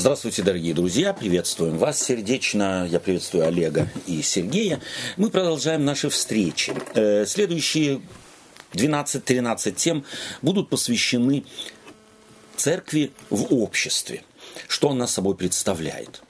Здравствуйте, 0.00 0.42
дорогие 0.42 0.72
друзья, 0.72 1.12
приветствуем 1.12 1.76
вас 1.76 2.02
сердечно. 2.02 2.88
Я 2.90 3.00
приветствую 3.00 3.46
Олега 3.46 3.86
и 4.06 4.22
Сергея. 4.22 4.80
Мы 5.18 5.28
продолжаем 5.28 5.84
наши 5.84 6.08
встречи. 6.08 6.72
Э, 6.94 7.26
следующие 7.26 8.00
12-13 8.72 9.72
тем 9.72 10.06
будут 10.40 10.70
посвящены 10.70 11.44
церкви 12.56 13.12
в 13.28 13.52
обществе. 13.52 14.24
Что 14.68 14.88
она 14.92 15.06
собой 15.06 15.36
представляет. 15.36 16.22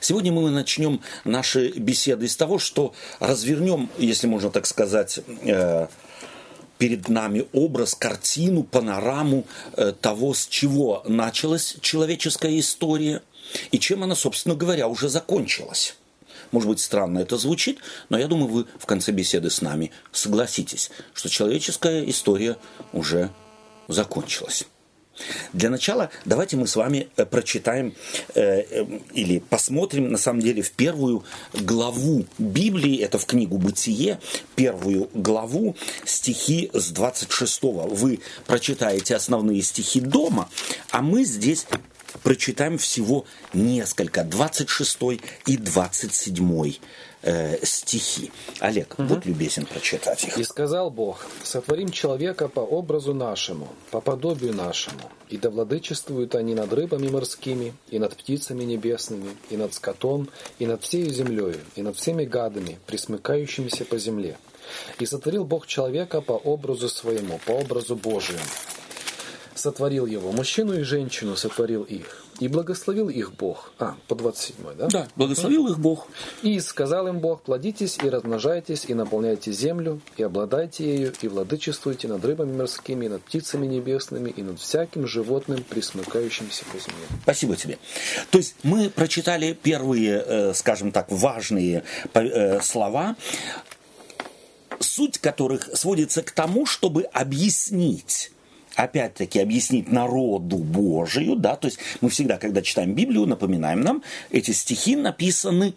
Сегодня 0.00 0.32
мы 0.32 0.50
начнем 0.50 1.00
наши 1.22 1.68
беседы 1.68 2.26
с 2.26 2.34
того, 2.34 2.58
что 2.58 2.94
развернем, 3.20 3.90
если 3.96 4.26
можно 4.26 4.50
так 4.50 4.66
сказать, 4.66 5.20
э, 5.44 5.86
перед 6.78 7.08
нами 7.08 7.46
образ, 7.52 7.94
картину, 7.94 8.62
панораму 8.62 9.46
э, 9.76 9.92
того, 9.92 10.34
с 10.34 10.46
чего 10.46 11.02
началась 11.06 11.76
человеческая 11.80 12.58
история 12.58 13.22
и 13.70 13.78
чем 13.78 14.02
она, 14.02 14.14
собственно 14.14 14.54
говоря, 14.54 14.88
уже 14.88 15.08
закончилась. 15.08 15.96
Может 16.50 16.68
быть, 16.68 16.80
странно 16.80 17.18
это 17.18 17.36
звучит, 17.36 17.78
но 18.08 18.18
я 18.18 18.28
думаю, 18.28 18.48
вы 18.48 18.66
в 18.78 18.86
конце 18.86 19.12
беседы 19.12 19.50
с 19.50 19.60
нами 19.60 19.90
согласитесь, 20.12 20.90
что 21.12 21.28
человеческая 21.28 22.08
история 22.08 22.56
уже 22.92 23.30
закончилась. 23.88 24.64
Для 25.52 25.70
начала 25.70 26.10
давайте 26.24 26.56
мы 26.56 26.66
с 26.66 26.76
вами 26.76 27.08
э, 27.16 27.24
прочитаем 27.24 27.94
э, 28.34 28.62
э, 28.62 28.86
или 29.12 29.38
посмотрим, 29.38 30.10
на 30.10 30.18
самом 30.18 30.40
деле, 30.40 30.62
в 30.62 30.72
первую 30.72 31.24
главу 31.52 32.26
Библии, 32.38 32.98
это 32.98 33.18
в 33.18 33.26
книгу 33.26 33.58
«Бытие», 33.58 34.18
первую 34.56 35.10
главу, 35.14 35.76
стихи 36.04 36.70
с 36.72 36.90
26. 36.90 37.62
Вы 37.62 38.20
прочитаете 38.46 39.14
основные 39.14 39.62
стихи 39.62 40.00
дома, 40.00 40.48
а 40.90 41.02
мы 41.02 41.24
здесь 41.24 41.66
прочитаем 42.22 42.78
всего 42.78 43.24
несколько, 43.52 44.24
26 44.24 44.98
и 45.46 45.56
27 45.56 46.74
э, 47.24 47.58
стихи. 47.64 48.30
Олег, 48.60 48.94
угу. 48.98 49.08
будь 49.08 49.26
любезен 49.26 49.66
прочитать 49.66 50.24
их. 50.24 50.38
«И 50.38 50.44
сказал 50.44 50.90
Бог, 50.90 51.26
сотворим 51.42 51.90
человека 51.90 52.48
по 52.48 52.60
образу 52.60 53.14
нашему, 53.14 53.68
по 53.90 54.00
подобию 54.00 54.54
нашему, 54.54 55.10
и 55.28 55.38
да 55.38 55.50
владычествуют 55.50 56.34
они 56.34 56.54
над 56.54 56.72
рыбами 56.72 57.08
морскими, 57.08 57.74
и 57.88 57.98
над 57.98 58.16
птицами 58.16 58.64
небесными, 58.64 59.30
и 59.50 59.56
над 59.56 59.74
скотом, 59.74 60.28
и 60.58 60.66
над 60.66 60.82
всей 60.82 61.08
землею, 61.10 61.60
и 61.76 61.82
над 61.82 61.96
всеми 61.96 62.24
гадами, 62.24 62.78
присмыкающимися 62.86 63.84
по 63.84 63.98
земле. 63.98 64.36
И 64.98 65.06
сотворил 65.06 65.44
Бог 65.44 65.66
человека 65.66 66.20
по 66.20 66.32
образу 66.32 66.88
своему, 66.88 67.40
по 67.46 67.52
образу 67.52 67.96
Божию. 67.96 68.38
Сотворил 69.54 70.06
его, 70.06 70.32
мужчину 70.32 70.78
и 70.78 70.82
женщину 70.82 71.36
сотворил 71.36 71.82
их. 71.82 72.23
И 72.40 72.48
благословил 72.48 73.08
их 73.08 73.32
Бог. 73.34 73.72
А, 73.78 73.94
по 74.08 74.14
27, 74.14 74.56
да? 74.76 74.86
Да, 74.88 75.08
благословил 75.16 75.68
их 75.68 75.78
Бог. 75.78 76.08
И 76.42 76.58
сказал 76.60 77.06
им 77.06 77.20
Бог, 77.20 77.42
плодитесь 77.42 77.98
и 78.02 78.08
размножайтесь, 78.08 78.84
и 78.86 78.94
наполняйте 78.94 79.52
землю, 79.52 80.00
и 80.16 80.22
обладайте 80.22 80.84
ею, 80.84 81.12
и 81.20 81.28
владычествуйте 81.28 82.08
над 82.08 82.24
рыбами 82.24 82.56
морскими, 82.56 83.06
и 83.06 83.08
над 83.08 83.22
птицами 83.22 83.66
небесными, 83.66 84.30
и 84.30 84.42
над 84.42 84.58
всяким 84.58 85.06
животным, 85.06 85.62
присмыкающимся 85.68 86.64
по 86.64 86.78
земле. 86.78 87.06
Спасибо 87.22 87.56
тебе. 87.56 87.78
То 88.30 88.38
есть 88.38 88.56
мы 88.62 88.90
прочитали 88.90 89.52
первые, 89.52 90.24
э, 90.26 90.54
скажем 90.54 90.90
так, 90.90 91.10
важные 91.10 91.84
э, 92.14 92.60
слова, 92.60 93.16
суть 94.80 95.18
которых 95.18 95.68
сводится 95.74 96.22
к 96.22 96.30
тому, 96.30 96.66
чтобы 96.66 97.02
объяснить 97.04 98.32
опять-таки 98.76 99.40
объяснить 99.40 99.90
народу 99.90 100.56
Божию, 100.58 101.36
да, 101.36 101.56
то 101.56 101.66
есть 101.66 101.78
мы 102.00 102.08
всегда, 102.08 102.38
когда 102.38 102.62
читаем 102.62 102.94
Библию, 102.94 103.26
напоминаем 103.26 103.80
нам, 103.80 104.02
эти 104.30 104.50
стихи 104.50 104.96
написаны 104.96 105.74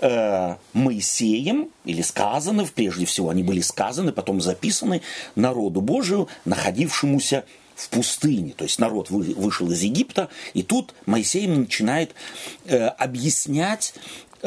э, 0.00 0.56
Моисеем, 0.72 1.68
или 1.84 2.02
сказаны, 2.02 2.66
прежде 2.66 3.06
всего 3.06 3.30
они 3.30 3.42
были 3.42 3.60
сказаны, 3.60 4.12
потом 4.12 4.40
записаны 4.40 5.02
народу 5.34 5.80
Божию, 5.80 6.28
находившемуся 6.44 7.44
в 7.74 7.90
пустыне. 7.90 8.54
То 8.56 8.64
есть 8.64 8.78
народ 8.78 9.10
вышел 9.10 9.70
из 9.70 9.82
Египта, 9.82 10.28
и 10.54 10.62
тут 10.62 10.94
Моисей 11.04 11.46
начинает 11.46 12.14
э, 12.64 12.86
объяснять 12.86 13.94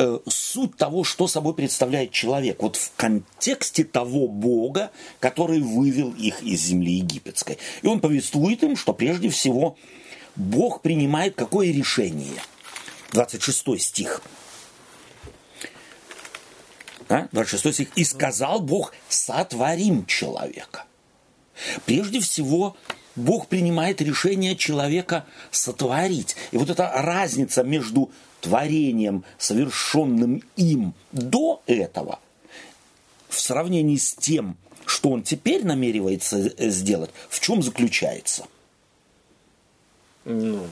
Э, 0.01 0.19
суть 0.29 0.77
того, 0.77 1.03
что 1.03 1.27
собой 1.27 1.53
представляет 1.53 2.11
человек. 2.11 2.61
Вот 2.61 2.77
в 2.77 2.93
контексте 2.95 3.83
того 3.83 4.29
Бога, 4.29 4.91
который 5.19 5.59
вывел 5.59 6.13
их 6.13 6.41
из 6.41 6.61
земли 6.61 6.93
египетской. 6.93 7.57
И 7.81 7.87
он 7.87 7.99
повествует 7.99 8.63
им, 8.63 8.77
что 8.77 8.93
прежде 8.93 9.27
всего 9.27 9.75
Бог 10.37 10.81
принимает 10.81 11.35
какое 11.35 11.73
решение. 11.73 12.41
26 13.11 13.81
стих. 13.81 14.21
А? 17.09 17.27
26 17.33 17.73
стих. 17.73 17.89
«И 17.95 18.05
сказал 18.05 18.61
Бог, 18.61 18.93
сотворим 19.09 20.05
человека». 20.05 20.85
Прежде 21.85 22.21
всего, 22.21 22.77
Бог 23.17 23.47
принимает 23.47 24.01
решение 24.01 24.55
человека 24.55 25.25
сотворить. 25.51 26.37
И 26.51 26.57
вот 26.57 26.69
эта 26.69 26.89
разница 26.89 27.63
между 27.63 28.09
творением, 28.41 29.23
совершенным 29.37 30.43
им 30.55 30.93
до 31.11 31.61
этого, 31.67 32.19
в 33.27 33.39
сравнении 33.39 33.97
с 33.97 34.13
тем, 34.13 34.57
что 34.85 35.09
он 35.09 35.23
теперь 35.23 35.65
намеревается 35.65 36.69
сделать, 36.69 37.11
в 37.29 37.39
чем 37.39 37.61
заключается? 37.61 38.45
Ну, 40.25 40.67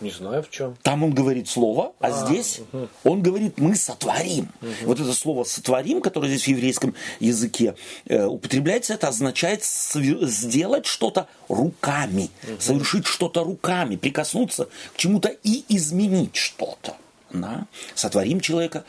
не 0.00 0.10
знаю 0.10 0.42
в 0.42 0.50
чем. 0.50 0.76
Там 0.82 1.02
он 1.02 1.12
говорит 1.12 1.48
слово, 1.48 1.92
а, 2.00 2.08
а 2.08 2.26
здесь 2.26 2.60
угу. 2.72 2.88
он 3.04 3.22
говорит 3.22 3.58
мы 3.58 3.74
сотворим. 3.74 4.48
Угу. 4.60 4.70
Вот 4.84 5.00
это 5.00 5.12
слово 5.12 5.44
сотворим, 5.44 6.00
которое 6.00 6.28
здесь 6.28 6.44
в 6.44 6.48
еврейском 6.48 6.94
языке 7.18 7.74
э, 8.06 8.24
употребляется, 8.24 8.94
это 8.94 9.08
означает 9.08 9.64
сделать 9.64 10.86
что-то 10.86 11.28
руками, 11.48 12.30
угу. 12.42 12.60
совершить 12.60 13.06
что-то 13.06 13.44
руками, 13.44 13.96
прикоснуться 13.96 14.68
к 14.94 14.96
чему-то 14.96 15.28
и 15.42 15.64
изменить 15.68 16.36
что-то. 16.36 16.96
Да? 17.32 17.66
Сотворим 17.94 18.40
человека 18.40 18.84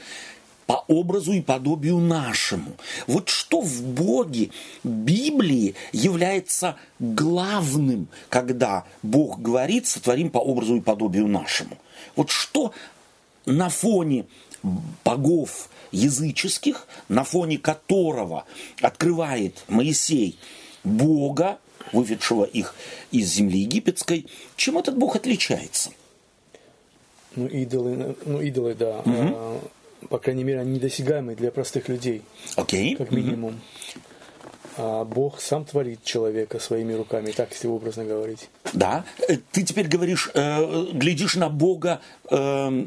по 0.68 0.84
образу 0.88 1.34
и 1.34 1.42
подобию 1.42 1.98
нашему. 1.98 2.74
Вот 3.08 3.30
что 3.30 3.62
в 3.62 3.82
Боге, 3.82 4.52
Библии 4.84 5.76
является 5.92 6.78
главным, 7.00 8.08
когда 8.30 8.86
Бог 9.04 9.42
говорит, 9.42 9.88
сотворим 9.88 10.30
по 10.30 10.40
образу 10.40 10.76
и 10.76 10.82
подобию 10.82 11.28
нашему. 11.28 11.78
Вот 12.16 12.30
что 12.30 12.74
на 13.46 13.70
фоне 13.70 14.26
богов 15.04 15.70
языческих, 15.92 16.88
на 17.10 17.24
фоне 17.24 17.58
которого 17.58 18.46
открывает 18.82 19.64
Моисей 19.68 20.38
Бога, 20.84 21.60
выведшего 21.92 22.44
их 22.46 22.76
из 23.12 23.28
земли 23.34 23.60
египетской, 23.60 24.28
чем 24.56 24.78
этот 24.78 24.98
Бог 24.98 25.16
отличается? 25.16 25.92
Ну, 27.36 27.48
идолы, 27.48 28.16
ну, 28.26 28.42
идолы, 28.42 28.76
да. 28.76 29.00
Угу. 29.00 29.62
По 30.10 30.18
крайней 30.18 30.44
мере, 30.44 30.60
они 30.60 30.74
недосягаемы 30.74 31.36
для 31.36 31.52
простых 31.52 31.90
людей. 31.90 32.24
Окей. 32.56 32.96
Как 32.96 33.12
минимум. 33.12 33.56
Угу. 33.56 34.02
А 34.78 35.04
Бог 35.04 35.42
сам 35.42 35.66
творит 35.66 36.04
человека 36.04 36.60
своими 36.60 36.94
руками, 36.94 37.32
так 37.32 37.52
если 37.52 37.68
образно 37.68 38.06
говорить. 38.06 38.50
Да. 38.74 39.04
Э, 39.28 39.38
ты 39.52 39.64
теперь 39.64 39.88
говоришь, 39.88 40.30
э, 40.34 40.86
глядишь 40.94 41.36
на 41.36 41.50
Бога 41.50 42.02
э, 42.30 42.86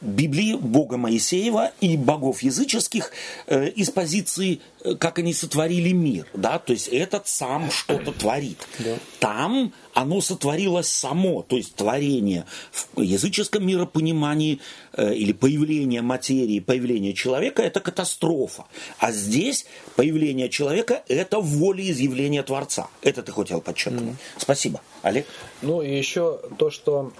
Библии, 0.00 0.54
Бога 0.54 0.96
Моисеева 0.96 1.72
и 1.80 1.96
богов 1.96 2.42
языческих 2.42 3.10
э, 3.46 3.68
из 3.70 3.90
позиции, 3.90 4.60
э, 4.84 4.94
как 4.94 5.18
они 5.18 5.34
сотворили 5.34 5.90
мир. 5.90 6.26
Да? 6.34 6.58
То 6.58 6.72
есть 6.72 6.88
этот 6.88 7.26
сам 7.26 7.70
что-то 7.70 8.12
творит. 8.12 8.58
Да. 8.78 8.96
Там 9.18 9.72
оно 9.94 10.20
сотворилось 10.20 10.88
само, 10.88 11.42
то 11.42 11.56
есть 11.56 11.74
творение 11.74 12.44
в 12.70 13.00
языческом 13.00 13.66
миропонимании 13.66 14.60
э, 14.92 15.14
или 15.14 15.32
появление 15.32 16.02
материи, 16.02 16.60
появление 16.60 17.12
человека– 17.12 17.62
это 17.64 17.80
катастрофа. 17.80 18.66
А 18.98 19.10
здесь 19.10 19.66
появление 19.96 20.48
человека– 20.48 21.02
это 21.08 21.40
волеизъявление 21.40 22.44
Творца. 22.44 22.88
Это 23.02 23.24
ты 23.24 23.32
хотел 23.32 23.60
подчеркнуть. 23.60 24.14
Mm. 24.14 24.16
Спасибо. 24.38 24.80
Олег? 25.02 25.26
Ну 25.62 25.82
и 25.82 25.96
еще 25.96 26.38
то, 26.56 26.70
что 26.70 27.12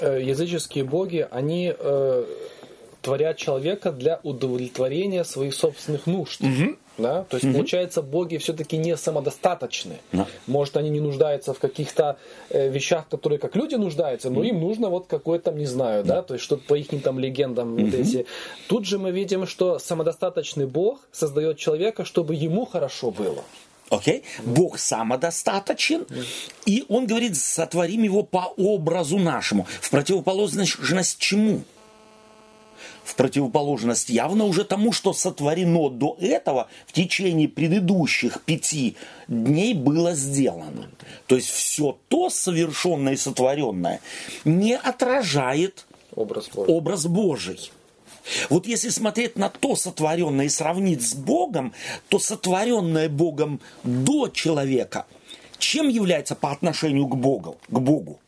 языческие 0.00 0.84
боги, 0.84 1.26
они 1.30 1.74
э, 1.76 2.24
творят 3.04 3.36
человека 3.36 3.92
для 3.92 4.18
удовлетворения 4.22 5.24
своих 5.24 5.54
собственных 5.54 6.06
нужд. 6.06 6.40
Угу. 6.40 6.76
Да? 6.96 7.24
То 7.24 7.36
есть, 7.36 7.44
угу. 7.46 7.54
получается, 7.54 8.02
боги 8.02 8.36
все-таки 8.36 8.76
не 8.76 8.96
самодостаточны. 8.96 9.98
Да. 10.12 10.26
Может, 10.46 10.76
они 10.76 10.90
не 10.90 11.00
нуждаются 11.00 11.52
в 11.52 11.58
каких-то 11.58 12.18
э, 12.50 12.70
вещах, 12.70 13.08
которые 13.08 13.38
как 13.38 13.56
люди 13.56 13.74
нуждаются, 13.74 14.30
но 14.30 14.40
угу. 14.40 14.48
им 14.48 14.60
нужно 14.60 14.88
вот 14.88 15.06
какое-то, 15.06 15.52
не 15.52 15.66
знаю, 15.66 16.04
да, 16.04 16.22
то 16.22 16.34
есть 16.34 16.44
что-то 16.44 16.62
по 16.66 16.74
их 16.74 16.88
там 17.02 17.18
легендам 17.18 17.74
угу. 17.74 17.84
вот 17.84 17.94
эти. 17.94 18.26
Тут 18.68 18.86
же 18.86 18.98
мы 18.98 19.10
видим, 19.10 19.46
что 19.46 19.78
самодостаточный 19.78 20.66
бог 20.66 21.00
создает 21.12 21.58
человека, 21.58 22.04
чтобы 22.04 22.34
ему 22.34 22.64
хорошо 22.64 23.10
было. 23.10 23.42
Окей? 23.90 24.24
Бог 24.44 24.78
самодостаточен, 24.78 26.06
и 26.66 26.84
он 26.88 27.06
говорит, 27.06 27.36
сотворим 27.36 28.02
его 28.02 28.22
по 28.22 28.52
образу 28.56 29.18
нашему. 29.18 29.66
В 29.80 29.90
противоположность 29.90 31.18
чему? 31.18 31.62
В 33.04 33.16
противоположность 33.16 34.08
явно 34.08 34.44
уже 34.44 34.64
тому, 34.64 34.90
что 34.92 35.12
сотворено 35.12 35.90
до 35.90 36.16
этого 36.20 36.68
в 36.86 36.92
течение 36.92 37.48
предыдущих 37.48 38.40
пяти 38.42 38.96
дней 39.28 39.74
было 39.74 40.14
сделано. 40.14 40.88
То 41.26 41.36
есть 41.36 41.50
все 41.50 41.98
то 42.08 42.30
совершенное 42.30 43.12
и 43.12 43.16
сотворенное 43.16 44.00
не 44.44 44.74
отражает 44.74 45.86
Образ 46.14 46.48
Божий. 46.48 46.74
образ 46.74 47.06
Божий. 47.06 47.70
Вот 48.50 48.66
если 48.66 48.88
смотреть 48.88 49.36
на 49.36 49.48
то 49.48 49.76
сотворенное 49.76 50.46
и 50.46 50.48
сравнить 50.48 51.02
с 51.06 51.14
Богом, 51.14 51.72
то 52.08 52.18
сотворенное 52.18 53.08
Богом 53.08 53.60
до 53.82 54.28
человека, 54.28 55.06
чем 55.58 55.88
является 55.88 56.34
по 56.34 56.50
отношению 56.50 57.06
к 57.06 57.16
Богу? 57.16 57.58
К 57.68 57.78
Богу? 57.78 58.18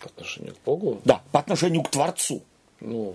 По 0.00 0.06
отношению 0.06 0.54
к 0.54 0.64
Богу? 0.64 1.00
Да, 1.04 1.22
по 1.32 1.40
отношению 1.40 1.82
к 1.82 1.90
Творцу. 1.90 2.42
Ну, 2.80 3.14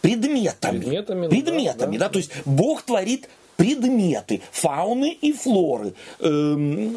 Предметами. 0.00 0.78
Предметами, 0.80 1.24
ну 1.24 1.28
Предметами, 1.28 1.98
да, 1.98 2.04
да, 2.04 2.06
да. 2.06 2.12
То 2.12 2.18
есть 2.18 2.30
Бог 2.46 2.82
творит 2.82 3.28
предметы, 3.56 4.40
фауны 4.50 5.12
и 5.12 5.32
флоры, 5.32 5.92
эм, 6.20 6.96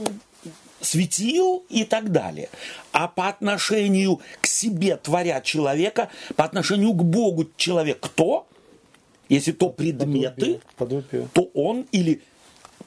светил 0.84 1.66
и 1.70 1.84
так 1.86 2.12
далее. 2.12 2.50
А 2.92 3.08
по 3.08 3.28
отношению 3.30 4.22
к 4.42 4.48
себе, 4.48 4.98
творя 4.98 5.42
человека, 5.42 6.10
по 6.36 6.44
отношению 6.44 6.94
к 6.94 7.04
Богу 7.04 7.50
человек 7.58 8.00
кто? 8.00 8.48
Если 9.30 9.52
то 9.52 9.70
предметы, 9.70 10.60
Подобие. 10.78 11.28
то 11.34 11.50
он 11.54 11.88
или 11.92 12.22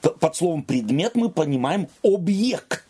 под 0.00 0.36
словом 0.36 0.62
предмет 0.62 1.14
мы 1.16 1.30
понимаем 1.30 1.88
объект. 2.04 2.84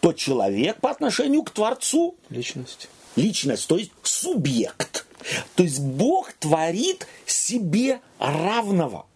То 0.00 0.12
человек 0.12 0.76
по 0.80 0.90
отношению 0.90 1.42
к 1.44 1.50
Творцу 1.50 2.16
Личность. 2.28 2.88
личность, 3.16 3.66
то 3.68 3.78
есть 3.78 3.92
субъект. 4.02 5.06
То 5.54 5.62
есть 5.62 5.80
Бог 5.80 6.32
творит 6.34 7.06
себе 7.26 8.00
равного. 8.18 9.06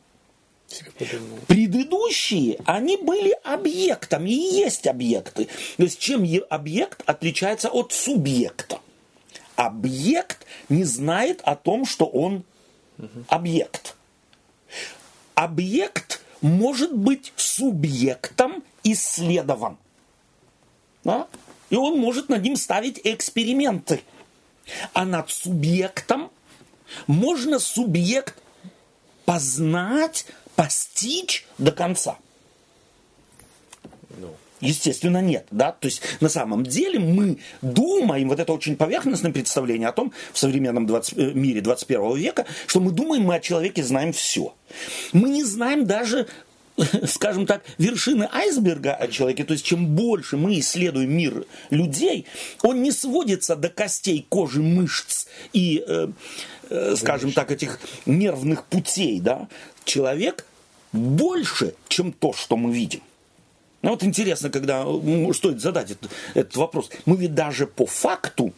Предыдущие, 1.46 2.58
они 2.64 2.96
были 2.96 3.36
объектами 3.44 4.30
и 4.30 4.54
есть 4.56 4.86
объекты. 4.86 5.48
То 5.76 5.82
есть 5.82 5.98
чем 5.98 6.24
объект 6.48 7.02
отличается 7.06 7.68
от 7.68 7.92
субъекта? 7.92 8.80
Объект 9.56 10.46
не 10.68 10.84
знает 10.84 11.40
о 11.42 11.56
том, 11.56 11.84
что 11.84 12.06
он 12.06 12.44
объект. 13.28 13.96
Объект 15.34 16.22
может 16.40 16.94
быть 16.94 17.32
субъектом 17.36 18.62
исследован. 18.84 19.78
Да? 21.04 21.28
И 21.70 21.76
он 21.76 21.98
может 21.98 22.28
над 22.28 22.42
ним 22.42 22.56
ставить 22.56 23.00
эксперименты. 23.04 24.02
А 24.92 25.04
над 25.04 25.30
субъектом 25.30 26.30
можно 27.06 27.58
субъект 27.58 28.34
познать, 29.24 30.26
постичь 30.56 31.46
до 31.58 31.72
конца. 31.72 32.18
ну, 34.18 34.34
Естественно, 34.62 35.20
нет. 35.20 35.46
Да? 35.50 35.72
То 35.72 35.86
есть 35.86 36.02
на 36.20 36.28
самом 36.28 36.64
деле 36.64 37.00
мы 37.00 37.38
думаем, 37.62 38.28
вот 38.28 38.38
это 38.38 38.52
очень 38.52 38.76
поверхностное 38.76 39.32
представление 39.32 39.88
о 39.88 39.92
том 39.92 40.12
в 40.32 40.38
современном 40.38 40.86
20 40.86 41.18
э, 41.18 41.32
мире 41.34 41.60
21 41.60 42.16
века, 42.16 42.46
что 42.66 42.78
мы 42.78 42.92
думаем, 42.92 43.24
мы 43.24 43.34
о 43.34 43.40
человеке 43.40 43.82
знаем 43.82 44.12
все. 44.12 44.54
Мы 45.12 45.30
не 45.30 45.42
знаем 45.42 45.84
даже 45.84 46.28
скажем 47.06 47.46
так, 47.46 47.62
вершины 47.78 48.28
айсберга 48.32 48.94
о 48.94 49.08
человеке, 49.08 49.44
то 49.44 49.52
есть 49.52 49.64
чем 49.64 49.94
больше 49.94 50.36
мы 50.36 50.58
исследуем 50.58 51.12
мир 51.12 51.44
людей, 51.70 52.26
он 52.62 52.82
не 52.82 52.92
сводится 52.92 53.56
до 53.56 53.68
костей, 53.68 54.26
кожи, 54.28 54.62
мышц 54.62 55.26
и, 55.52 55.84
э, 55.86 56.08
э, 56.70 56.96
скажем 56.96 57.32
так, 57.32 57.50
этих 57.50 57.78
нервных 58.06 58.64
путей, 58.64 59.20
да. 59.20 59.48
Человек 59.84 60.46
больше, 60.92 61.74
чем 61.88 62.12
то, 62.12 62.32
что 62.32 62.56
мы 62.56 62.72
видим. 62.72 63.02
Ну 63.82 63.90
вот 63.90 64.04
интересно, 64.04 64.50
когда 64.50 64.84
ну, 64.84 65.32
стоит 65.32 65.60
задать 65.60 65.90
этот, 65.90 66.10
этот 66.34 66.56
вопрос. 66.56 66.88
Мы 67.04 67.16
ведь 67.16 67.34
даже 67.34 67.66
по 67.66 67.84
факту, 67.84 68.52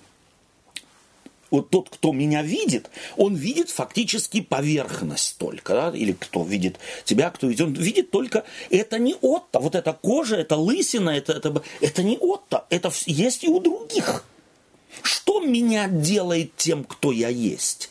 вот 1.51 1.71
тот, 1.71 1.89
кто 1.89 2.13
меня 2.13 2.43
видит, 2.43 2.91
он 3.17 3.35
видит 3.35 3.71
фактически 3.71 4.43
поверхность 4.43 5.39
только, 5.39 5.73
да? 5.73 5.97
или 5.97 6.13
кто 6.13 6.45
видит 6.45 6.79
тебя, 7.05 7.31
кто 7.31 7.47
видит, 7.47 7.67
он 7.67 7.73
видит 7.73 8.11
только, 8.11 8.45
это 8.69 8.99
не 8.99 9.15
Отто, 9.15 9.61
вот 9.61 9.75
эта 9.75 9.95
кожа, 9.95 10.37
это 10.37 10.57
лысина, 10.57 11.11
это, 11.11 11.33
это, 11.33 11.63
это 11.81 12.03
не 12.03 12.19
Отто, 12.19 12.67
это 12.69 12.93
есть 13.07 13.45
и 13.45 13.49
у 13.49 13.61
других. 13.61 14.25
Что 15.03 15.41
меня 15.41 15.89
делает 15.89 16.55
тем, 16.57 16.85
кто 16.85 17.13
я 17.13 17.29
есть? 17.29 17.91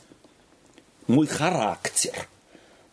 Мой 1.08 1.26
характер– 1.26 2.28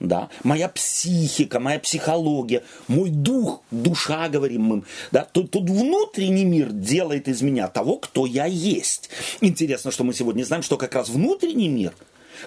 да, 0.00 0.30
моя 0.42 0.68
психика, 0.68 1.60
моя 1.60 1.78
психология, 1.78 2.64
мой 2.88 3.10
дух, 3.10 3.62
душа, 3.70 4.28
говорим 4.28 4.62
мы, 4.62 4.82
да, 5.12 5.26
тот, 5.30 5.50
тот 5.50 5.68
внутренний 5.68 6.46
мир 6.46 6.72
делает 6.72 7.28
из 7.28 7.42
меня 7.42 7.68
того, 7.68 7.98
кто 7.98 8.24
я 8.24 8.46
есть. 8.46 9.10
Интересно, 9.42 9.90
что 9.90 10.02
мы 10.04 10.14
сегодня 10.14 10.42
знаем, 10.42 10.62
что 10.62 10.78
как 10.78 10.94
раз 10.94 11.10
внутренний 11.10 11.68
мир 11.68 11.92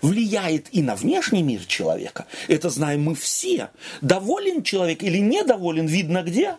влияет 0.01 0.67
и 0.71 0.81
на 0.81 0.95
внешний 0.95 1.43
мир 1.43 1.63
человека. 1.65 2.25
Это 2.47 2.69
знаем 2.69 3.03
мы 3.03 3.13
все. 3.13 3.69
Доволен 4.01 4.63
человек 4.63 5.03
или 5.03 5.19
недоволен, 5.19 5.85
видно 5.85 6.23
где? 6.23 6.57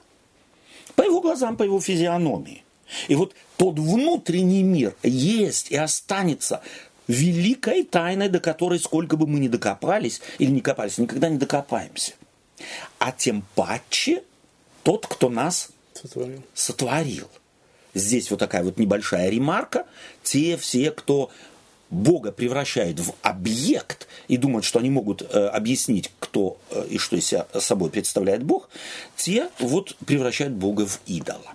По 0.95 1.03
его 1.03 1.21
глазам, 1.21 1.57
по 1.57 1.65
его 1.65 1.81
физиономии. 1.81 2.63
И 3.09 3.17
вот 3.17 3.35
тот 3.57 3.79
внутренний 3.79 4.63
мир 4.63 4.95
есть 5.03 5.73
и 5.73 5.77
останется 5.77 6.63
великой 7.09 7.85
тайной, 7.85 8.29
до 8.29 8.41
которой 8.41 8.79
сколько 8.79 9.17
бы 9.17 9.27
мы 9.27 9.39
ни 9.39 9.49
докопались 9.49 10.21
или 10.39 10.51
не 10.51 10.61
копались, 10.61 10.99
никогда 10.99 11.29
не 11.29 11.39
докопаемся. 11.39 12.13
А 12.99 13.13
тем 13.13 13.45
паче 13.55 14.23
тот, 14.83 15.07
кто 15.07 15.29
нас 15.29 15.71
Сотворил. 15.95 16.43
сотворил. 16.55 17.29
Здесь 17.95 18.31
вот 18.31 18.41
такая 18.41 18.65
вот 18.65 18.79
небольшая 18.79 19.29
ремарка. 19.29 19.87
Те 20.23 20.57
все, 20.57 20.91
кто 20.91 21.31
Бога 21.91 22.33
превращает 22.33 22.99
в 22.99 23.15
объект 23.23 24.09
и 24.27 24.37
думают, 24.37 24.65
что 24.65 24.81
они 24.81 24.91
могут 24.91 25.23
э, 25.23 25.47
объяснить, 25.47 26.11
кто 26.19 26.59
э, 26.71 26.87
и 26.91 26.99
что 26.99 27.17
из 27.17 27.27
себя 27.27 27.47
собой 27.59 27.91
представляет 27.91 28.43
Бог, 28.43 28.69
те 29.17 29.49
вот 29.61 29.97
превращают 30.05 30.55
Бога 30.55 30.87
в 30.87 31.01
идола. 31.07 31.55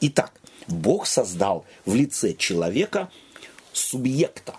Итак, 0.00 0.32
Бог 0.66 1.06
создал 1.06 1.64
в 1.84 1.94
лице 1.94 2.34
человека 2.34 3.10
субъекта. 3.72 4.56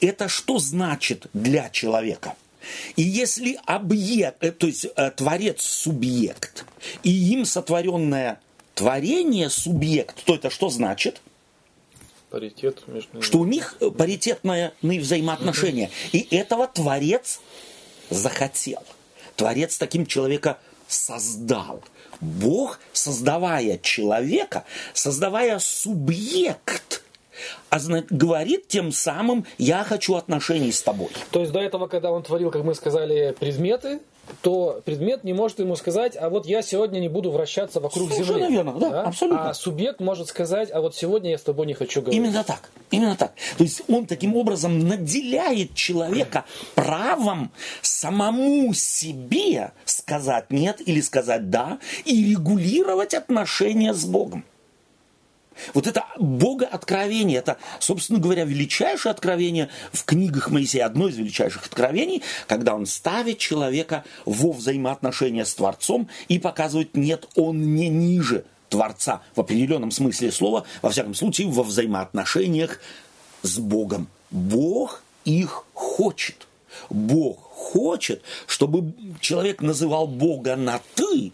Это 0.00 0.28
что 0.28 0.58
значит 0.58 1.26
для 1.32 1.68
человека? 1.70 2.34
И 2.96 3.02
если 3.02 3.58
объект, 3.66 4.42
э, 4.42 4.52
то 4.52 4.66
есть 4.66 4.86
э, 4.96 5.10
творец 5.10 5.62
субъект, 5.62 6.64
и 7.02 7.10
им 7.10 7.44
сотворенное 7.44 8.40
творение 8.74 9.50
субъект, 9.50 10.24
то 10.24 10.34
это 10.34 10.50
что 10.50 10.70
значит? 10.70 11.20
паритет 12.34 12.82
между 12.88 13.12
ними. 13.12 13.22
Что 13.22 13.38
у 13.38 13.44
них 13.44 13.76
э, 13.80 13.90
паритетные 13.90 14.72
взаимоотношения. 14.82 15.90
И 16.12 16.26
этого 16.34 16.66
творец 16.66 17.40
захотел. 18.10 18.82
Творец 19.36 19.78
таким 19.78 20.04
человека 20.04 20.58
создал. 20.88 21.80
Бог, 22.20 22.80
создавая 22.92 23.78
человека, 23.78 24.64
создавая 24.94 25.58
субъект, 25.60 26.93
а 27.70 27.78
говорит 28.10 28.68
тем 28.68 28.92
самым, 28.92 29.46
я 29.58 29.84
хочу 29.84 30.14
отношений 30.14 30.72
с 30.72 30.82
тобой. 30.82 31.08
То 31.30 31.40
есть 31.40 31.52
до 31.52 31.60
этого, 31.60 31.86
когда 31.86 32.12
он 32.12 32.22
творил, 32.22 32.50
как 32.50 32.64
мы 32.64 32.74
сказали, 32.74 33.34
предметы, 33.38 34.00
то 34.42 34.80
предмет 34.84 35.24
не 35.24 35.32
может 35.32 35.58
ему 35.58 35.76
сказать, 35.76 36.16
а 36.18 36.28
вот 36.28 36.46
я 36.46 36.62
сегодня 36.62 37.00
не 37.00 37.08
буду 37.08 37.30
вращаться 37.30 37.80
вокруг 37.80 38.10
Совершенно 38.10 38.38
Земли. 38.40 38.52
верно, 38.52 38.78
да, 38.78 39.02
абсолютно. 39.02 39.50
А 39.50 39.54
субъект 39.54 40.00
может 40.00 40.28
сказать, 40.28 40.70
а 40.72 40.80
вот 40.80 40.94
сегодня 40.94 41.30
я 41.30 41.38
с 41.38 41.42
тобой 41.42 41.66
не 41.66 41.74
хочу 41.74 42.00
говорить. 42.00 42.18
Именно 42.18 42.44
так. 42.44 42.70
Именно 42.90 43.16
так. 43.16 43.32
То 43.56 43.64
есть 43.64 43.82
он 43.88 44.06
таким 44.06 44.36
образом 44.36 44.78
наделяет 44.78 45.74
человека 45.74 46.44
правом 46.74 47.50
самому 47.82 48.72
себе 48.74 49.72
сказать 49.84 50.50
нет 50.50 50.80
или 50.86 51.00
сказать 51.00 51.50
да 51.50 51.78
и 52.04 52.30
регулировать 52.30 53.14
отношения 53.14 53.94
с 53.94 54.04
Богом. 54.04 54.44
Вот 55.72 55.86
это 55.86 56.04
Бога 56.18 56.66
откровение, 56.66 57.38
это, 57.38 57.58
собственно 57.80 58.18
говоря, 58.18 58.44
величайшее 58.44 59.10
откровение 59.10 59.68
в 59.92 60.04
книгах 60.04 60.50
Моисея, 60.50 60.86
одно 60.86 61.08
из 61.08 61.16
величайших 61.16 61.66
откровений, 61.66 62.22
когда 62.46 62.74
он 62.74 62.86
ставит 62.86 63.38
человека 63.38 64.04
во 64.24 64.52
взаимоотношения 64.52 65.44
с 65.44 65.54
Творцом 65.54 66.08
и 66.28 66.38
показывает, 66.38 66.96
нет, 66.96 67.28
он 67.34 67.74
не 67.74 67.88
ниже 67.88 68.44
Творца 68.68 69.22
в 69.34 69.40
определенном 69.40 69.90
смысле 69.90 70.32
слова, 70.32 70.64
во 70.82 70.90
всяком 70.90 71.14
случае, 71.14 71.48
во 71.48 71.62
взаимоотношениях 71.62 72.80
с 73.42 73.58
Богом. 73.58 74.08
Бог 74.30 75.02
их 75.24 75.64
хочет. 75.74 76.48
Бог 76.90 77.38
хочет, 77.40 78.22
чтобы 78.46 78.92
человек 79.20 79.62
называл 79.62 80.08
Бога 80.08 80.56
на 80.56 80.80
«ты», 80.94 81.32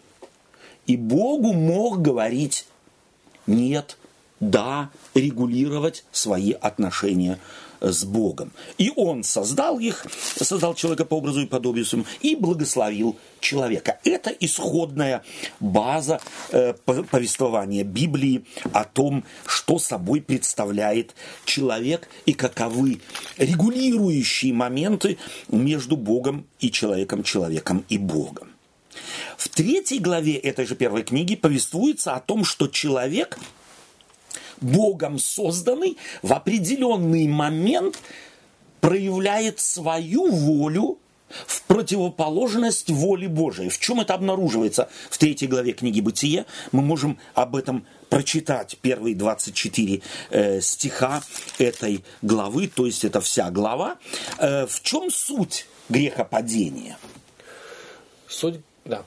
И 0.87 0.97
Богу 0.97 1.53
мог 1.53 2.01
говорить 2.01 2.65
нет, 3.47 3.97
да, 4.41 4.89
регулировать 5.13 6.03
свои 6.11 6.51
отношения 6.51 7.39
с 7.79 8.03
Богом. 8.03 8.51
И 8.77 8.91
он 8.95 9.23
создал 9.23 9.79
их, 9.79 10.05
создал 10.35 10.75
человека 10.75 11.05
по 11.05 11.15
образу 11.15 11.41
и 11.41 11.45
подобию 11.47 11.85
своему, 11.85 12.05
и 12.21 12.35
благословил 12.35 13.17
человека. 13.39 13.99
Это 14.03 14.29
исходная 14.29 15.23
база 15.59 16.19
э, 16.51 16.73
повествования 16.73 17.83
Библии 17.83 18.45
о 18.71 18.83
том, 18.83 19.23
что 19.45 19.79
собой 19.79 20.21
представляет 20.21 21.15
человек 21.45 22.07
и 22.25 22.33
каковы 22.33 23.01
регулирующие 23.37 24.53
моменты 24.53 25.17
между 25.49 25.97
Богом 25.97 26.45
и 26.59 26.69
человеком, 26.71 27.23
человеком 27.23 27.83
и 27.89 27.97
Богом. 27.97 28.49
В 29.37 29.49
третьей 29.49 29.99
главе 29.99 30.35
этой 30.35 30.67
же 30.67 30.75
первой 30.75 31.01
книги 31.01 31.35
повествуется 31.35 32.13
о 32.13 32.19
том, 32.19 32.43
что 32.43 32.67
человек– 32.67 33.39
Богом 34.61 35.19
созданный, 35.19 35.97
в 36.21 36.33
определенный 36.33 37.27
момент 37.27 37.99
проявляет 38.79 39.59
свою 39.59 40.31
волю 40.31 40.97
в 41.47 41.63
противоположность 41.63 42.89
воле 42.89 43.27
Божией. 43.27 43.69
В 43.69 43.79
чем 43.79 44.01
это 44.01 44.13
обнаруживается? 44.13 44.89
В 45.09 45.17
третьей 45.17 45.47
главе 45.47 45.73
книги 45.73 46.01
«Бытие» 46.01 46.45
мы 46.71 46.81
можем 46.81 47.17
об 47.33 47.55
этом 47.55 47.85
прочитать 48.09 48.77
первые 48.81 49.15
24 49.15 50.01
э, 50.29 50.61
стиха 50.61 51.23
этой 51.57 52.03
главы, 52.21 52.67
то 52.67 52.85
есть 52.85 53.05
это 53.05 53.21
вся 53.21 53.49
глава. 53.49 53.97
Э, 54.37 54.65
в 54.67 54.81
чем 54.81 55.09
суть 55.09 55.67
грехопадения? 55.87 56.97
Суть, 58.27 58.59
да, 58.83 59.03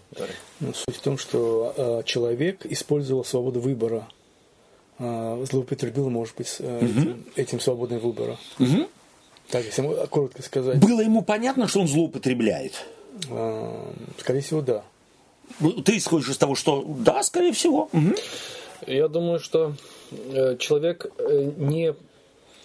ну, 0.61 0.73
суть 0.73 0.97
в 0.97 1.01
том, 1.01 1.19
что 1.19 1.75
э, 1.77 2.03
человек 2.07 2.65
использовал 2.65 3.25
свободу 3.25 3.61
выбора 3.61 4.09
злоупотребил, 4.99 6.09
может 6.11 6.37
быть, 6.37 6.57
угу. 6.61 6.85
этим, 6.85 7.25
этим 7.37 7.61
свободным 7.61 8.01
выбором. 8.01 8.37
Угу. 8.59 8.89
Так, 9.51 9.65
если 9.65 10.07
коротко 10.07 10.43
сказать. 10.43 10.79
Было 10.79 11.01
ему 11.01 11.23
понятно, 11.23 11.69
что 11.69 11.81
он 11.81 11.89
злоупотребляет? 11.89 12.85
А, 13.31 13.93
скорее 14.19 14.41
всего, 14.41 14.61
да. 14.61 14.85
Ну, 15.61 15.73
ты 15.73 15.97
исходишь 15.99 16.31
из 16.31 16.39
того, 16.39 16.55
что 16.55 16.85
да, 16.87 17.23
скорее 17.23 17.53
всего. 17.53 17.89
Угу. 17.93 18.15
Я 18.87 19.09
думаю, 19.09 19.41
что 19.41 19.75
э, 20.11 20.57
человек 20.59 21.07
э, 21.19 21.51
не, 21.57 21.95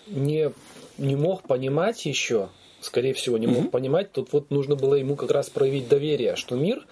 не, 0.08 0.52
не 0.98 1.16
мог 1.16 1.44
понимать 1.44 2.06
еще, 2.06 2.50
скорее 2.82 3.14
всего, 3.14 3.38
не 3.38 3.48
мог 3.48 3.60
угу. 3.60 3.70
понимать, 3.70 4.12
тут 4.12 4.32
вот 4.32 4.50
нужно 4.50 4.76
было 4.76 4.96
ему 4.96 5.16
как 5.16 5.32
раз 5.32 5.50
проявить 5.50 5.88
доверие, 5.88 6.36
что 6.36 6.56
мир 6.56 6.86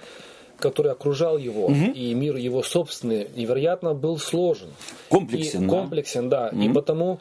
который 0.58 0.92
окружал 0.92 1.38
его, 1.38 1.66
угу. 1.66 1.92
и 1.94 2.14
мир 2.14 2.36
его 2.36 2.64
собственный, 2.64 3.28
невероятно 3.36 3.94
был 3.94 4.18
сложен. 4.18 4.70
Комплексен, 5.10 5.64
и, 5.64 5.68
да. 5.68 5.72
Комплексен, 5.72 6.30
да. 6.30 6.50
Угу. 6.52 6.62
И 6.62 6.70
потому, 6.70 7.20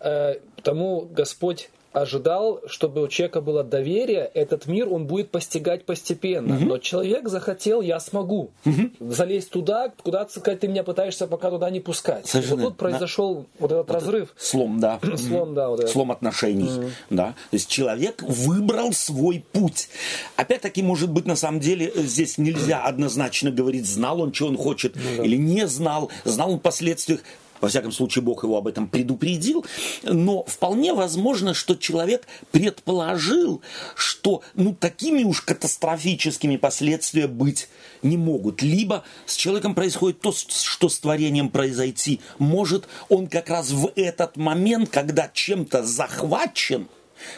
э, 0.00 0.34
потому 0.56 1.08
Господь 1.10 1.70
ожидал, 1.94 2.60
чтобы 2.66 3.02
у 3.02 3.08
человека 3.08 3.40
было 3.40 3.62
доверие, 3.62 4.30
этот 4.34 4.66
мир 4.66 4.92
он 4.92 5.06
будет 5.06 5.30
постигать 5.30 5.86
постепенно. 5.86 6.56
Угу. 6.56 6.64
Но 6.64 6.78
человек 6.78 7.28
захотел, 7.28 7.80
я 7.80 8.00
смогу 8.00 8.50
угу. 8.64 8.90
залезть 9.12 9.50
туда, 9.50 9.92
куда 10.02 10.24
ты 10.24 10.68
меня 10.68 10.82
пытаешься 10.82 11.26
пока 11.26 11.50
туда 11.50 11.70
не 11.70 11.80
пускать. 11.80 12.26
Совершенно. 12.26 12.62
Вот 12.62 12.68
тут 12.70 12.76
произошел 12.78 13.34
да. 13.34 13.44
вот 13.60 13.72
этот 13.72 13.88
вот 13.88 13.94
разрыв. 13.94 14.34
Слом, 14.36 14.80
да. 14.80 14.98
Слом, 15.16 15.54
да. 15.54 15.68
Вот 15.68 15.80
этот. 15.80 15.92
Слом 15.92 16.10
отношений. 16.10 16.68
Угу. 16.68 16.90
Да. 17.10 17.26
То 17.50 17.54
есть 17.54 17.68
человек 17.68 18.22
выбрал 18.22 18.92
свой 18.92 19.44
путь. 19.52 19.88
Опять-таки, 20.36 20.82
может 20.82 21.10
быть, 21.10 21.26
на 21.26 21.36
самом 21.36 21.60
деле 21.60 21.92
здесь 21.94 22.38
нельзя 22.38 22.82
однозначно 22.82 23.52
говорить, 23.52 23.86
знал 23.86 24.20
он, 24.20 24.34
что 24.34 24.48
он 24.48 24.56
хочет, 24.56 24.96
ну, 24.96 25.02
да. 25.18 25.24
или 25.24 25.36
не 25.36 25.66
знал, 25.68 26.10
знал 26.24 26.50
он 26.50 26.58
последствиях 26.58 27.20
во 27.64 27.68
всяком 27.68 27.92
случае, 27.92 28.20
Бог 28.20 28.44
его 28.44 28.58
об 28.58 28.66
этом 28.66 28.86
предупредил. 28.86 29.64
Но 30.02 30.44
вполне 30.44 30.92
возможно, 30.92 31.54
что 31.54 31.74
человек 31.74 32.26
предположил, 32.50 33.62
что 33.94 34.42
ну, 34.54 34.74
такими 34.74 35.24
уж 35.24 35.40
катастрофическими 35.40 36.58
последствия 36.58 37.26
быть 37.26 37.70
не 38.02 38.18
могут. 38.18 38.60
Либо 38.60 39.02
с 39.24 39.34
человеком 39.34 39.74
происходит 39.74 40.20
то, 40.20 40.32
что 40.32 40.90
с 40.90 40.98
творением 40.98 41.48
произойти 41.48 42.20
может. 42.38 42.86
Он 43.08 43.28
как 43.28 43.48
раз 43.48 43.70
в 43.70 43.90
этот 43.96 44.36
момент, 44.36 44.90
когда 44.90 45.30
чем-то 45.32 45.84
захвачен, 45.84 46.88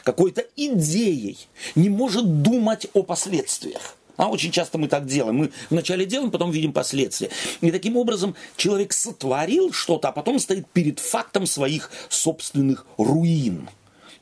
какой-то 0.03 0.45
идеей, 0.57 1.39
не 1.77 1.89
может 1.89 2.43
думать 2.43 2.89
о 2.95 3.05
последствиях. 3.05 3.95
А 4.17 4.29
очень 4.29 4.51
часто 4.51 4.79
мы 4.79 4.89
так 4.89 5.07
делаем. 5.07 5.37
Мы 5.37 5.51
вначале 5.71 6.07
делаем, 6.07 6.31
потом 6.31 6.51
видим 6.51 6.73
последствия. 6.73 7.31
И 7.61 7.71
таким 7.71 7.97
образом 7.97 8.35
человек 8.57 8.93
сотворил 8.93 9.73
что-то, 9.73 10.09
а 10.09 10.13
потом 10.13 10.39
стоит 10.39 10.67
перед 10.69 10.99
фактом 10.99 11.47
своих 11.47 11.91
собственных 12.09 12.87
руин. 12.97 13.69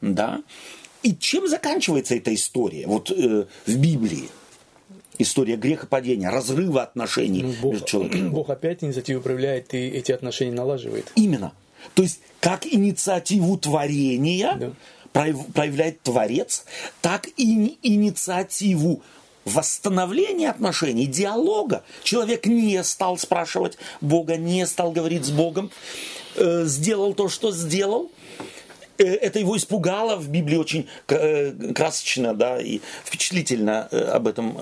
Да? 0.00 0.42
И 1.02 1.14
чем 1.14 1.48
заканчивается 1.48 2.14
эта 2.16 2.34
история 2.34 2.86
вот, 2.86 3.10
э, 3.10 3.46
в 3.66 3.76
Библии? 3.76 4.28
История 5.18 5.56
грехопадения, 5.56 6.28
разрыва 6.28 6.82
отношений 6.82 7.42
ну, 7.42 7.54
Бог, 7.62 7.72
между 7.72 7.86
человеком. 7.86 8.30
Бог 8.32 8.50
опять 8.50 8.82
инициативу 8.82 9.22
проявляет 9.22 9.72
и 9.74 9.78
эти 9.78 10.10
отношения 10.10 10.52
налаживает. 10.52 11.12
Именно. 11.14 11.52
То 11.94 12.02
есть, 12.02 12.20
как 12.40 12.66
инициативу 12.66 13.56
творения 13.58 14.56
да. 14.56 14.72
проявляет 15.12 16.00
Творец, 16.02 16.64
так 17.00 17.28
и 17.36 17.76
инициативу 17.82 19.02
восстановления 19.44 20.50
отношений, 20.50 21.06
диалога. 21.06 21.84
Человек 22.02 22.46
не 22.46 22.82
стал 22.82 23.18
спрашивать 23.18 23.78
Бога, 24.00 24.36
не 24.36 24.66
стал 24.66 24.92
говорить 24.92 25.24
с 25.24 25.30
Богом, 25.30 25.70
э, 26.36 26.64
сделал 26.64 27.14
то, 27.14 27.28
что 27.28 27.52
сделал. 27.52 28.10
Э, 28.96 29.04
это 29.04 29.38
его 29.38 29.56
испугало, 29.56 30.16
в 30.16 30.28
Библии 30.28 30.56
очень 30.56 30.88
э, 31.08 31.52
красочно 31.74 32.34
да, 32.34 32.60
и 32.60 32.80
впечатлительно 33.04 33.82
об 33.86 34.26
этом 34.28 34.56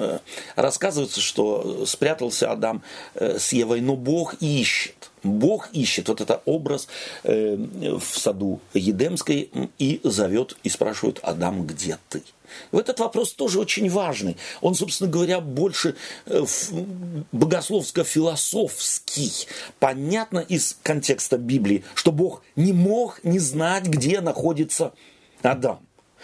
рассказывается, 0.56 1.20
что 1.20 1.84
спрятался 1.86 2.50
Адам 2.50 2.82
с 3.14 3.52
Евой, 3.52 3.80
но 3.80 3.96
Бог 3.96 4.34
ищет. 4.40 5.10
Бог 5.22 5.68
ищет 5.72 6.08
вот 6.08 6.20
этот 6.20 6.42
образ 6.46 6.88
в 7.22 8.02
саду 8.02 8.60
Едемской 8.74 9.50
и 9.78 10.00
зовет 10.02 10.56
и 10.64 10.68
спрашивает, 10.68 11.20
Адам, 11.22 11.64
где 11.64 11.96
ты? 12.08 12.22
В 12.70 12.78
этот 12.78 13.00
вопрос 13.00 13.32
тоже 13.32 13.58
очень 13.60 13.90
важный. 13.90 14.36
Он, 14.60 14.74
собственно 14.74 15.10
говоря, 15.10 15.40
больше 15.40 15.96
э, 16.26 16.44
богословско-философский. 17.32 19.46
Понятно 19.78 20.40
из 20.40 20.76
контекста 20.82 21.38
Библии, 21.38 21.84
что 21.94 22.12
Бог 22.12 22.42
не 22.56 22.72
мог 22.72 23.22
не 23.24 23.38
знать, 23.38 23.84
где 23.84 24.20
находится 24.20 24.92
Адам. 25.42 25.80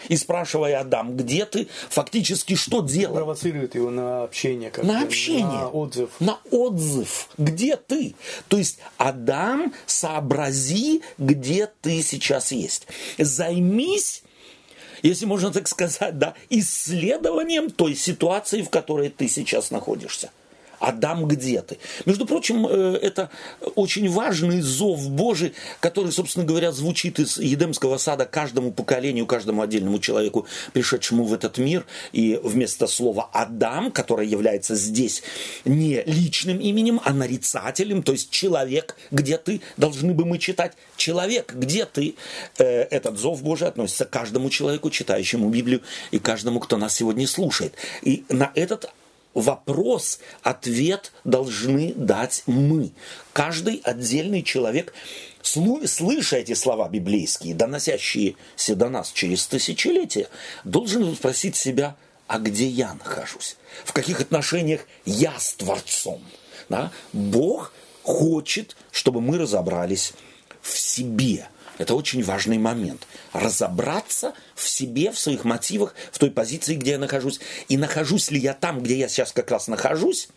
И 0.09 0.17
спрашивая 0.17 0.81
Адам, 0.81 1.17
где 1.17 1.45
ты, 1.45 1.69
фактически 1.89 2.55
что 2.55 2.83
делал? 2.83 3.17
Провоцирует 3.17 3.75
его 3.75 3.91
на 3.91 4.23
общение. 4.23 4.71
Как 4.71 4.85
на 4.85 5.03
общение. 5.03 5.45
На 5.45 5.69
отзыв. 5.69 6.11
На 6.21 6.39
отзыв. 6.51 7.29
Где 7.37 7.77
ты? 7.77 8.15
То 8.47 8.59
есть, 8.59 8.79
Адам, 8.97 9.75
сообрази, 9.87 11.03
где 11.19 11.69
ты 11.81 12.03
сейчас 12.03 12.53
есть. 12.53 12.87
Займись 13.19 14.23
если 15.03 15.27
можно 15.27 15.51
так 15.51 15.69
сказать, 15.69 16.19
да, 16.19 16.35
исследованием 16.51 17.71
той 17.71 17.95
ситуации, 17.95 18.63
в 18.63 18.71
которой 18.71 19.09
ты 19.09 19.29
сейчас 19.29 19.71
находишься. 19.71 20.31
Адам, 20.81 21.27
где 21.27 21.63
ты? 21.63 21.79
Между 22.07 22.27
прочим, 22.27 22.67
э, 22.67 22.99
это 23.03 23.31
очень 23.75 24.09
важный 24.11 24.61
зов 24.61 25.09
Божий, 25.11 25.55
который, 25.81 26.13
собственно 26.13 26.45
говоря, 26.45 26.73
звучит 26.73 27.19
из 27.19 27.39
Едемского 27.39 27.99
сада 27.99 28.25
каждому 28.25 28.73
поколению, 28.73 29.27
каждому 29.27 29.63
отдельному 29.63 29.99
человеку, 29.99 30.47
пришедшему 30.73 31.25
в 31.25 31.33
этот 31.33 31.59
мир. 31.59 31.85
И 32.13 32.39
вместо 32.43 32.87
слова 32.87 33.31
Адам, 33.33 33.91
которое 33.91 34.27
является 34.27 34.75
здесь 34.75 35.23
не 35.65 36.03
личным 36.05 36.59
именем, 36.59 37.01
а 37.05 37.13
нарицателем, 37.13 38.03
то 38.03 38.13
есть 38.13 38.31
человек, 38.31 38.97
где 39.11 39.39
ты, 39.39 39.61
должны 39.77 40.15
бы 40.15 40.25
мы 40.25 40.39
читать 40.39 40.75
человек, 40.97 41.55
где 41.55 41.85
ты. 41.85 42.15
Э, 42.59 42.83
этот 42.83 43.19
зов 43.19 43.43
Божий 43.43 43.69
относится 43.69 44.05
к 44.05 44.11
каждому 44.11 44.51
человеку, 44.51 44.91
читающему 44.91 45.49
Библию, 45.49 45.83
и 46.11 46.19
каждому, 46.19 46.61
кто 46.61 46.77
нас 46.77 46.95
сегодня 46.95 47.27
слушает. 47.27 47.75
И 48.03 48.25
на 48.29 48.53
этот 48.55 48.91
вопрос, 49.41 50.21
ответ 50.43 51.13
должны 51.25 51.93
дать 51.95 52.43
мы. 52.47 52.93
Каждый 53.33 53.81
отдельный 53.85 54.43
человек, 54.43 54.93
слыша 55.43 56.37
эти 56.37 56.55
слова 56.55 56.89
библейские, 56.89 57.55
доносящиеся 57.55 58.75
до 58.75 58.89
нас 58.89 59.13
через 59.13 59.47
тысячелетия, 59.47 60.29
должен 60.65 61.15
спросить 61.15 61.57
себя, 61.57 61.97
а 62.27 62.39
где 62.39 62.67
я 62.67 62.95
нахожусь? 62.95 63.57
В 63.85 63.93
каких 63.93 64.21
отношениях 64.21 64.83
я 65.07 65.39
с 65.39 65.55
Творцом? 65.55 66.23
Да? 66.69 66.93
Бог 67.13 67.73
хочет, 68.03 68.77
чтобы 68.91 69.21
мы 69.21 69.39
разобрались 69.39 70.13
в 70.61 70.77
себе– 70.77 71.49
это 71.79 71.95
очень 71.95 72.23
важный 72.23 72.59
момент. 72.59 73.07
Разобраться 73.33 74.35
в 74.55 74.69
себе, 74.69 75.11
в 75.11 75.19
своих 75.19 75.45
мотивах, 75.45 75.95
в 76.13 76.19
той 76.19 76.31
позиции, 76.31 76.75
где 76.75 76.93
я 76.93 76.99
нахожусь. 76.99 77.41
И 77.69 77.77
нахожусь 77.77 78.31
ли 78.31 78.39
я 78.39 78.53
там, 78.53 78.83
где 78.83 78.97
я 78.97 79.09
сейчас 79.09 79.33
как 79.33 79.51
раз 79.51 79.69
нахожусь, 79.69 80.29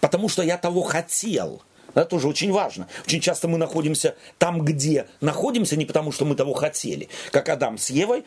потому 0.00 0.28
что 0.28 0.42
я 0.42 0.58
того 0.58 0.82
хотел. 0.82 1.62
Это 1.94 2.04
тоже 2.04 2.28
очень 2.28 2.52
важно. 2.52 2.88
Очень 3.06 3.20
часто 3.20 3.48
мы 3.48 3.56
находимся 3.56 4.14
там, 4.38 4.64
где 4.64 5.06
находимся, 5.20 5.76
не 5.76 5.86
потому 5.86 6.12
что 6.12 6.24
мы 6.24 6.34
того 6.34 6.52
хотели. 6.52 7.08
Как 7.30 7.48
Адам 7.48 7.78
с 7.78 7.90
Евой 7.90 8.24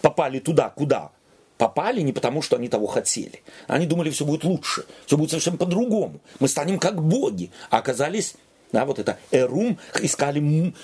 попали 0.00 0.40
туда, 0.40 0.70
куда 0.70 1.12
попали 1.58 2.00
не 2.02 2.12
потому, 2.12 2.42
что 2.42 2.56
они 2.56 2.68
того 2.68 2.86
хотели. 2.86 3.42
Они 3.66 3.86
думали, 3.86 4.10
все 4.10 4.24
будет 4.24 4.44
лучше, 4.44 4.84
все 5.06 5.16
будет 5.16 5.30
совершенно 5.30 5.56
по-другому. 5.56 6.20
Мы 6.38 6.48
станем 6.48 6.78
как 6.78 7.02
боги. 7.02 7.50
А 7.70 7.78
оказались 7.78 8.34
да, 8.72 8.84
вот 8.84 8.98
это 8.98 9.18
эрум, 9.30 9.78
искали 10.00 10.40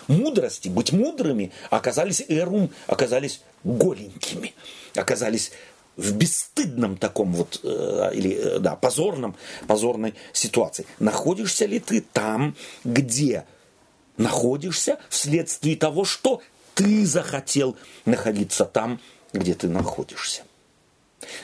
мудрости, 0.08 0.68
быть 0.68 0.92
мудрыми, 0.92 1.52
оказались 1.70 2.24
эрум, 2.28 2.70
оказались 2.86 3.42
голенькими, 3.64 4.54
оказались 4.94 5.52
в 5.96 6.12
бесстыдном 6.16 6.96
таком 6.96 7.32
вот, 7.32 7.60
э, 7.62 8.10
или, 8.14 8.34
э, 8.34 8.58
да, 8.60 8.76
позорном, 8.76 9.36
позорной 9.66 10.14
ситуации. 10.32 10.86
Находишься 10.98 11.66
ли 11.66 11.80
ты 11.80 12.00
там, 12.00 12.56
где 12.84 13.44
находишься 14.16 14.98
вследствие 15.08 15.76
того, 15.76 16.04
что 16.04 16.40
ты 16.74 17.04
захотел 17.04 17.76
находиться 18.06 18.64
там, 18.64 19.00
где 19.32 19.54
ты 19.54 19.68
находишься? 19.68 20.42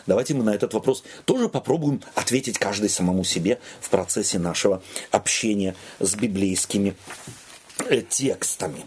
Давайте 0.07 0.35
мы 0.35 0.45
на 0.45 0.55
этот 0.55 0.75
вопрос 0.75 1.05
тоже 1.25 1.49
попробуем 1.49 2.03
ответить 2.15 2.59
каждый 2.59 2.89
самому 2.89 3.25
себе 3.25 3.59
в 3.81 3.89
процессе 3.91 4.39
нашего 4.39 4.83
общения 5.11 5.75
с 5.99 6.15
библейскими 6.15 6.95
э, 7.89 8.03
текстами. 8.03 8.85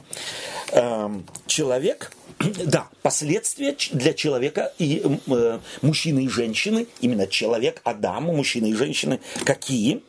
Эм, 0.72 1.26
человек, 1.48 2.12
да, 2.40 2.88
последствия 3.02 3.76
для 3.92 4.14
человека 4.14 4.74
и 4.78 5.02
э, 5.28 5.60
мужчины 5.82 6.26
и 6.26 6.30
женщины, 6.30 6.88
именно 7.02 7.28
человек, 7.28 7.82
Адам, 7.84 8.26
мужчины 8.26 8.70
и 8.70 8.74
женщины, 8.74 9.20
какие? 9.44 10.04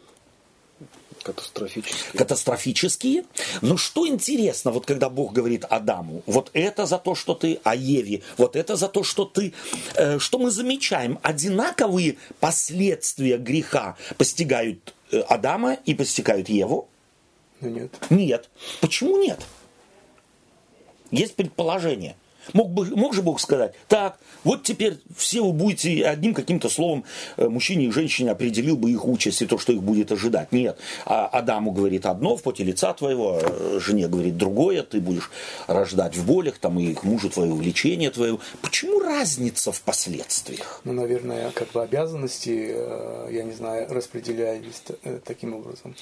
Катастрофические. 1.23 2.19
Катастрофические. 2.19 3.25
Но 3.61 3.77
что 3.77 4.07
интересно, 4.07 4.71
вот 4.71 4.87
когда 4.87 5.09
Бог 5.09 5.33
говорит 5.33 5.65
Адаму, 5.69 6.23
вот 6.27 6.51
это 6.53 6.87
за 6.87 6.99
то, 6.99 7.15
что 7.15 7.35
ты, 7.35 7.61
а 7.65 7.75
Еве, 7.75 8.23
вот 8.37 8.57
это 8.57 8.77
за 8.77 8.89
то, 8.89 9.05
что 9.05 9.25
ты, 9.25 9.53
э, 9.95 10.19
что 10.19 10.39
мы 10.39 10.51
замечаем, 10.51 11.19
одинаковые 11.23 12.17
последствия 12.41 13.39
греха 13.39 13.97
постигают 14.17 14.95
э, 15.11 15.21
Адама 15.21 15.79
и 15.85 15.95
постигают 15.95 16.49
Еву? 16.49 16.89
Ну 17.61 17.69
нет. 17.69 17.95
Нет. 18.11 18.51
Почему 18.81 19.17
нет? 19.19 19.41
Есть 21.11 21.37
предположение. 21.37 22.17
Мог, 22.53 22.71
бы, 22.71 22.87
мог 22.97 23.15
же 23.15 23.23
Бог 23.23 23.41
сказать, 23.41 23.75
так, 23.89 24.19
вот 24.45 24.63
теперь 24.63 24.99
все 25.17 25.43
вы 25.43 25.53
будете 25.53 26.05
одним 26.05 26.35
каким-то 26.35 26.69
словом 26.69 27.05
э, 27.37 27.49
мужчине 27.49 27.87
и 27.87 27.91
женщине 27.91 28.31
определил 28.31 28.77
бы 28.77 28.91
их 28.91 29.05
участь 29.07 29.43
и 29.43 29.47
то, 29.47 29.59
что 29.59 29.73
их 29.73 29.83
будет 29.83 30.13
ожидать. 30.13 30.53
Нет. 30.53 30.79
А 31.07 31.27
Адаму 31.27 31.73
говорит 31.73 32.07
одно 32.07 32.37
в 32.37 32.43
поте 32.43 32.65
лица 32.65 32.93
твоего, 32.93 33.39
а 33.41 33.81
жене 33.81 34.09
говорит 34.09 34.37
другое, 34.37 34.83
ты 34.83 35.01
будешь 35.01 35.31
рождать 35.67 36.17
в 36.17 36.27
болях, 36.27 36.59
там 36.59 36.79
и 36.79 36.95
к 36.95 37.05
мужу 37.05 37.31
твое 37.31 37.53
влечение 37.53 38.11
твое. 38.11 38.39
Почему 38.61 39.01
разница 39.01 39.73
в 39.73 39.81
последствиях? 39.83 40.81
Ну, 40.85 40.93
наверное, 40.93 41.51
как 41.51 41.71
бы 41.73 41.83
обязанности, 41.83 42.73
э, 42.75 43.29
я 43.31 43.43
не 43.45 43.53
знаю, 43.53 43.87
распределялись 43.89 44.83
э, 45.05 45.21
таким 45.25 45.55
образом. 45.55 45.95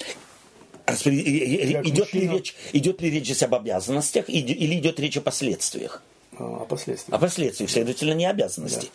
Идет 0.87 2.13
ли, 2.13 2.27
речь, 2.27 2.55
идет 2.73 3.01
ли 3.01 3.09
речь 3.09 3.25
здесь 3.25 3.43
об 3.43 3.55
обязанностях 3.55 4.29
или 4.29 4.79
идет 4.79 4.99
речь 4.99 5.17
о 5.17 5.21
последствиях? 5.21 6.01
О 6.37 6.65
последствиях. 6.65 7.17
О 7.17 7.19
последствиях, 7.19 7.69
следовательно, 7.69 8.13
не 8.13 8.25
обязанности. 8.25 8.89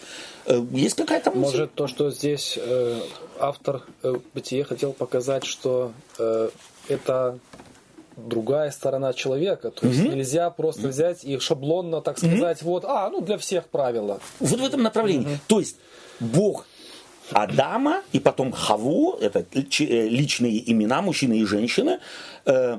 Да. 0.47 0.57
Э, 0.57 0.67
есть 0.73 0.97
какая-то 0.97 1.31
мысль? 1.31 1.59
Может, 1.59 1.75
то, 1.75 1.87
что 1.87 2.11
здесь 2.11 2.59
э, 2.61 3.01
автор 3.39 3.83
э, 4.03 4.15
Бытие 4.35 4.65
хотел 4.65 4.93
показать, 4.93 5.45
что 5.45 5.93
э, 6.19 6.51
это 6.89 7.39
другая 8.17 8.71
сторона 8.71 9.13
человека. 9.13 9.71
То 9.71 9.87
есть 9.87 10.01
угу. 10.01 10.13
нельзя 10.13 10.51
просто 10.51 10.89
взять 10.89 11.25
и 11.25 11.39
шаблонно, 11.39 12.01
так 12.01 12.19
сказать, 12.19 12.63
угу. 12.63 12.71
вот, 12.71 12.85
а, 12.87 13.11
ну 13.11 13.21
для 13.21 13.37
всех 13.39 13.67
правила. 13.67 14.21
Вот 14.41 14.59
в 14.59 14.65
этом 14.65 14.83
направлении. 14.83 15.27
Угу. 15.27 15.41
То 15.47 15.61
есть 15.61 15.77
Бог 16.21 16.67
Адама 17.33 18.03
и 18.13 18.21
потом 18.21 18.53
Хаву, 18.53 19.19
это 19.21 19.41
э, 19.41 20.09
личные 20.09 20.71
имена 20.71 21.03
мужчины 21.03 21.39
и 21.39 21.45
женщины, 21.45 21.99
э, 22.45 22.79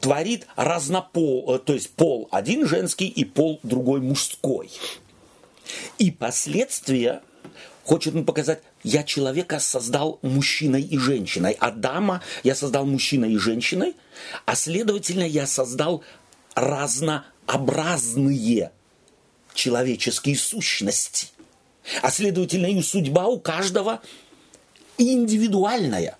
творит 0.00 0.46
разнопол, 0.56 1.54
э, 1.54 1.58
то 1.58 1.74
есть 1.74 1.90
пол 1.90 2.28
один 2.30 2.66
женский 2.66 3.08
и 3.08 3.24
пол 3.24 3.60
другой 3.62 4.00
мужской. 4.00 4.70
И 5.98 6.10
последствия 6.10 7.22
хочет 7.84 8.14
он 8.14 8.24
показать, 8.24 8.62
я 8.82 9.02
человека 9.02 9.60
создал 9.60 10.18
мужчиной 10.22 10.80
и 10.82 10.96
женщиной, 10.98 11.56
Адама 11.58 12.22
я 12.42 12.54
создал 12.54 12.86
мужчиной 12.86 13.32
и 13.32 13.38
женщиной, 13.38 13.94
а 14.46 14.54
следовательно 14.54 15.24
я 15.24 15.46
создал 15.46 16.02
разнообразные 16.54 18.72
человеческие 19.54 20.36
сущности. 20.36 21.28
А 22.02 22.10
следовательно 22.10 22.66
и 22.66 22.82
судьба 22.82 23.26
у 23.26 23.40
каждого 23.40 24.02
индивидуальная. 24.98 26.16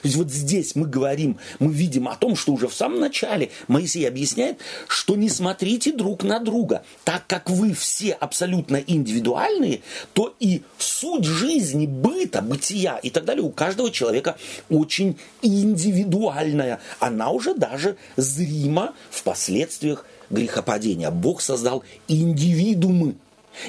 То 0.00 0.08
есть 0.08 0.16
вот 0.16 0.30
здесь 0.30 0.74
мы 0.74 0.86
говорим, 0.86 1.38
мы 1.58 1.72
видим 1.72 2.08
о 2.08 2.16
том, 2.16 2.36
что 2.36 2.52
уже 2.52 2.68
в 2.68 2.74
самом 2.74 3.00
начале 3.00 3.50
Моисей 3.68 4.08
объясняет, 4.08 4.58
что 4.88 5.16
не 5.16 5.28
смотрите 5.28 5.92
друг 5.92 6.22
на 6.22 6.38
друга. 6.38 6.82
Так 7.04 7.26
как 7.26 7.50
вы 7.50 7.74
все 7.74 8.12
абсолютно 8.12 8.76
индивидуальные, 8.76 9.82
то 10.14 10.34
и 10.40 10.62
суть 10.78 11.24
жизни, 11.24 11.86
быта, 11.86 12.42
бытия 12.42 12.96
и 12.96 13.10
так 13.10 13.24
далее 13.24 13.42
у 13.42 13.50
каждого 13.50 13.90
человека 13.90 14.36
очень 14.70 15.18
индивидуальная. 15.42 16.80
Она 16.98 17.30
уже 17.30 17.54
даже 17.54 17.96
зрима 18.16 18.94
в 19.10 19.22
последствиях 19.22 20.06
грехопадения. 20.30 21.10
Бог 21.10 21.42
создал 21.42 21.84
индивидуумы. 22.08 23.16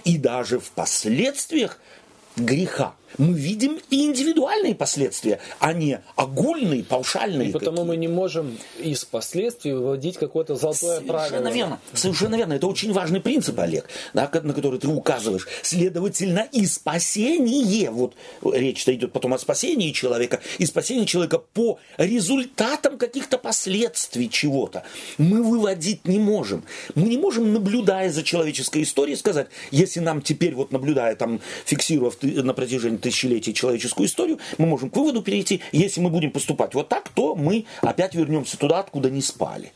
И 0.06 0.18
даже 0.18 0.60
в 0.60 0.72
последствиях 0.72 1.78
греха 2.38 2.96
мы 3.18 3.34
видим 3.34 3.80
и 3.90 4.04
индивидуальные 4.04 4.76
последствия, 4.76 5.40
а 5.60 5.74
не 5.74 6.00
огульные, 6.16 6.84
паушальные. 6.84 7.50
И 7.50 7.52
потому 7.52 7.86
мы 7.86 7.98
не 7.98 8.08
можем 8.08 8.58
из 8.80 9.06
последствий 9.06 9.74
выводить 9.74 10.18
какое-то 10.18 10.56
золотое 10.56 10.98
Совершенно 10.98 11.08
правило. 11.08 11.30
Совершенно 11.30 11.54
верно. 11.54 11.80
Совершенно 11.94 12.36
верно. 12.36 12.54
Это 12.54 12.68
очень 12.68 12.94
важный 12.94 13.22
принцип, 13.22 13.60
Олег, 13.60 13.88
на 14.14 14.28
который 14.28 14.80
ты 14.80 14.88
указываешь. 14.88 15.48
Следовательно, 15.62 16.48
и 16.52 16.66
спасение, 16.66 17.90
вот 17.90 18.16
речь-то 18.44 18.94
идет 18.94 19.12
потом 19.12 19.34
о 19.34 19.38
спасении 19.38 19.92
человека, 19.92 20.40
и 20.58 20.66
спасение 20.66 21.06
человека 21.06 21.40
по 21.40 21.80
результатам 21.98 22.98
каких-то 22.98 23.38
последствий 23.38 24.30
чего-то 24.30 24.84
мы 25.18 25.44
выводить 25.44 26.08
не 26.08 26.20
можем. 26.20 26.64
Мы 26.96 27.10
не 27.10 27.18
можем, 27.18 27.54
наблюдая 27.54 28.12
за 28.12 28.24
человеческой 28.24 28.84
историей, 28.84 29.16
сказать, 29.16 29.48
если 29.72 30.00
нам 30.00 30.22
теперь, 30.22 30.54
вот 30.56 30.72
наблюдая, 30.72 31.16
там, 31.16 31.40
фиксировав 31.66 32.18
на 32.22 32.54
протяжении 32.54 32.98
тысячелетий 33.04 33.54
человеческую 33.54 34.08
историю, 34.08 34.40
мы 34.58 34.66
можем 34.66 34.90
к 34.90 34.96
выводу 34.96 35.22
перейти, 35.22 35.62
если 35.72 36.02
мы 36.02 36.10
будем 36.10 36.32
поступать 36.32 36.74
вот 36.74 36.90
так, 36.90 37.10
то 37.10 37.36
мы 37.36 37.66
опять 37.82 38.16
вернемся 38.16 38.58
туда, 38.58 38.80
откуда 38.80 39.10
не 39.10 39.22
спали. 39.22 39.72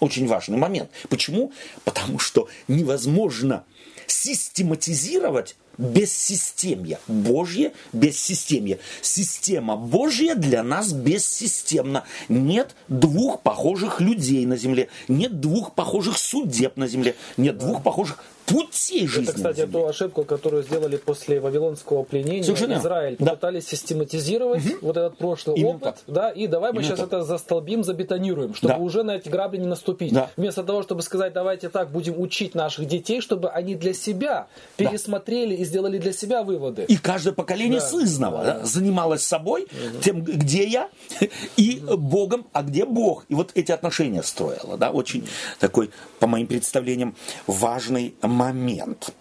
Очень 0.00 0.26
важный 0.26 0.58
момент. 0.58 0.90
Почему? 1.08 1.52
Потому 1.84 2.18
что 2.18 2.48
невозможно 2.68 3.64
систематизировать 4.06 5.56
бессистемье. 5.78 6.98
Божье 7.06 7.72
бессистемье. 7.92 8.78
Система 9.02 9.76
Божья 9.76 10.34
для 10.34 10.62
нас 10.62 10.92
бессистемна. 10.92 12.04
Нет 12.28 12.74
двух 12.88 13.42
похожих 13.42 14.00
людей 14.00 14.46
на 14.46 14.56
земле. 14.56 14.88
Нет 15.08 15.40
двух 15.40 15.74
похожих 15.74 16.18
судеб 16.18 16.76
на 16.76 16.86
земле. 16.86 17.16
Нет 17.36 17.58
двух 17.58 17.82
похожих 17.82 18.22
путей 18.46 19.06
жизни. 19.06 19.24
Это, 19.24 19.34
кстати, 19.34 19.66
ту 19.66 19.86
ошибку, 19.86 20.24
которую 20.24 20.62
сделали 20.62 20.96
после 20.96 21.40
Вавилонского 21.40 22.02
пленения 22.02 22.42
Совершенно. 22.42 22.74
Израиль. 22.74 23.16
Да. 23.18 23.32
Попытались 23.32 23.66
систематизировать 23.66 24.64
угу. 24.64 24.74
вот 24.82 24.96
этот 24.96 25.18
прошлый 25.18 25.56
Именно 25.56 25.76
опыт, 25.76 25.94
так. 26.06 26.14
да, 26.14 26.30
и 26.30 26.46
давай 26.46 26.72
мы 26.72 26.80
Именно 26.80 26.88
сейчас 26.88 26.98
так. 27.00 27.08
это 27.08 27.22
застолбим, 27.22 27.84
забетонируем, 27.84 28.54
чтобы 28.54 28.74
да. 28.74 28.80
уже 28.80 29.02
на 29.02 29.16
эти 29.16 29.28
грабли 29.28 29.58
не 29.58 29.66
наступить. 29.66 30.12
Да. 30.12 30.30
Вместо 30.36 30.62
того, 30.62 30.82
чтобы 30.82 31.02
сказать, 31.02 31.32
давайте 31.32 31.68
так, 31.68 31.90
будем 31.90 32.20
учить 32.20 32.54
наших 32.54 32.86
детей, 32.86 33.20
чтобы 33.20 33.50
они 33.50 33.74
для 33.74 33.94
себя 33.94 34.46
пересмотрели 34.76 35.56
да. 35.56 35.62
и 35.62 35.64
сделали 35.64 35.98
для 35.98 36.12
себя 36.12 36.42
выводы. 36.42 36.84
И 36.88 36.96
каждое 36.96 37.32
поколение 37.32 37.80
да. 37.80 37.86
сызново 37.86 38.44
да. 38.44 38.58
Да, 38.58 38.66
занималось 38.66 39.22
собой, 39.22 39.62
угу. 39.62 40.00
тем, 40.02 40.22
где 40.22 40.64
я, 40.64 40.88
и 41.56 41.82
угу. 41.86 41.96
Богом, 41.96 42.46
а 42.52 42.62
где 42.62 42.84
Бог. 42.84 43.24
И 43.28 43.34
вот 43.34 43.52
эти 43.54 43.72
отношения 43.72 44.22
строило. 44.22 44.76
Да? 44.76 44.90
Очень 44.90 45.26
такой, 45.58 45.90
по 46.18 46.26
моим 46.26 46.46
представлениям, 46.46 47.14
важный 47.46 48.14
момент. 48.34 49.14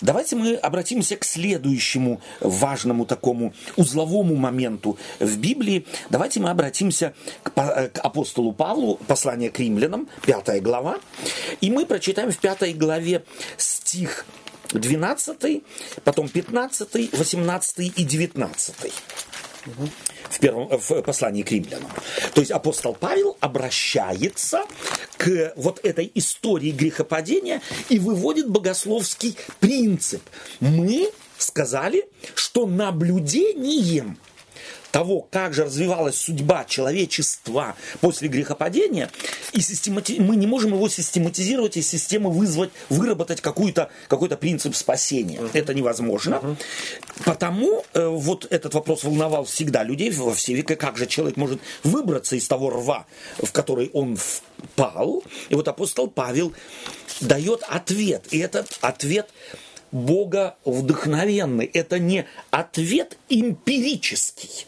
Давайте 0.00 0.36
мы 0.36 0.54
обратимся 0.54 1.16
к 1.16 1.24
следующему 1.24 2.20
важному 2.40 3.06
такому 3.06 3.52
узловому 3.76 4.34
моменту 4.34 4.98
в 5.20 5.38
Библии. 5.38 5.86
Давайте 6.10 6.40
мы 6.40 6.50
обратимся 6.50 7.14
к, 7.42 7.50
к 7.50 7.98
апостолу 7.98 8.52
Павлу, 8.52 8.96
послание 9.06 9.50
к 9.50 9.58
римлянам, 9.58 10.08
пятая 10.24 10.60
глава. 10.60 10.98
И 11.60 11.70
мы 11.70 11.86
прочитаем 11.86 12.30
в 12.30 12.38
пятой 12.38 12.72
главе 12.72 13.24
стих 13.56 14.26
12, 14.70 15.62
потом 16.04 16.28
15, 16.28 17.12
18 17.12 17.98
и 17.98 18.04
19. 18.04 18.74
В, 20.32 20.38
первом, 20.38 20.68
в 20.68 21.02
послании 21.02 21.42
к 21.42 21.52
римлянам. 21.52 21.90
То 22.34 22.40
есть 22.40 22.50
апостол 22.50 22.94
Павел 22.94 23.36
обращается 23.40 24.64
к 25.18 25.52
вот 25.56 25.84
этой 25.84 26.10
истории 26.14 26.70
грехопадения 26.70 27.60
и 27.88 27.98
выводит 27.98 28.48
богословский 28.48 29.36
принцип. 29.60 30.22
Мы 30.60 31.10
сказали, 31.38 32.06
что 32.34 32.66
наблюдением– 32.66 34.18
того, 34.92 35.26
как 35.30 35.54
же 35.54 35.64
развивалась 35.64 36.16
судьба 36.16 36.64
человечества 36.68 37.74
после 38.00 38.28
грехопадения, 38.28 39.10
и 39.52 39.60
системати... 39.60 40.20
мы 40.20 40.36
не 40.36 40.46
можем 40.46 40.74
его 40.74 40.88
систематизировать 40.88 41.76
из 41.76 41.88
системы 41.88 42.30
вызвать, 42.30 42.70
выработать 42.90 43.40
какой-то 43.40 43.90
какой 44.06 44.28
принцип 44.28 44.76
спасения. 44.76 45.38
Uh-huh. 45.38 45.50
Это 45.54 45.74
невозможно. 45.74 46.34
Uh-huh. 46.34 46.56
Потому 47.24 47.84
э, 47.94 48.06
вот 48.06 48.46
этот 48.50 48.74
вопрос 48.74 49.02
волновал 49.04 49.44
всегда 49.44 49.82
людей 49.82 50.10
во 50.10 50.34
все 50.34 50.52
века, 50.54 50.76
как 50.76 50.96
же 50.96 51.06
человек 51.06 51.36
может 51.36 51.60
выбраться 51.82 52.36
из 52.36 52.46
того 52.46 52.70
рва, 52.70 53.06
в 53.38 53.50
который 53.50 53.90
он 53.94 54.16
впал. 54.16 55.24
И 55.48 55.54
вот 55.54 55.68
апостол 55.68 56.08
Павел 56.08 56.52
дает 57.20 57.62
ответ. 57.68 58.26
И 58.30 58.38
этот 58.38 58.78
ответ 58.82 59.30
Бога 59.90 60.56
вдохновенный. 60.64 61.66
Это 61.66 61.98
не 61.98 62.26
ответ 62.50 63.16
эмпирический 63.28 64.66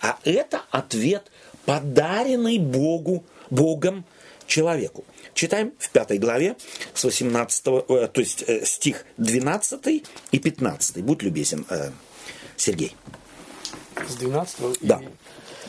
а 0.00 0.18
это 0.24 0.62
ответ, 0.70 1.30
подаренный 1.64 2.58
Богу, 2.58 3.24
Богом 3.50 4.04
человеку. 4.46 5.04
Читаем 5.34 5.72
в 5.78 5.90
пятой 5.90 6.18
главе 6.18 6.56
с 6.94 7.04
18, 7.04 7.66
э, 7.66 8.08
то 8.08 8.20
есть 8.20 8.44
э, 8.46 8.64
стих 8.64 9.04
12 9.18 10.04
и 10.32 10.38
15. 10.38 11.02
Будь 11.02 11.22
любезен, 11.22 11.66
э, 11.68 11.90
Сергей. 12.56 12.94
С 14.08 14.14
12 14.14 14.78
Да. 14.80 15.00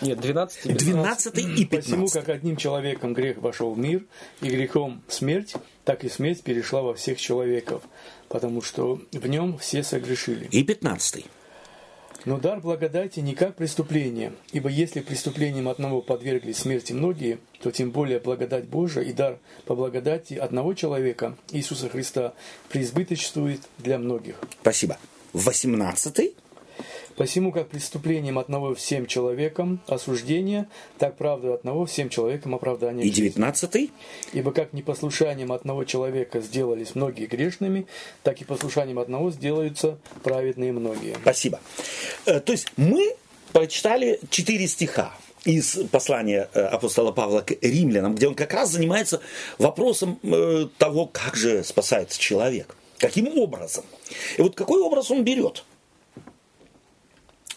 Нет, 0.01 0.19
12 0.19 0.65
и 0.67 0.73
12 0.73 1.37
и 1.37 1.65
15. 1.65 1.69
Посему, 1.69 2.07
как 2.07 2.29
одним 2.29 2.55
человеком 2.55 3.13
грех 3.13 3.37
вошел 3.37 3.73
в 3.73 3.79
мир, 3.79 4.03
и 4.41 4.47
грехом 4.47 5.01
смерть, 5.07 5.55
так 5.85 6.03
и 6.03 6.09
смерть 6.09 6.43
перешла 6.43 6.81
во 6.81 6.93
всех 6.93 7.19
человеков, 7.19 7.81
потому 8.29 8.61
что 8.61 9.01
в 9.11 9.27
нем 9.27 9.57
все 9.57 9.83
согрешили. 9.83 10.47
И 10.51 10.63
15. 10.63 11.25
Но 12.27 12.37
дар 12.37 12.59
благодати 12.59 13.21
не 13.21 13.35
как 13.35 13.55
преступление, 13.55 14.33
ибо 14.51 14.67
если 14.67 14.99
преступлением 14.99 15.69
одного 15.69 16.01
подвергли 16.01 16.51
смерти 16.51 16.91
многие, 16.91 17.37
то 17.61 17.71
тем 17.71 17.91
более 17.91 18.19
благодать 18.19 18.65
Божия 18.65 19.01
и 19.03 19.13
дар 19.13 19.37
по 19.63 19.75
благодати 19.75 20.33
одного 20.33 20.73
человека, 20.73 21.37
Иисуса 21.51 21.87
Христа, 21.87 22.33
преизбыточствует 22.67 23.61
для 23.77 23.97
многих. 23.97 24.35
Спасибо. 24.59 24.97
18 25.31 26.33
Посему, 27.15 27.51
как 27.51 27.69
преступлением 27.69 28.37
одного 28.37 28.75
всем 28.75 29.07
человекам 29.07 29.79
осуждение, 29.87 30.67
так 30.97 31.17
правда 31.17 31.55
одного 31.55 31.85
всем 31.85 32.09
человекам 32.09 32.55
оправдание. 32.55 33.05
И 33.05 33.09
девятнадцатый. 33.09 33.91
Ибо 34.33 34.51
как 34.51 34.73
непослушанием 34.73 35.51
одного 35.51 35.83
человека 35.83 36.41
сделались 36.41 36.95
многие 36.95 37.25
грешными, 37.25 37.87
так 38.23 38.41
и 38.41 38.45
послушанием 38.45 38.99
одного 38.99 39.31
сделаются 39.31 39.97
праведные 40.23 40.71
многие. 40.71 41.15
Спасибо. 41.21 41.59
Э, 42.25 42.39
то 42.39 42.51
есть 42.51 42.67
мы 42.77 43.15
прочитали 43.51 44.19
четыре 44.29 44.67
стиха 44.67 45.13
из 45.45 45.79
послания 45.91 46.49
э, 46.53 46.61
апостола 46.61 47.11
Павла 47.11 47.41
к 47.41 47.53
римлянам, 47.61 48.15
где 48.15 48.27
он 48.27 48.35
как 48.35 48.53
раз 48.53 48.71
занимается 48.71 49.21
вопросом 49.57 50.19
э, 50.23 50.67
того, 50.77 51.07
как 51.07 51.35
же 51.35 51.63
спасается 51.63 52.19
человек. 52.19 52.75
Каким 52.97 53.27
образом? 53.37 53.85
И 54.37 54.41
вот 54.41 54.55
какой 54.55 54.81
образ 54.81 55.11
он 55.11 55.23
берет? 55.23 55.63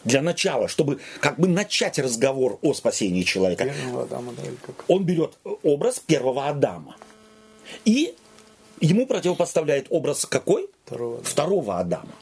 Для 0.04 0.22
начала, 0.22 0.68
чтобы 0.68 1.00
как 1.20 1.38
бы 1.38 1.48
начать 1.48 1.98
разговор 1.98 2.58
о 2.62 2.74
спасении 2.74 3.22
человека. 3.22 3.64
Первого 3.64 4.02
Адама, 4.04 4.32
да, 4.32 4.42
как? 4.66 4.84
Он 4.88 5.04
берет 5.04 5.38
образ 5.62 6.00
первого 6.00 6.48
Адама. 6.48 6.96
И 7.84 8.14
ему 8.80 9.06
противопоставляет 9.06 9.86
образ 9.90 10.26
какой? 10.26 10.68
Второго, 10.84 11.22
Второго 11.22 11.78
Адама. 11.78 12.12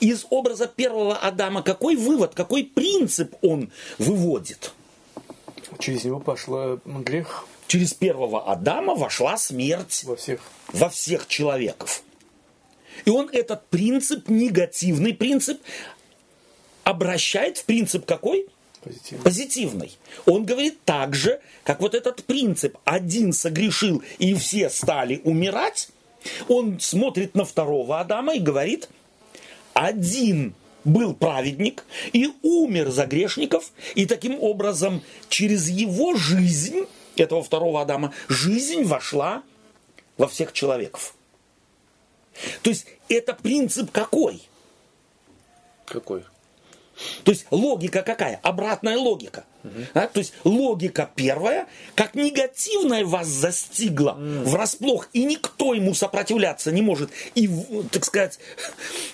Из 0.00 0.24
образа 0.30 0.66
первого 0.66 1.16
Адама 1.16 1.62
какой 1.62 1.96
вывод, 1.96 2.34
какой 2.34 2.64
принцип 2.64 3.34
он 3.42 3.70
выводит? 3.98 4.72
Через 5.78 6.04
него 6.04 6.20
пошла 6.20 6.78
грех. 6.84 7.46
Через 7.66 7.92
первого 7.94 8.50
Адама 8.50 8.94
вошла 8.94 9.36
смерть 9.36 10.04
во 10.04 10.16
всех, 10.16 10.40
во 10.72 10.88
всех 10.88 11.26
человеков. 11.26 12.02
И 13.04 13.10
он 13.10 13.28
этот 13.32 13.66
принцип, 13.68 14.28
негативный 14.28 15.12
принцип, 15.12 15.60
обращает 16.84 17.58
в 17.58 17.64
принцип 17.64 18.04
какой? 18.04 18.46
Позитивный. 18.82 19.24
Позитивный. 19.24 19.98
Он 20.26 20.44
говорит 20.44 20.78
так 20.84 21.14
же, 21.14 21.40
как 21.64 21.80
вот 21.80 21.94
этот 21.94 22.24
принцип 22.24 22.76
«один 22.84 23.32
согрешил 23.32 24.02
и 24.18 24.34
все 24.34 24.68
стали 24.68 25.20
умирать», 25.24 25.88
он 26.48 26.78
смотрит 26.80 27.34
на 27.34 27.44
второго 27.44 28.00
Адама 28.00 28.34
и 28.34 28.40
говорит 28.40 28.88
«один 29.72 30.54
был 30.84 31.14
праведник 31.14 31.84
и 32.12 32.30
умер 32.42 32.90
за 32.90 33.06
грешников, 33.06 33.72
и 33.94 34.04
таким 34.04 34.42
образом 34.42 35.02
через 35.30 35.68
его 35.68 36.14
жизнь, 36.14 36.84
этого 37.16 37.42
второго 37.42 37.80
Адама, 37.80 38.12
жизнь 38.28 38.84
вошла 38.84 39.42
во 40.18 40.28
всех 40.28 40.52
человеков». 40.52 41.14
То 42.62 42.70
есть 42.70 42.86
это 43.08 43.32
принцип 43.34 43.90
какой? 43.90 44.42
Какой? 45.86 46.24
То 47.24 47.32
есть 47.32 47.46
логика 47.50 48.02
какая? 48.02 48.40
Обратная 48.42 48.96
логика. 48.98 49.44
Угу. 49.64 49.72
А? 49.94 50.06
То 50.06 50.20
есть 50.20 50.32
логика 50.44 51.10
первая, 51.14 51.66
как 51.94 52.14
негативная 52.14 53.04
вас 53.04 53.26
застигла 53.26 54.12
угу. 54.12 54.50
врасплох, 54.50 55.08
и 55.12 55.24
никто 55.24 55.74
ему 55.74 55.94
сопротивляться 55.94 56.72
не 56.72 56.82
может, 56.82 57.10
и, 57.34 57.48
так 57.90 58.04
сказать, 58.04 58.38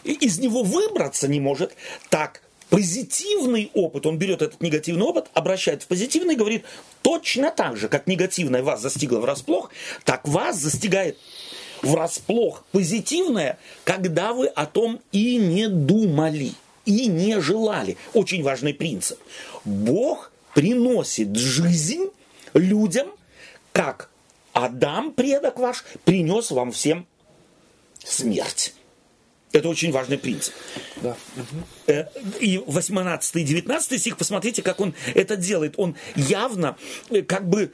из 0.05 0.39
него 0.39 0.63
выбраться 0.63 1.29
не 1.29 1.41
может, 1.41 1.73
так 2.09 2.43
позитивный 2.71 3.71
опыт, 3.75 4.07
он 4.07 4.19
берет 4.19 4.43
этот 4.43 4.63
негативный 4.63 5.03
опыт, 5.03 5.27
обращает 5.35 5.83
в 5.83 5.87
позитивный 5.87 6.35
и 6.35 6.37
говорит, 6.37 6.65
точно 7.03 7.51
так 7.51 7.77
же, 7.77 7.89
как 7.89 8.07
негативное 8.07 8.63
вас 8.63 8.81
застигло 8.81 9.19
врасплох, 9.19 9.71
так 10.05 10.27
вас 10.27 10.57
застигает 10.57 11.19
врасплох 11.83 12.65
позитивное, 12.73 13.59
когда 13.85 14.33
вы 14.33 14.47
о 14.47 14.67
том 14.67 15.01
и 15.13 15.37
не 15.37 15.69
думали 15.69 16.53
и 16.85 17.07
не 17.07 17.41
желали. 17.41 17.97
Очень 18.15 18.43
важный 18.43 18.75
принцип. 18.75 19.19
Бог 19.65 20.33
приносит 20.55 21.37
жизнь 21.37 22.09
людям, 22.55 23.09
как 23.73 24.11
Адам, 24.53 25.13
предок 25.13 25.59
ваш, 25.59 25.85
принес 26.05 26.51
вам 26.51 26.73
всем 26.73 27.07
смерть. 28.05 28.75
Это 29.53 29.69
очень 29.69 29.91
важный 29.91 30.17
принцип. 30.17 30.55
Да. 31.03 31.17
Э, 31.87 32.05
и 32.41 32.59
18 32.65 33.37
и 33.37 33.43
19 33.43 34.01
стих, 34.01 34.17
посмотрите, 34.17 34.63
как 34.63 34.81
он 34.81 34.95
это 35.15 35.37
делает. 35.37 35.75
Он 35.77 35.97
явно 36.15 36.77
э, 37.11 37.23
как 37.23 37.49
бы 37.49 37.73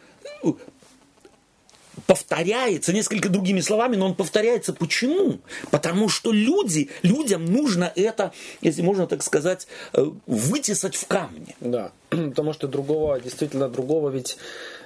повторяется 2.07 2.93
несколько 2.93 3.29
другими 3.29 3.61
словами, 3.61 3.97
но 3.97 4.07
он 4.07 4.15
повторяется. 4.15 4.73
Почему? 4.73 5.39
Потому 5.71 6.09
что 6.09 6.33
люди, 6.33 6.91
людям 7.03 7.45
нужно 7.45 7.93
это, 7.95 8.33
если 8.61 8.83
можно 8.83 9.07
так 9.07 9.23
сказать, 9.23 9.67
э, 9.93 10.05
вытесать 10.27 10.97
в 10.97 11.07
камне. 11.07 11.55
Да, 11.61 11.93
потому 12.11 12.53
что 12.53 12.69
другого, 12.69 13.21
действительно 13.21 13.69
другого 13.69 14.11
ведь 14.11 14.37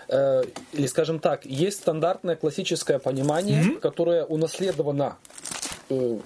э, 0.09 0.45
или 0.73 0.87
скажем 0.87 1.19
так, 1.19 1.45
есть 1.47 1.79
стандартное 1.79 2.37
классическое 2.37 2.99
понимание, 2.99 3.63
mm-hmm. 3.63 3.81
которое 3.81 4.25
унаследовано 4.25 5.17
э, 5.89 6.19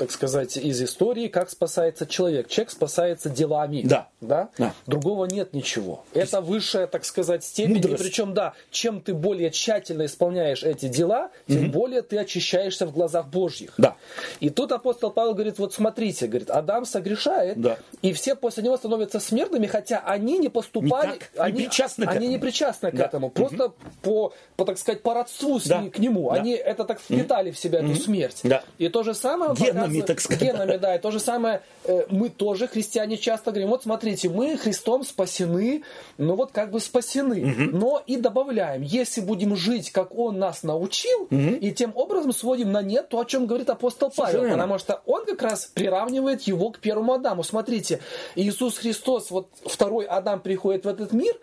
так 0.00 0.10
сказать, 0.12 0.56
из 0.56 0.82
истории, 0.82 1.28
как 1.28 1.50
спасается 1.50 2.06
человек. 2.06 2.48
Человек 2.48 2.70
спасается 2.70 3.28
делами. 3.28 3.82
Да. 3.84 4.08
Да? 4.22 4.48
да. 4.56 4.72
Другого 4.86 5.26
нет 5.26 5.52
ничего. 5.52 6.04
Это 6.14 6.40
высшая, 6.40 6.86
так 6.86 7.04
сказать, 7.04 7.44
степень. 7.44 7.74
Мудрость. 7.74 8.00
И 8.00 8.04
причем, 8.04 8.32
да, 8.32 8.54
чем 8.70 9.02
ты 9.02 9.12
более 9.12 9.50
тщательно 9.50 10.06
исполняешь 10.06 10.62
эти 10.62 10.88
дела, 10.88 11.30
тем 11.46 11.64
угу. 11.64 11.72
более 11.72 12.00
ты 12.00 12.16
очищаешься 12.16 12.86
в 12.86 12.92
глазах 12.92 13.26
Божьих. 13.26 13.74
Да. 13.76 13.96
И 14.40 14.48
тут 14.48 14.72
апостол 14.72 15.10
Павел 15.10 15.34
говорит, 15.34 15.58
вот 15.58 15.74
смотрите, 15.74 16.26
говорит, 16.28 16.48
Адам 16.48 16.86
согрешает, 16.86 17.60
да. 17.60 17.76
и 18.00 18.14
все 18.14 18.34
после 18.34 18.62
него 18.62 18.78
становятся 18.78 19.20
смертными, 19.20 19.66
хотя 19.66 19.98
они 19.98 20.38
не 20.38 20.48
поступали, 20.48 21.16
Никак, 21.16 21.30
они, 21.36 21.58
не 21.58 21.64
причастны 21.66 22.06
к 22.06 22.08
они 22.08 22.16
этому. 22.16 22.30
не 22.30 22.38
причастны 22.38 22.90
к 22.90 22.94
да. 22.94 23.04
этому, 23.04 23.28
просто 23.28 23.66
угу. 23.66 23.74
по, 24.00 24.32
по, 24.56 24.64
так 24.64 24.78
сказать, 24.78 25.02
по 25.02 25.12
родству 25.12 25.60
с 25.60 25.66
да. 25.66 25.82
к 25.92 25.98
нему. 25.98 26.30
Да. 26.30 26.36
Они 26.36 26.52
это 26.52 26.84
так 26.84 27.00
впитали 27.00 27.50
угу. 27.50 27.56
в 27.56 27.58
себя, 27.58 27.80
эту 27.80 27.94
смерть. 27.96 28.40
Да. 28.44 28.62
И 28.78 28.88
то 28.88 29.02
же 29.02 29.12
самое 29.12 29.54
Генном 29.54 29.89
генами, 29.92 30.06
так 30.06 30.20
сказать. 30.20 30.42
Генами, 30.42 30.76
да. 30.76 30.96
И 30.96 30.98
то 30.98 31.10
же 31.10 31.20
самое 31.20 31.62
э, 31.84 32.06
мы 32.10 32.28
тоже, 32.28 32.68
христиане, 32.68 33.16
часто 33.16 33.50
говорим, 33.50 33.68
вот 33.68 33.82
смотрите, 33.82 34.28
мы 34.28 34.56
Христом 34.56 35.04
спасены, 35.04 35.82
ну 36.18 36.34
вот 36.34 36.52
как 36.52 36.70
бы 36.70 36.80
спасены. 36.80 37.40
Угу. 37.50 37.76
Но 37.76 38.02
и 38.06 38.16
добавляем, 38.16 38.82
если 38.82 39.20
будем 39.20 39.56
жить, 39.56 39.90
как 39.90 40.16
Он 40.16 40.38
нас 40.38 40.62
научил, 40.62 41.22
угу. 41.22 41.34
и 41.34 41.70
тем 41.72 41.92
образом 41.94 42.32
сводим 42.32 42.72
на 42.72 42.82
нет 42.82 43.08
то, 43.08 43.20
о 43.20 43.24
чем 43.24 43.46
говорит 43.46 43.70
апостол 43.70 44.12
Павел. 44.14 44.40
Совершенно. 44.40 44.56
Потому 44.56 44.78
что 44.78 45.02
он 45.06 45.24
как 45.24 45.42
раз 45.42 45.66
приравнивает 45.66 46.42
его 46.42 46.70
к 46.70 46.78
первому 46.78 47.14
Адаму. 47.14 47.42
Смотрите, 47.42 48.00
Иисус 48.34 48.78
Христос, 48.78 49.30
вот 49.30 49.48
второй 49.66 50.04
Адам 50.06 50.40
приходит 50.40 50.84
в 50.84 50.88
этот 50.88 51.12
мир, 51.12 51.34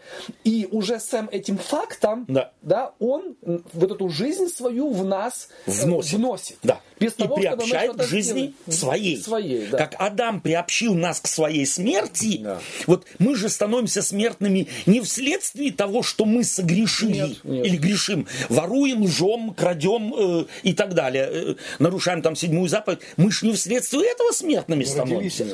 и 0.44 0.68
уже 0.72 1.00
сам 1.00 1.30
этим 1.32 1.58
фактом, 1.58 2.26
да. 2.28 2.52
Да, 2.62 2.94
он 3.00 3.36
вот 3.74 3.92
эту 3.92 4.10
жизнь 4.10 4.48
свою 4.48 4.90
в 4.92 5.06
нас 5.06 5.50
э, 5.66 5.72
вносит. 5.72 6.14
вносит. 6.14 6.58
Да. 6.64 6.82
Без 7.00 7.14
и 7.14 7.24
того, 7.24 7.36
приобщает 7.36 7.96
к 7.96 8.04
жизни 8.04 8.37
своей. 8.70 9.18
своей 9.22 9.68
да. 9.68 9.78
Как 9.78 9.96
Адам 10.00 10.42
приобщил 10.42 10.94
нас 10.96 11.20
к 11.20 11.28
своей 11.28 11.66
смерти, 11.66 12.40
да. 12.44 12.60
вот 12.86 13.06
мы 13.20 13.36
же 13.36 13.50
становимся 13.50 14.02
смертными 14.02 14.68
не 14.86 15.02
вследствие 15.02 15.72
того, 15.72 16.04
что 16.04 16.26
мы 16.26 16.44
согрешили 16.44 17.18
нет, 17.18 17.44
нет. 17.44 17.66
или 17.66 17.78
грешим, 17.78 18.28
воруем, 18.50 19.04
лжем, 19.04 19.54
крадем 19.54 20.14
э, 20.18 20.46
и 20.64 20.74
так 20.74 20.94
далее, 20.94 21.30
э, 21.32 21.56
нарушаем 21.80 22.22
там 22.22 22.36
седьмую 22.36 22.70
заповедь. 22.70 23.00
Мы 23.18 23.32
же 23.32 23.46
не 23.46 23.54
вследствие 23.54 24.12
этого 24.12 24.32
смертными 24.32 24.84
становимся. 24.84 25.46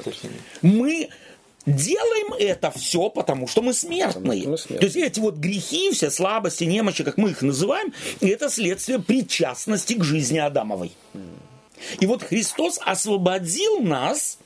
Мы 0.62 1.10
делаем 1.66 2.34
это 2.34 2.72
все, 2.72 3.10
потому 3.10 3.48
что 3.48 3.62
мы 3.62 3.74
смертные. 3.74 4.48
Мы 4.48 4.58
смертные. 4.58 4.80
То 4.80 4.86
есть 4.86 4.96
эти 4.96 5.20
вот 5.20 5.36
грехи, 5.36 5.92
все 5.92 6.12
слабости, 6.12 6.64
немощи, 6.66 7.04
как 7.04 7.18
мы 7.18 7.32
их 7.32 7.42
называем, 7.42 7.94
это 8.22 8.50
следствие 8.50 9.00
причастности 9.00 9.94
к 9.94 10.04
жизни 10.04 10.40
Адамовой. 10.40 10.92
И 12.00 12.06
вот 12.06 12.24
Христос 12.24 12.80
освободил 12.84 13.80
нас 13.80 14.38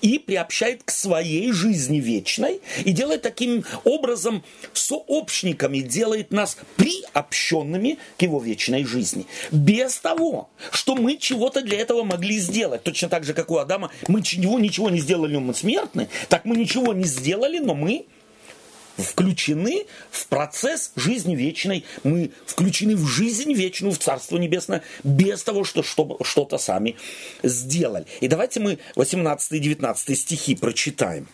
и 0.00 0.18
приобщает 0.18 0.82
к 0.84 0.90
своей 0.90 1.52
жизни 1.52 1.98
вечной 1.98 2.60
и 2.84 2.92
делает 2.92 3.22
таким 3.22 3.64
образом 3.84 4.42
сообщниками, 4.72 5.78
делает 5.78 6.32
нас 6.32 6.56
приобщенными 6.76 7.98
к 8.16 8.22
его 8.22 8.40
вечной 8.40 8.84
жизни. 8.84 9.26
Без 9.50 9.98
того, 9.98 10.48
что 10.72 10.94
мы 10.94 11.16
чего-то 11.16 11.62
для 11.62 11.78
этого 11.78 12.04
могли 12.04 12.38
сделать. 12.38 12.82
Точно 12.82 13.08
так 13.08 13.24
же, 13.24 13.34
как 13.34 13.50
у 13.50 13.58
Адама, 13.58 13.90
мы 14.08 14.20
ничего, 14.20 14.58
ничего 14.58 14.90
не 14.90 15.00
сделали, 15.00 15.34
но 15.34 15.40
мы 15.40 15.54
смертны, 15.54 16.08
так 16.28 16.44
мы 16.44 16.56
ничего 16.56 16.92
не 16.92 17.04
сделали, 17.04 17.58
но 17.58 17.74
мы 17.74 18.06
включены 18.96 19.86
в 20.10 20.26
процесс 20.26 20.92
жизни 20.96 21.34
вечной, 21.34 21.84
мы 22.04 22.30
включены 22.46 22.96
в 22.96 23.06
жизнь 23.06 23.52
вечную, 23.52 23.92
в 23.92 23.98
Царство 23.98 24.36
Небесное, 24.36 24.82
без 25.04 25.42
того, 25.42 25.64
что 25.64 25.82
что-то 25.82 26.58
сами 26.58 26.96
сделали. 27.42 28.06
И 28.20 28.28
давайте 28.28 28.60
мы 28.60 28.78
18 28.96 29.52
и 29.52 29.58
19 29.58 30.18
стихи 30.18 30.54
прочитаем. 30.54 31.28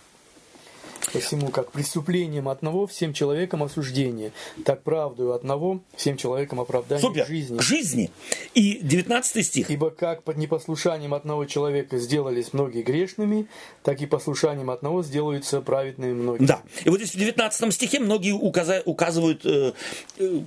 Посему, 1.12 1.48
как 1.48 1.72
преступлением 1.72 2.48
одного 2.48 2.86
всем 2.86 3.12
человекам 3.12 3.62
осуждение, 3.62 4.32
так 4.64 4.82
правдою 4.82 5.32
одного 5.32 5.80
всем 5.96 6.16
человекам 6.16 6.60
оправдание 6.60 7.02
Супер. 7.02 7.26
жизни. 7.26 7.58
жизни. 7.60 8.10
И 8.54 8.78
19 8.82 9.46
стих. 9.46 9.70
Ибо 9.70 9.90
как 9.90 10.22
под 10.22 10.36
непослушанием 10.36 11.14
одного 11.14 11.44
человека 11.44 11.98
сделались 11.98 12.52
многие 12.52 12.82
грешными, 12.82 13.46
так 13.82 14.00
и 14.00 14.06
послушанием 14.06 14.70
одного 14.70 15.02
сделаются 15.02 15.60
праведными 15.60 16.12
многие. 16.12 16.46
Да. 16.46 16.62
И 16.84 16.90
вот 16.90 16.98
здесь 16.98 17.14
в 17.14 17.18
19 17.18 17.74
стихе 17.74 18.00
многие 18.00 18.32
указывают 18.32 19.44
э, 19.44 19.72
э, 20.18 20.40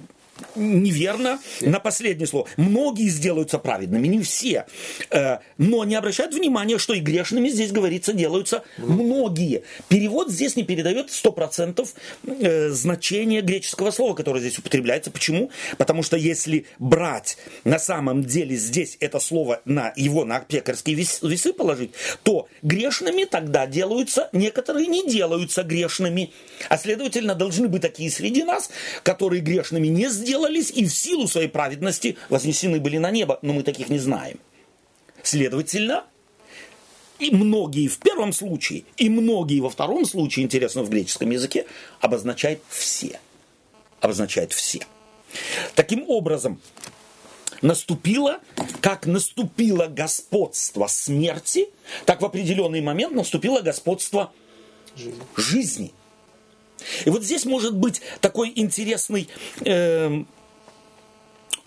неверно 0.56 1.40
на 1.62 1.80
последнее 1.80 2.28
слово. 2.28 2.48
Многие 2.58 3.10
сделаются 3.10 3.60
праведными, 3.60 4.08
не 4.08 4.22
все. 4.22 4.66
Э, 5.10 5.40
но 5.58 5.84
не 5.84 5.96
обращают 5.96 6.34
внимания, 6.34 6.78
что 6.78 6.94
и 6.94 7.00
грешными 7.00 7.50
здесь 7.50 7.72
говорится 7.72 8.14
делаются 8.14 8.64
многие. 8.78 9.64
Перевод 9.88 10.30
здесь 10.30 10.56
не 10.56 10.64
передает 10.64 11.10
100% 11.10 11.88
э, 12.26 12.70
значения 12.70 13.42
греческого 13.42 13.92
слова, 13.92 14.14
которое 14.14 14.40
здесь 14.40 14.60
употребляется. 14.60 15.12
Почему? 15.12 15.52
Потому 15.78 16.04
что 16.04 16.18
если 16.18 16.66
брать 16.80 17.38
на 17.64 17.80
самом 17.80 18.24
деле 18.24 18.56
здесь 18.56 18.98
это 19.00 19.20
слово 19.20 19.62
на 19.66 19.94
его 19.96 20.26
на 20.26 20.40
пекарские 20.40 20.96
весы 20.96 21.54
положить, 21.54 21.92
то 22.24 22.48
грешными 22.62 23.24
тогда 23.24 23.68
делаются, 23.68 24.30
некоторые 24.34 24.88
не 24.88 25.08
делаются 25.08 25.64
грешными. 25.64 26.34
А 26.70 26.78
следовательно, 26.78 27.36
должны 27.36 27.68
быть 27.68 27.82
такие 27.82 28.10
среди 28.10 28.44
нас, 28.44 28.70
которые 29.04 29.42
грешными 29.42 29.88
не 29.88 30.10
сделают 30.10 30.25
сделались 30.26 30.72
и 30.72 30.86
в 30.86 30.90
силу 30.90 31.28
своей 31.28 31.48
праведности 31.48 32.18
вознесены 32.30 32.80
были 32.80 32.98
на 32.98 33.12
небо, 33.12 33.38
но 33.44 33.54
мы 33.54 33.64
таких 33.64 33.90
не 33.90 34.00
знаем. 34.00 34.40
Следовательно, 35.22 36.04
и 37.20 37.30
многие 37.30 37.88
в 37.88 38.00
первом 38.00 38.34
случае, 38.34 38.84
и 38.98 39.10
многие 39.10 39.60
во 39.62 39.70
втором 39.70 40.06
случае, 40.06 40.46
интересно, 40.46 40.84
в 40.84 40.90
греческом 40.90 41.30
языке, 41.30 41.66
обозначает 42.02 42.62
все. 42.70 43.20
Обозначает 44.02 44.52
все. 44.52 44.80
Таким 45.76 46.04
образом, 46.08 46.60
наступило, 47.62 48.40
как 48.82 49.06
наступило 49.06 49.88
господство 49.88 50.88
смерти, 50.88 51.70
так 52.06 52.22
в 52.22 52.26
определенный 52.26 52.82
момент 52.82 53.14
наступило 53.14 53.62
господство 53.62 54.32
жизни. 54.96 55.22
жизни. 55.36 55.94
И 57.06 57.10
вот 57.10 57.24
здесь 57.24 57.46
может 57.46 57.76
быть 57.76 58.02
такой 58.22 58.52
интересный 58.56 59.28
э, 59.62 60.24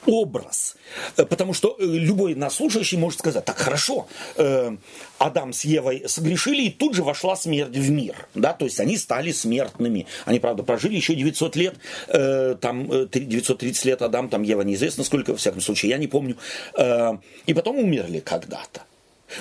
образ, 0.06 0.76
потому 1.16 1.52
что 1.52 1.76
э, 1.78 1.84
любой 1.84 2.34
нас 2.34 2.54
слушающий 2.56 2.96
может 2.98 3.18
сказать, 3.18 3.44
так 3.44 3.58
хорошо, 3.58 4.06
э, 4.36 4.76
Адам 5.18 5.52
с 5.52 5.64
Евой 5.64 6.04
согрешили, 6.06 6.62
и 6.62 6.70
тут 6.70 6.94
же 6.94 7.02
вошла 7.02 7.36
смерть 7.36 7.76
в 7.76 7.90
мир, 7.90 8.28
да, 8.34 8.52
то 8.52 8.64
есть 8.64 8.80
они 8.80 8.96
стали 8.96 9.32
смертными. 9.32 10.06
Они, 10.24 10.38
правда, 10.38 10.62
прожили 10.62 10.96
еще 10.96 11.14
900 11.14 11.56
лет, 11.56 11.74
э, 12.08 12.56
там 12.60 12.88
930 12.88 13.84
э, 13.84 13.88
лет 13.88 14.02
Адам, 14.02 14.28
там 14.28 14.42
Ева 14.42 14.62
неизвестно 14.62 15.04
сколько, 15.04 15.32
во 15.32 15.36
всяком 15.36 15.60
случае, 15.60 15.90
я 15.90 15.98
не 15.98 16.06
помню, 16.06 16.36
э, 16.76 17.18
и 17.46 17.54
потом 17.54 17.76
умерли 17.76 18.20
когда-то. 18.20 18.87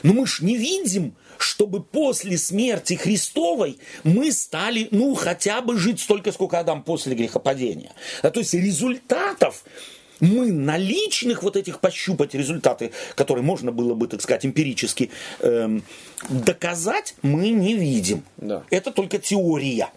Но 0.03 0.13
мы 0.13 0.27
ж 0.27 0.41
не 0.41 0.57
видим, 0.57 1.15
чтобы 1.37 1.83
после 1.83 2.37
смерти 2.37 2.95
Христовой 2.95 3.77
мы 4.03 4.31
стали, 4.31 4.87
ну, 4.91 5.15
хотя 5.15 5.61
бы 5.61 5.77
жить 5.77 5.99
столько, 5.99 6.31
сколько 6.31 6.59
Адам 6.59 6.83
после 6.83 7.15
грехопадения. 7.15 7.93
Да, 8.23 8.31
то 8.31 8.39
есть 8.39 8.53
результатов 8.53 9.63
мы 10.19 10.51
наличных 10.51 11.43
вот 11.43 11.55
этих 11.55 11.79
пощупать 11.79 12.33
результаты, 12.33 12.91
которые 13.15 13.43
можно 13.43 13.71
было 13.71 13.93
бы, 13.93 14.07
так 14.07 14.21
сказать, 14.21 14.45
эмпирически 14.45 15.11
эм, 15.39 15.83
доказать, 16.29 17.15
мы 17.21 17.49
не 17.49 17.75
видим. 17.75 18.23
Да. 18.37 18.63
Это 18.69 18.91
только 18.91 19.19
теория. 19.19 19.91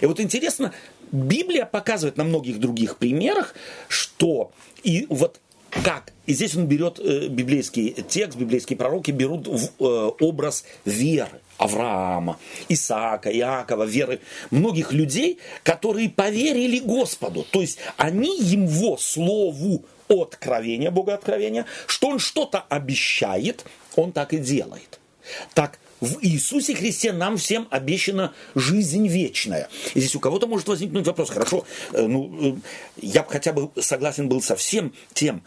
И 0.00 0.06
вот 0.06 0.20
интересно, 0.20 0.72
Библия 1.12 1.64
показывает 1.64 2.16
на 2.16 2.24
многих 2.24 2.58
других 2.58 2.96
примерах, 2.96 3.54
что 3.88 4.52
и 4.82 5.06
вот 5.08 5.40
как? 5.84 6.12
И 6.26 6.34
здесь 6.34 6.56
он 6.56 6.66
берет 6.66 6.98
э, 6.98 7.28
библейский 7.28 7.92
текст, 8.08 8.36
библейские 8.36 8.76
пророки 8.76 9.10
берут 9.10 9.46
в, 9.46 9.70
э, 9.78 10.10
образ 10.20 10.64
веры. 10.84 11.40
Авраама, 11.58 12.38
Исаака, 12.68 13.30
Иакова, 13.34 13.84
веры 13.84 14.20
многих 14.50 14.92
людей, 14.92 15.38
которые 15.62 16.10
поверили 16.10 16.80
Господу. 16.80 17.46
То 17.50 17.62
есть 17.62 17.78
они 17.96 18.38
его 18.38 18.98
слову 18.98 19.84
откровения, 20.08 20.90
Бога 20.90 21.14
откровения, 21.14 21.64
что 21.86 22.08
он 22.08 22.18
что-то 22.18 22.60
обещает, 22.68 23.64
он 23.94 24.12
так 24.12 24.34
и 24.34 24.38
делает. 24.38 25.00
Так 25.54 25.78
в 26.00 26.18
Иисусе 26.22 26.74
Христе 26.74 27.12
нам 27.12 27.36
всем 27.36 27.66
обещана 27.70 28.34
жизнь 28.54 29.06
вечная. 29.08 29.68
И 29.94 30.00
здесь 30.00 30.14
у 30.14 30.20
кого-то 30.20 30.46
может 30.46 30.68
возникнуть 30.68 31.06
вопрос, 31.06 31.30
хорошо, 31.30 31.64
э, 31.92 32.06
ну, 32.06 32.56
э, 32.56 32.60
я 33.00 33.22
бы 33.22 33.30
хотя 33.30 33.52
бы 33.52 33.70
согласен 33.80 34.28
был 34.28 34.42
со 34.42 34.56
всем 34.56 34.92
тем, 35.14 35.42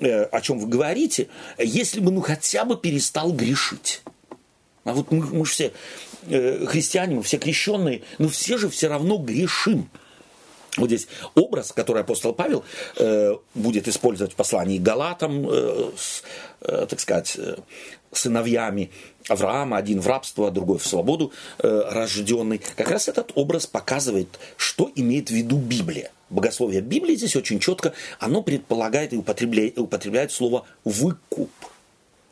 э, 0.00 0.24
о 0.24 0.40
чем 0.40 0.58
вы 0.58 0.66
говорите, 0.66 1.28
если 1.58 2.00
бы 2.00 2.10
ну 2.10 2.20
хотя 2.20 2.64
бы 2.64 2.76
перестал 2.76 3.32
грешить. 3.32 4.02
А 4.84 4.92
вот 4.92 5.12
мы, 5.12 5.24
мы 5.26 5.46
же 5.46 5.52
все 5.52 5.72
христиане, 6.66 7.16
мы 7.16 7.22
все 7.22 7.38
крещенные, 7.38 8.02
но 8.18 8.28
все 8.28 8.58
же 8.58 8.68
все 8.68 8.88
равно 8.88 9.18
грешим. 9.18 9.88
Вот 10.76 10.86
здесь 10.86 11.06
образ, 11.34 11.72
который 11.72 12.02
апостол 12.02 12.32
Павел 12.32 12.64
э, 12.96 13.36
будет 13.54 13.88
использовать 13.88 14.32
в 14.32 14.36
послании 14.36 14.78
Галатам, 14.78 15.46
э, 15.48 15.90
с, 15.96 16.22
э, 16.62 16.86
так 16.88 16.98
сказать, 16.98 17.36
сыновьями 18.12 18.90
Авраама, 19.28 19.76
один 19.76 20.00
в 20.00 20.06
рабство, 20.06 20.50
другой 20.50 20.78
в 20.78 20.86
свободу 20.86 21.32
э, 21.58 21.82
рожденный. 21.90 22.58
Как 22.58 22.90
раз 22.90 23.08
этот 23.08 23.32
образ 23.34 23.66
показывает, 23.66 24.28
что 24.56 24.90
имеет 24.94 25.28
в 25.28 25.34
виду 25.34 25.56
Библия. 25.56 26.10
Богословие 26.30 26.80
Библии 26.80 27.14
здесь 27.14 27.36
очень 27.36 27.60
четко, 27.60 27.92
оно 28.18 28.42
предполагает 28.42 29.12
и 29.12 29.16
употребляет, 29.16 29.78
употребляет 29.78 30.32
слово 30.32 30.64
«выкуп». 30.84 31.50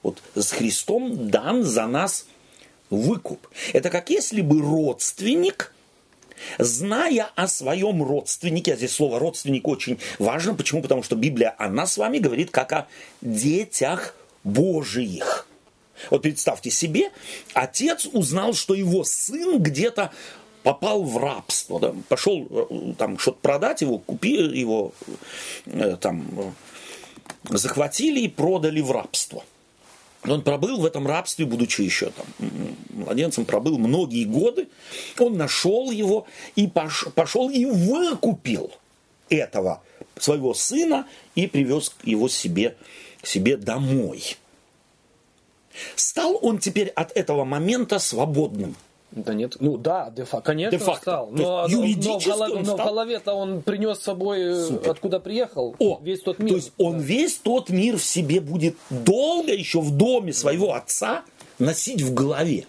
Вот 0.03 0.19
с 0.35 0.53
Христом 0.53 1.29
дан 1.29 1.63
за 1.63 1.87
нас 1.87 2.27
выкуп. 2.89 3.47
Это 3.73 3.91
как 3.91 4.11
если 4.11 4.41
бы 4.41 4.63
родственник, 4.63 5.73
зная 6.59 7.29
о 7.37 7.47
своем 7.47 8.03
родственнике, 8.03 8.73
а 8.73 8.77
здесь 8.77 8.93
слово 8.93 9.19
родственник 9.19 9.69
очень 9.69 9.99
важно, 10.19 10.55
почему? 10.55 10.81
Потому 10.81 11.03
что 11.03 11.17
Библия, 11.17 11.55
она 11.59 11.87
с 11.87 11.99
вами 11.99 12.19
говорит 12.19 12.51
как 12.51 12.73
о 12.73 12.89
детях 13.21 14.15
Божиих. 14.43 15.47
Вот 16.11 16.23
представьте 16.23 16.71
себе, 16.71 17.11
отец 17.55 18.07
узнал, 18.13 18.55
что 18.55 18.75
его 18.75 19.05
сын 19.05 19.63
где-то 19.63 20.13
попал 20.63 21.03
в 21.03 21.17
рабство, 21.19 21.81
да, 21.81 21.95
пошел 22.09 22.47
э, 22.51 22.95
там 22.99 23.19
что-то 23.19 23.39
продать 23.41 23.81
его, 23.81 23.99
купили 23.99 24.59
его, 24.59 24.93
э, 25.67 25.97
там, 26.01 26.27
э, 26.37 27.57
захватили 27.57 28.21
и 28.21 28.29
продали 28.29 28.81
в 28.81 28.91
рабство. 28.91 29.43
Он 30.25 30.43
пробыл 30.43 30.81
в 30.81 30.85
этом 30.85 31.07
рабстве, 31.07 31.47
будучи 31.47 31.81
еще 31.81 32.11
там 32.11 32.27
младенцем, 32.91 33.47
пробыл 33.47 33.79
многие 33.79 34.25
годы. 34.25 34.69
Он 35.19 35.39
нашел 35.39 35.91
его 35.91 36.27
и 36.57 36.67
пошел 36.67 37.49
и 37.49 37.65
выкупил 37.65 38.71
этого 39.31 39.83
своего 40.19 40.53
сына 40.53 41.07
и 41.35 41.47
привез 41.47 41.95
его 42.05 42.29
себе, 42.29 42.77
себе 43.23 43.57
домой. 43.57 44.37
Стал 45.97 46.39
он 46.43 46.59
теперь 46.59 46.89
от 46.89 47.17
этого 47.17 47.45
момента 47.45 47.99
свободным– 47.99 48.77
да 49.13 49.35
нет, 49.35 49.57
ну 49.59 49.77
да, 49.77 50.11
де 50.15 50.25
факто, 50.25 50.47
конечно, 50.53 50.71
де 50.71 50.79
факто. 50.79 51.01
стал. 51.01 51.31
Но, 51.33 51.67
но, 51.69 51.79
но, 51.79 52.19
в 52.21 52.25
голове, 52.27 52.63
но 52.63 52.77
в 52.77 52.85
голове-то 52.85 53.33
он 53.33 53.63
принес 53.63 53.99
с 53.99 54.03
собой, 54.03 54.41
э, 54.41 54.67
Супер. 54.67 54.91
откуда 54.91 55.19
приехал, 55.19 55.75
О, 55.81 56.01
весь 56.01 56.21
тот 56.21 56.39
мир. 56.39 56.51
То 56.51 56.57
есть 56.57 56.73
он 56.79 57.01
весь 57.01 57.37
тот 57.37 57.71
мир 57.71 57.97
в 57.97 58.05
себе 58.05 58.41
будет 58.41 58.77
долго 58.89 59.53
еще 59.53 59.81
в 59.81 59.91
доме 59.91 60.33
своего 60.33 60.75
отца 60.75 61.25
носить 61.59 62.03
в 62.03 62.15
голове. 62.15 62.67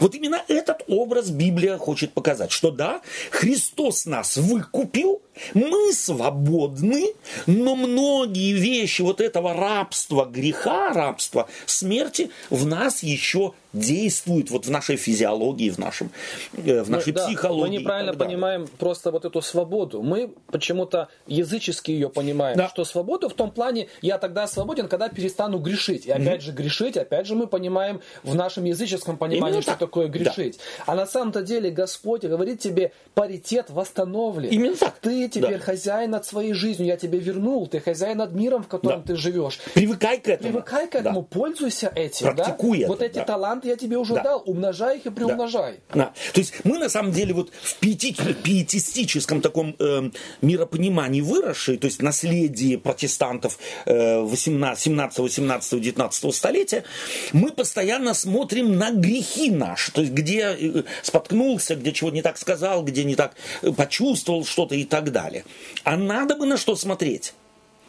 Вот 0.00 0.14
именно 0.14 0.40
этот 0.48 0.82
образ 0.88 1.28
Библия 1.30 1.76
хочет 1.76 2.12
показать, 2.12 2.52
что 2.52 2.70
да, 2.70 3.02
Христос 3.30 4.06
нас 4.06 4.36
выкупил, 4.38 5.20
мы 5.54 5.92
свободны, 5.92 7.14
но 7.46 7.74
многие 7.74 8.52
вещи 8.52 9.02
вот 9.02 9.20
этого 9.20 9.54
рабства, 9.54 10.24
греха, 10.24 10.92
рабства, 10.92 11.48
смерти 11.66 12.30
в 12.50 12.66
нас 12.66 13.02
еще 13.02 13.54
действуют 13.72 14.50
вот 14.50 14.66
в 14.66 14.70
нашей 14.70 14.96
физиологии, 14.96 15.70
в, 15.70 15.78
нашем, 15.78 16.10
э, 16.52 16.82
в 16.82 16.90
нашей 16.90 17.08
мы, 17.08 17.12
да, 17.14 17.26
психологии. 17.26 17.70
Мы 17.70 17.80
неправильно 17.80 18.12
понимаем 18.14 18.68
просто 18.78 19.10
вот 19.10 19.24
эту 19.24 19.40
свободу. 19.40 20.02
Мы 20.02 20.32
почему-то 20.50 21.08
язычески 21.26 21.90
ее 21.90 22.10
понимаем, 22.10 22.56
да. 22.56 22.68
что 22.68 22.84
свободу 22.84 23.28
в 23.28 23.34
том 23.34 23.50
плане, 23.50 23.88
я 24.02 24.18
тогда 24.18 24.46
свободен, 24.46 24.88
когда 24.88 25.08
перестану 25.08 25.58
грешить. 25.58 26.06
И 26.06 26.10
опять 26.10 26.40
mm 26.40 26.42
же 26.42 26.52
грешить, 26.52 26.96
опять 26.96 27.26
же 27.26 27.34
мы 27.34 27.46
понимаем 27.46 28.00
в 28.24 28.34
нашем 28.34 28.64
языческом 28.64 29.16
понимании, 29.16 29.52
Именно 29.52 29.62
что 29.62 29.70
так. 29.72 29.78
такое 29.80 30.08
грешить. 30.08 30.58
Да. 30.78 30.92
А 30.92 30.94
на 30.96 31.06
самом-то 31.06 31.42
деле 31.42 31.70
Господь 31.70 32.24
говорит 32.24 32.58
тебе, 32.58 32.92
паритет 33.14 33.70
восстановлен. 33.70 34.50
Именно 34.50 34.76
так. 34.76 34.98
Ты 35.00 35.21
теперь 35.28 35.58
да. 35.58 35.64
хозяин 35.64 36.10
над 36.10 36.26
своей 36.26 36.52
жизнью, 36.52 36.88
я 36.88 36.96
тебе 36.96 37.18
вернул, 37.18 37.66
ты 37.66 37.80
хозяин 37.80 38.18
над 38.18 38.32
миром, 38.32 38.62
в 38.62 38.68
котором 38.68 39.02
да. 39.02 39.06
ты 39.08 39.16
живешь. 39.16 39.60
Привыкай 39.74 40.18
к 40.18 40.28
этому. 40.28 40.52
Привыкай 40.52 40.88
к 40.88 40.94
этому, 40.94 41.22
да. 41.22 41.26
пользуйся 41.38 41.92
этим. 41.94 42.34
Практикуй 42.34 42.78
да? 42.78 42.84
это. 42.84 42.92
Вот 42.92 43.02
эти 43.02 43.14
да. 43.14 43.24
таланты 43.24 43.52
талант 43.52 43.64
я 43.64 43.76
тебе 43.76 43.96
уже 43.96 44.14
да. 44.14 44.22
дал, 44.22 44.42
умножай 44.46 44.98
их 44.98 45.06
и 45.06 45.10
приумножай. 45.10 45.80
Да. 45.90 45.96
да. 45.96 46.12
То 46.32 46.40
есть 46.40 46.54
мы 46.64 46.78
на 46.78 46.88
самом 46.88 47.12
деле 47.12 47.34
вот 47.34 47.50
в 47.50 47.74
пиети, 47.76 48.14
пиетистическом 48.14 49.40
таком 49.40 49.74
э, 49.78 50.10
миропонимании 50.40 51.20
выросшие, 51.20 51.78
то 51.78 51.86
есть 51.86 52.02
наследие 52.02 52.78
протестантов 52.78 53.58
э, 53.86 54.20
18, 54.20 54.82
17, 54.82 55.18
18, 55.18 55.80
19 55.80 56.34
столетия, 56.34 56.84
мы 57.32 57.50
постоянно 57.50 58.14
смотрим 58.14 58.76
на 58.78 58.90
грехи 58.90 59.50
наши, 59.50 59.92
то 59.92 60.00
есть 60.00 60.12
где 60.12 60.56
э, 60.58 60.82
споткнулся, 61.02 61.76
где 61.76 61.92
чего 61.92 62.10
не 62.10 62.22
так 62.22 62.38
сказал, 62.38 62.84
где 62.84 63.04
не 63.04 63.14
так 63.14 63.34
э, 63.62 63.72
почувствовал 63.72 64.44
что-то 64.44 64.74
и 64.74 64.84
так 64.84 65.11
далее. 65.12 65.44
А 65.84 65.96
надо 65.96 66.34
бы 66.34 66.46
на 66.46 66.56
что 66.56 66.74
смотреть? 66.76 67.34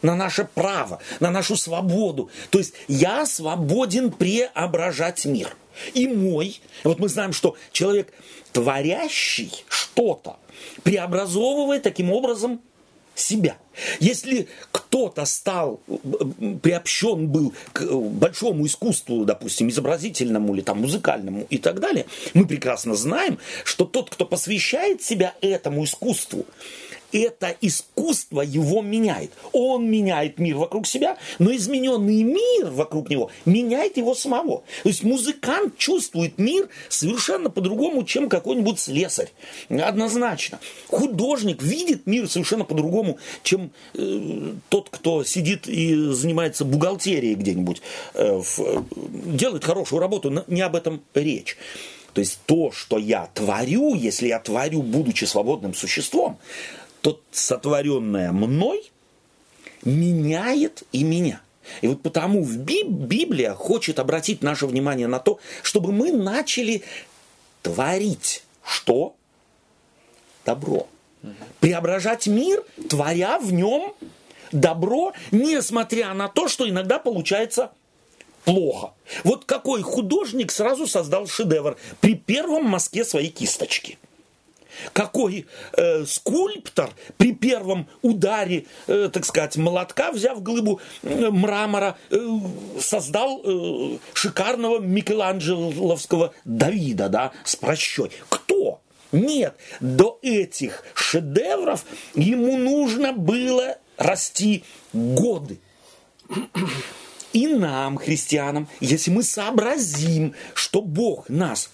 на 0.02 0.14
наше 0.14 0.46
право, 0.54 0.98
на 1.18 1.30
нашу 1.30 1.56
свободу. 1.56 2.28
То 2.50 2.58
есть 2.58 2.74
я 2.88 3.24
свободен 3.24 4.12
преображать 4.12 5.24
мир. 5.24 5.56
И 5.94 6.06
мой, 6.06 6.60
вот 6.84 6.98
мы 6.98 7.08
знаем, 7.08 7.32
что 7.32 7.56
человек, 7.72 8.12
творящий 8.52 9.64
что-то, 9.68 10.36
преобразовывает 10.82 11.82
таким 11.82 12.12
образом 12.12 12.60
себя. 13.14 13.56
Если 13.98 14.48
кто-то 14.70 15.24
стал, 15.24 15.80
приобщен 16.62 17.28
был 17.28 17.52
к 17.72 17.84
большому 17.84 18.66
искусству, 18.66 19.24
допустим, 19.24 19.68
изобразительному 19.68 20.54
или 20.54 20.62
там 20.62 20.80
музыкальному 20.80 21.46
и 21.50 21.58
так 21.58 21.80
далее, 21.80 22.06
мы 22.34 22.46
прекрасно 22.46 22.94
знаем, 22.94 23.38
что 23.64 23.84
тот, 23.84 24.10
кто 24.10 24.26
посвящает 24.26 25.02
себя 25.02 25.34
этому 25.40 25.84
искусству, 25.84 26.44
это 27.18 27.54
искусство 27.60 28.40
его 28.40 28.82
меняет. 28.82 29.30
Он 29.52 29.88
меняет 29.88 30.38
мир 30.38 30.56
вокруг 30.56 30.86
себя, 30.86 31.16
но 31.38 31.54
измененный 31.54 32.22
мир 32.22 32.70
вокруг 32.70 33.08
него 33.10 33.30
меняет 33.44 33.96
его 33.96 34.14
самого. 34.14 34.64
То 34.82 34.88
есть 34.88 35.02
музыкант 35.02 35.78
чувствует 35.78 36.38
мир 36.38 36.68
совершенно 36.88 37.50
по-другому, 37.50 38.04
чем 38.04 38.28
какой-нибудь 38.28 38.78
слесарь. 38.78 39.32
Однозначно. 39.68 40.58
Художник 40.88 41.62
видит 41.62 42.06
мир 42.06 42.28
совершенно 42.28 42.64
по-другому, 42.64 43.18
чем 43.42 43.70
э, 43.94 44.52
тот, 44.68 44.88
кто 44.90 45.24
сидит 45.24 45.68
и 45.68 45.94
занимается 46.12 46.64
бухгалтерией 46.64 47.34
где-нибудь, 47.34 47.82
э, 48.14 48.40
в, 48.42 48.84
делает 49.36 49.64
хорошую 49.64 50.00
работу. 50.00 50.44
Не 50.46 50.62
об 50.62 50.76
этом 50.76 51.02
речь. 51.14 51.56
То 52.14 52.20
есть 52.20 52.38
то, 52.46 52.70
что 52.70 52.96
я 52.96 53.28
творю, 53.34 53.94
если 53.94 54.28
я 54.28 54.38
творю, 54.38 54.82
будучи 54.82 55.24
свободным 55.24 55.74
существом, 55.74 56.38
то 57.04 57.20
сотворенное 57.32 58.32
мной 58.32 58.90
меняет 59.84 60.84
и 60.90 61.04
меня. 61.04 61.42
И 61.82 61.86
вот 61.86 62.00
потому 62.02 62.42
в 62.42 62.56
Биб 62.56 62.86
Библия 62.86 63.52
хочет 63.52 63.98
обратить 63.98 64.42
наше 64.42 64.66
внимание 64.66 65.06
на 65.06 65.18
то, 65.18 65.38
чтобы 65.62 65.92
мы 65.92 66.12
начали 66.12 66.82
творить 67.60 68.42
что? 68.64 69.16
Добро. 70.46 70.88
Преображать 71.60 72.26
мир, 72.26 72.64
творя 72.88 73.38
в 73.38 73.52
нем 73.52 73.92
добро, 74.50 75.12
несмотря 75.30 76.14
на 76.14 76.28
то, 76.28 76.48
что 76.48 76.66
иногда 76.66 76.98
получается 76.98 77.72
плохо. 78.46 78.94
Вот 79.24 79.44
какой 79.44 79.82
художник 79.82 80.50
сразу 80.50 80.86
создал 80.86 81.26
шедевр 81.26 81.76
при 82.00 82.14
первом 82.14 82.64
мазке 82.64 83.04
своей 83.04 83.28
кисточки– 83.28 83.98
какой 84.92 85.46
э, 85.76 86.04
скульптор 86.04 86.90
при 87.16 87.32
первом 87.32 87.86
ударе, 88.02 88.66
э, 88.86 89.10
так 89.12 89.24
сказать, 89.24 89.56
молотка, 89.56 90.12
взяв 90.12 90.42
глыбу 90.42 90.80
э, 91.02 91.30
мрамора, 91.30 91.96
э, 92.10 92.16
создал 92.80 93.40
э, 93.44 93.98
шикарного 94.12 94.78
Микеланджеловского 94.78 96.34
Давида, 96.44 97.08
да, 97.08 97.32
с 97.44 97.56
прощой. 97.56 98.10
Кто? 98.28 98.80
Нет, 99.12 99.54
до 99.80 100.18
этих 100.22 100.82
шедевров 100.94 101.84
ему 102.14 102.56
нужно 102.56 103.12
было 103.12 103.78
расти 103.96 104.64
годы. 104.92 105.58
И 107.32 107.46
нам, 107.48 107.96
христианам, 107.96 108.68
если 108.80 109.10
мы 109.10 109.22
сообразим, 109.22 110.34
что 110.54 110.82
Бог 110.82 111.28
нас 111.28 111.70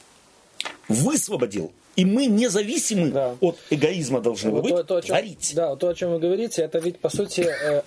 высвободил 0.88 1.72
и 1.96 2.04
мы 2.04 2.26
независимы 2.26 3.10
да. 3.10 3.36
от 3.40 3.58
эгоизма 3.68 4.20
должны 4.20 4.50
вот 4.50 4.62
быть, 4.62 4.72
то, 4.72 4.84
то, 4.84 4.96
о 4.96 5.02
чем, 5.02 5.08
творить. 5.08 5.52
Да, 5.54 5.76
то, 5.76 5.88
о 5.88 5.94
чем 5.94 6.12
вы 6.12 6.18
говорите, 6.18 6.62
это 6.62 6.78
ведь, 6.78 6.98
по 6.98 7.10
сути, 7.10 7.46
э, 7.46 7.82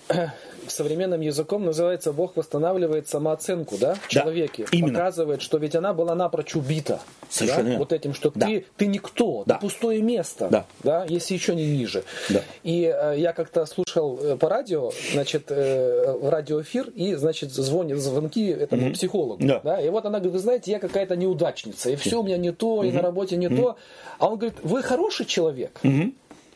современным 0.67 1.21
языком 1.21 1.65
называется 1.65 2.13
Бог 2.13 2.35
восстанавливает 2.35 3.07
самооценку 3.07 3.77
да, 3.77 3.95
в 3.95 4.07
человеке. 4.07 4.65
Да, 4.71 4.77
именно. 4.77 4.99
Показывает, 4.99 5.41
что 5.41 5.57
ведь 5.57 5.75
она 5.75 5.93
была 5.93 6.15
напрочь 6.15 6.55
убита. 6.55 6.99
Совершенно 7.29 7.71
да, 7.71 7.77
Вот 7.77 7.93
этим, 7.93 8.13
что 8.13 8.31
да. 8.35 8.45
ты, 8.45 8.65
ты 8.77 8.87
никто, 8.87 9.43
да. 9.45 9.55
ты 9.55 9.61
пустое 9.61 10.01
место, 10.01 10.49
да. 10.49 10.65
Да, 10.83 11.05
если 11.09 11.33
еще 11.33 11.55
не 11.55 11.65
ниже. 11.65 12.03
Да. 12.29 12.41
И 12.63 12.83
э, 12.83 13.15
я 13.17 13.33
как-то 13.33 13.65
слушал 13.65 14.19
э, 14.21 14.37
по 14.37 14.49
радио, 14.49 14.91
значит, 15.11 15.45
э, 15.49 16.19
радиоэфир, 16.21 16.89
и, 16.89 17.15
значит, 17.15 17.51
звонят 17.51 17.99
звонки 17.99 18.47
этому 18.47 18.87
mm-hmm. 18.87 18.93
психологу. 18.93 19.43
Да. 19.43 19.61
Да, 19.63 19.81
и 19.81 19.89
вот 19.89 20.05
она 20.05 20.19
говорит, 20.19 20.33
вы 20.33 20.39
знаете, 20.39 20.71
я 20.71 20.79
какая-то 20.79 21.15
неудачница, 21.15 21.89
и 21.89 21.95
все 21.95 22.21
у 22.21 22.23
меня 22.23 22.37
не 22.37 22.51
то, 22.51 22.83
mm-hmm. 22.83 22.89
и 22.89 22.91
на 22.91 23.01
работе 23.01 23.35
не 23.35 23.47
mm-hmm. 23.47 23.57
то. 23.57 23.77
А 24.19 24.27
он 24.27 24.37
говорит, 24.37 24.59
вы 24.63 24.83
хороший 24.83 25.25
человек. 25.25 25.79
Mm-hmm. 25.83 26.13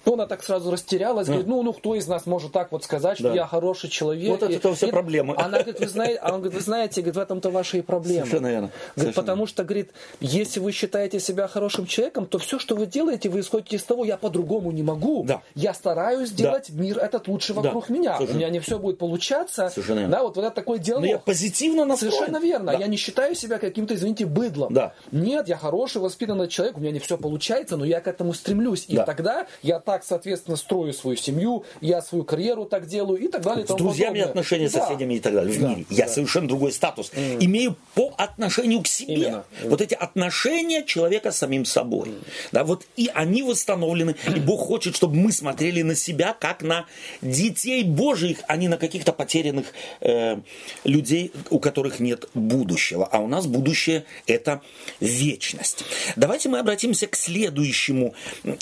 Ну, 0.08 0.13
она 0.13 0.26
так 0.26 0.41
сразу 0.41 0.72
растерялась, 0.72 1.28
говорит, 1.28 1.48
ну, 1.48 1.62
ну, 1.63 1.74
кто 1.74 1.93
из 1.93 2.08
нас 2.08 2.26
может 2.26 2.54
так 2.54 2.72
вот 2.72 2.82
сказать, 2.86 3.17
что 3.17 3.28
да. 3.28 3.36
я 3.36 3.46
хороший 3.46 3.89
человек. 3.89 4.30
Вот 4.30 4.41
это 4.41 4.74
все 4.74 4.88
и, 4.88 4.91
проблемы. 4.91 5.36
Она 5.38 5.60
говорит, 5.60 5.82
вы 5.82 5.88
знаете, 5.88 6.20
а 6.20 6.34
он 6.34 6.39
говорит, 6.39 6.54
вы 6.54 6.62
знаете, 6.62 7.02
говорит, 7.02 7.15
в 7.17 7.20
этом-то 7.20 7.50
ваши 7.50 7.80
и 7.80 7.82
проблемы. 7.82 8.22
Совершенно 8.22 8.48
верно. 8.48 8.67
Говорит, 8.67 8.91
Совершенно. 8.96 9.13
потому 9.13 9.48
что, 9.48 9.63
говорит, 9.65 9.91
если 10.22 10.62
вы 10.62 10.72
считаете 10.72 11.20
себя 11.20 11.50
хорошим 11.50 11.86
человеком, 11.88 12.26
то 12.26 12.39
все, 12.39 12.58
что 12.58 12.78
вы 12.78 12.86
делаете, 12.86 13.28
вы 13.28 13.41
исходите 13.41 13.76
из 13.76 13.84
того, 13.84 14.06
я 14.06 14.15
по-другому 14.15 14.72
не 14.72 14.82
могу. 14.82 15.26
Да. 15.26 15.41
Я 15.55 15.74
стараюсь 15.74 16.30
сделать 16.30 16.68
да. 16.70 16.82
мир 16.82 16.99
этот 16.99 17.28
лучше 17.28 17.53
вокруг 17.53 17.88
да. 17.89 17.93
меня. 17.93 18.16
Совершенно. 18.16 18.38
У 18.38 18.39
меня 18.39 18.49
не 18.49 18.60
все 18.62 18.80
будет 18.80 18.99
получаться. 18.99 19.70
Совершенно 19.70 19.99
верно. 19.99 20.16
Да, 20.16 20.24
вот, 20.24 20.38
вот 20.38 20.45
это 20.45 20.55
такой 20.55 20.80
диалог. 20.80 21.01
Но 21.03 21.08
я 21.10 21.20
позитивно 21.20 21.84
настроен. 21.84 22.14
Совершенно 22.14 22.38
верно. 22.38 22.72
Да. 22.72 22.78
Я 22.78 22.88
не 22.88 22.95
считаю 22.95 23.36
себя 23.36 23.58
каким-то, 23.58 23.93
извините, 23.93 24.26
быдлом. 24.26 24.74
Да. 24.74 24.93
Нет, 25.12 25.49
я 25.49 25.58
хороший, 25.58 26.01
воспитанный 26.01 26.47
человек, 26.47 26.78
у 26.78 26.80
меня 26.80 26.91
не 26.91 26.99
все 26.99 27.18
получается, 27.18 27.76
но 27.76 27.84
я 27.84 27.99
к 27.99 28.08
этому 28.08 28.34
стремлюсь. 28.34 28.86
И 28.88 28.95
да. 28.95 29.03
тогда 29.03 29.47
я 29.62 29.82
так 29.82 29.97
так, 29.98 30.06
соответственно, 30.06 30.58
строю 30.58 30.93
свою 30.93 31.18
семью, 31.18 31.64
я 31.82 32.04
свою 32.04 32.24
карьеру 32.24 32.66
так 32.66 32.86
делаю 32.86 33.18
и 33.20 33.28
так 33.30 33.41
далее. 33.41 33.66
С 33.66 33.70
друзьями 33.70 34.20
подобное. 34.20 34.26
отношения, 34.26 34.70
с 34.70 34.74
да. 34.74 34.86
соседями 34.86 35.16
и 35.16 35.20
так 35.20 35.34
далее 35.34 35.58
в 35.58 35.60
да, 35.60 35.70
мире. 35.70 35.86
Я 35.89 36.06
да. 36.06 36.12
совершенно 36.12 36.48
другой 36.48 36.72
статус. 36.72 37.12
Mm. 37.16 37.38
Имею 37.45 37.76
по 37.95 38.14
отношению 38.16 38.84
к 38.84 38.88
себе. 38.88 39.16
Именно. 39.16 39.43
Вот 39.64 39.82
эти 39.82 39.95
отношения 39.95 40.84
человека 40.84 41.32
с 41.32 41.39
самим 41.39 41.66
собой. 41.66 42.10
Mm. 42.10 42.24
Да, 42.52 42.64
вот 42.64 42.86
и 42.95 43.10
они 43.12 43.41
восстановлены. 43.41 44.16
И 44.36 44.39
Бог 44.39 44.68
хочет, 44.68 44.95
чтобы 44.95 45.16
мы 45.16 45.32
смотрели 45.32 45.82
на 45.82 45.95
себя 45.95 46.36
как 46.39 46.62
на 46.62 46.86
детей 47.24 47.84
Божьих, 47.84 48.41
а 48.48 48.56
не 48.56 48.68
на 48.68 48.78
каких-то 48.78 49.14
потерянных 49.14 49.66
э, 50.02 50.38
людей, 50.84 51.32
у 51.50 51.58
которых 51.58 52.00
нет 52.00 52.30
будущего. 52.36 53.08
А 53.12 53.18
у 53.18 53.28
нас 53.28 53.48
будущее 53.48 54.06
это 54.28 54.62
вечность. 55.00 55.84
Давайте 56.16 56.50
мы 56.50 56.60
обратимся 56.60 57.08
к 57.08 57.16
следующему 57.16 58.14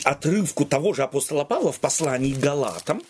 отрывку 0.06 0.64
того 0.64 0.94
же 0.94 1.04
апостола 1.04 1.25
Павла 1.46 1.72
в 1.72 1.80
послании 1.80 2.34
к 2.34 2.40
Галатам. 2.40 3.02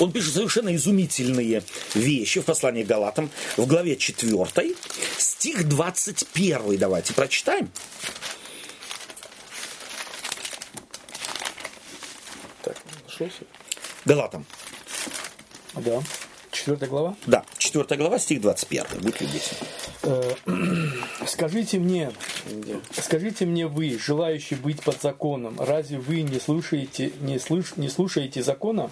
Он 0.00 0.12
пишет 0.12 0.34
совершенно 0.34 0.74
изумительные 0.74 1.62
вещи 1.94 2.40
в 2.40 2.44
послании 2.44 2.84
к 2.84 2.86
Галатам 2.86 3.30
в 3.56 3.66
главе 3.66 3.96
4, 3.96 4.74
стих 5.18 5.68
21. 5.68 6.78
Давайте 6.78 7.12
прочитаем. 7.12 7.70
Так, 12.62 12.76
нашелся? 13.06 13.44
Галатам. 14.04 14.46
Да. 15.74 16.02
Четвертая 16.50 16.88
глава? 16.88 17.16
Да, 17.26 17.44
четвертая 17.58 17.98
глава, 17.98 18.18
стих 18.18 18.40
21. 18.40 19.00
Будь 19.00 19.20
любезен. 19.20 19.56
Э, 20.04 20.34
скажите 21.26 21.78
мне, 21.78 22.12
скажите 22.92 23.46
мне 23.46 23.66
вы, 23.66 23.98
желающие 23.98 24.58
быть 24.58 24.82
под 24.82 25.00
законом, 25.00 25.56
разве 25.58 25.98
вы 25.98 26.22
не 26.22 26.38
слушаете, 26.38 27.12
не, 27.20 27.38
слыш, 27.38 27.76
не 27.76 27.88
слушаете 27.88 28.42
закона? 28.42 28.90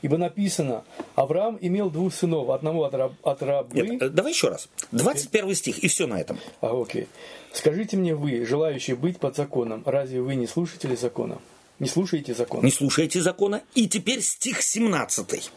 Ибо 0.00 0.16
написано, 0.16 0.84
Авраам 1.16 1.58
имел 1.60 1.90
двух 1.90 2.14
сынов, 2.14 2.50
одного 2.50 2.84
от, 2.84 2.94
раб, 2.94 3.12
от 3.22 3.42
рабы... 3.42 3.80
Нет, 3.80 4.02
э, 4.02 4.08
давай 4.10 4.32
еще 4.32 4.48
раз. 4.48 4.68
21 4.92 5.54
стих, 5.54 5.78
и 5.78 5.88
все 5.88 6.06
на 6.06 6.20
этом. 6.20 6.38
А, 6.60 6.80
окей. 6.80 7.08
Скажите 7.52 7.96
мне 7.96 8.14
вы, 8.14 8.44
желающие 8.44 8.94
быть 8.94 9.18
под 9.18 9.34
законом, 9.34 9.82
разве 9.84 10.20
вы 10.20 10.36
не 10.36 10.46
слушатели 10.46 10.94
закона? 10.94 11.38
Не 11.80 11.88
слушаете 11.88 12.34
закона? 12.34 12.64
Не 12.64 12.70
слушаете 12.70 13.20
закона. 13.22 13.62
И 13.74 13.88
теперь 13.88 14.20
стих 14.20 14.62
17. 14.62 15.50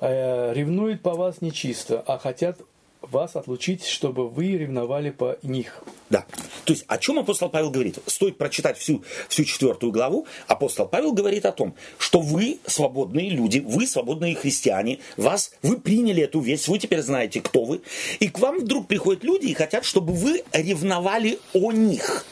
Э, 0.00 0.52
ревнуют 0.54 1.02
по 1.02 1.14
вас 1.14 1.40
нечисто, 1.40 2.02
а 2.04 2.18
хотят 2.18 2.58
вас 3.02 3.36
отлучить, 3.36 3.84
чтобы 3.84 4.28
вы 4.28 4.56
ревновали 4.56 5.10
по 5.10 5.38
них. 5.42 5.82
Да. 6.10 6.24
То 6.64 6.72
есть 6.72 6.84
о 6.88 6.98
чем 6.98 7.18
апостол 7.18 7.48
Павел 7.48 7.70
говорит? 7.70 7.98
Стоит 8.06 8.38
прочитать 8.38 8.78
всю, 8.78 9.02
всю 9.28 9.44
четвертую 9.44 9.92
главу. 9.92 10.26
Апостол 10.46 10.86
Павел 10.86 11.12
говорит 11.12 11.46
о 11.46 11.52
том, 11.52 11.74
что 11.98 12.20
вы 12.20 12.58
свободные 12.66 13.30
люди, 13.30 13.58
вы 13.58 13.86
свободные 13.86 14.34
христиане, 14.34 15.00
вас, 15.16 15.52
вы 15.62 15.78
приняли 15.78 16.22
эту 16.22 16.40
весть, 16.40 16.68
вы 16.68 16.78
теперь 16.78 17.02
знаете, 17.02 17.40
кто 17.40 17.64
вы. 17.64 17.82
И 18.20 18.28
к 18.28 18.38
вам 18.38 18.60
вдруг 18.60 18.88
приходят 18.88 19.24
люди 19.24 19.46
и 19.46 19.54
хотят, 19.54 19.84
чтобы 19.84 20.12
вы 20.12 20.44
ревновали 20.52 21.38
о 21.52 21.72
них. 21.72 22.24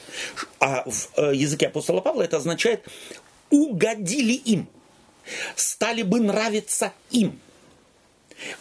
А 0.58 0.84
в 0.86 1.08
э, 1.16 1.34
языке 1.34 1.68
апостола 1.68 2.00
Павла 2.00 2.22
это 2.22 2.36
означает 2.36 2.84
угодили 3.50 4.32
им, 4.32 4.68
стали 5.56 6.02
бы 6.02 6.20
нравиться 6.20 6.92
им. 7.10 7.38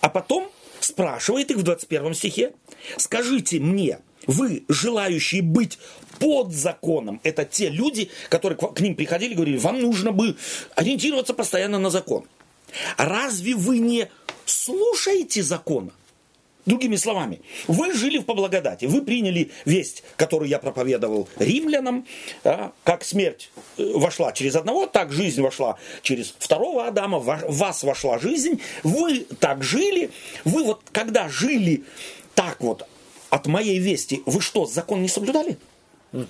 А 0.01 0.09
потом 0.09 0.49
спрашивает 0.89 1.51
их 1.51 1.57
в 1.57 1.63
21 1.63 2.13
стихе, 2.13 2.53
скажите 2.97 3.59
мне, 3.59 3.99
вы, 4.27 4.63
желающие 4.67 5.41
быть 5.41 5.79
под 6.19 6.51
законом, 6.53 7.21
это 7.23 7.45
те 7.45 7.69
люди, 7.69 8.09
которые 8.29 8.57
к 8.57 8.79
ним 8.81 8.95
приходили 8.95 9.31
и 9.31 9.35
говорили, 9.35 9.57
вам 9.57 9.81
нужно 9.81 10.11
бы 10.11 10.35
ориентироваться 10.75 11.33
постоянно 11.33 11.79
на 11.79 11.89
закон. 11.89 12.25
Разве 12.97 13.55
вы 13.55 13.79
не 13.79 14.09
слушаете 14.45 15.41
закона? 15.43 15.91
Другими 16.69 16.97
словами, 16.97 17.41
вы 17.67 17.93
жили 17.93 18.19
в 18.19 18.25
поблагодати, 18.25 18.85
вы 18.85 19.01
приняли 19.01 19.49
весть, 19.65 20.03
которую 20.17 20.47
я 20.47 20.59
проповедовал 20.59 21.27
римлянам, 21.39 22.05
да, 22.43 22.73
как 22.83 23.03
смерть 23.03 23.49
э, 23.79 23.91
вошла 23.95 24.31
через 24.33 24.55
одного, 24.55 24.85
так 24.85 25.11
жизнь 25.11 25.41
вошла 25.41 25.79
через 26.03 26.35
второго 26.37 26.85
Адама, 26.85 27.17
в 27.17 27.43
вас 27.47 27.81
вошла 27.81 28.19
жизнь, 28.19 28.61
вы 28.83 29.25
так 29.39 29.63
жили, 29.63 30.11
вы 30.45 30.63
вот 30.63 30.81
когда 30.91 31.27
жили 31.27 31.85
так 32.35 32.61
вот 32.61 32.85
от 33.31 33.47
моей 33.47 33.79
вести, 33.79 34.21
вы 34.27 34.39
что, 34.39 34.67
закон 34.67 35.01
не 35.01 35.07
соблюдали? 35.07 35.57
Угу. 36.13 36.27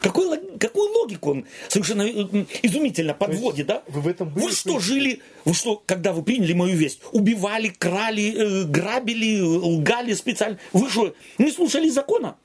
Какой, 0.00 0.58
какую 0.58 0.92
логику 0.92 1.30
он 1.32 1.46
совершенно 1.68 2.02
э, 2.02 2.44
изумительно 2.62 3.14
подводит, 3.14 3.66
да? 3.66 3.82
Вы, 3.88 4.00
в 4.02 4.08
этом 4.08 4.28
были 4.28 4.44
вы 4.44 4.52
что, 4.52 4.78
жили, 4.80 5.20
вы 5.44 5.54
что, 5.54 5.82
когда 5.84 6.12
вы 6.12 6.22
приняли 6.22 6.52
мою 6.52 6.76
весть, 6.76 7.00
убивали, 7.12 7.68
крали, 7.68 8.34
э, 8.34 8.64
грабили, 8.64 9.40
лгали 9.40 10.14
специально? 10.14 10.58
Вы 10.72 10.88
что, 10.88 11.14
не 11.38 11.50
слушали 11.50 11.88
закона? 11.88 12.36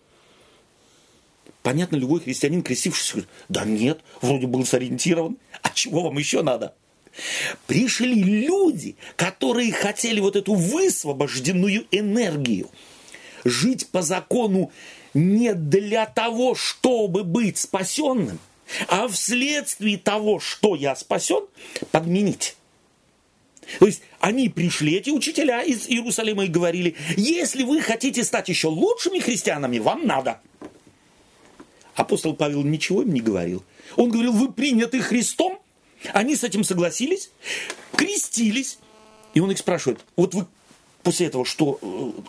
Понятно, 1.61 1.97
любой 1.97 2.21
христианин, 2.21 2.63
крестившийся, 2.63 3.13
говорит, 3.13 3.29
да 3.49 3.65
нет, 3.65 3.99
вроде 4.21 4.47
был 4.47 4.65
сориентирован, 4.65 5.37
а 5.61 5.69
чего 5.71 6.03
вам 6.03 6.17
еще 6.17 6.41
надо? 6.41 6.73
Пришли 7.67 8.13
люди, 8.23 8.95
которые 9.15 9.71
хотели 9.73 10.19
вот 10.19 10.35
эту 10.35 10.53
высвобожденную 10.53 11.85
энергию, 11.91 12.69
жить 13.43 13.87
по 13.87 14.01
закону 14.01 14.71
не 15.13 15.53
для 15.53 16.05
того, 16.05 16.55
чтобы 16.55 17.23
быть 17.23 17.57
спасенным, 17.57 18.39
а 18.87 19.07
вследствие 19.07 19.97
того, 19.97 20.39
что 20.39 20.75
я 20.75 20.95
спасен, 20.95 21.45
подменить. 21.91 22.55
То 23.77 23.85
есть 23.85 24.01
они 24.19 24.49
пришли, 24.49 24.95
эти 24.95 25.09
учителя 25.09 25.61
из 25.61 25.87
Иерусалима, 25.87 26.45
и 26.45 26.47
говорили, 26.47 26.95
если 27.15 27.63
вы 27.63 27.81
хотите 27.81 28.23
стать 28.23 28.49
еще 28.49 28.67
лучшими 28.67 29.19
христианами, 29.19 29.79
вам 29.79 30.07
надо. 30.07 30.39
Апостол 31.95 32.33
Павел 32.33 32.63
ничего 32.63 33.03
им 33.03 33.13
не 33.13 33.21
говорил. 33.21 33.63
Он 33.95 34.09
говорил, 34.09 34.31
вы 34.31 34.51
приняты 34.51 35.01
Христом, 35.01 35.59
они 36.13 36.35
с 36.35 36.43
этим 36.43 36.63
согласились, 36.63 37.29
крестились, 37.95 38.79
и 39.33 39.39
он 39.39 39.51
их 39.51 39.57
спрашивает, 39.57 39.99
вот 40.15 40.33
вы 40.33 40.47
после 41.09 41.25
этого 41.25 41.43
что, 41.43 41.79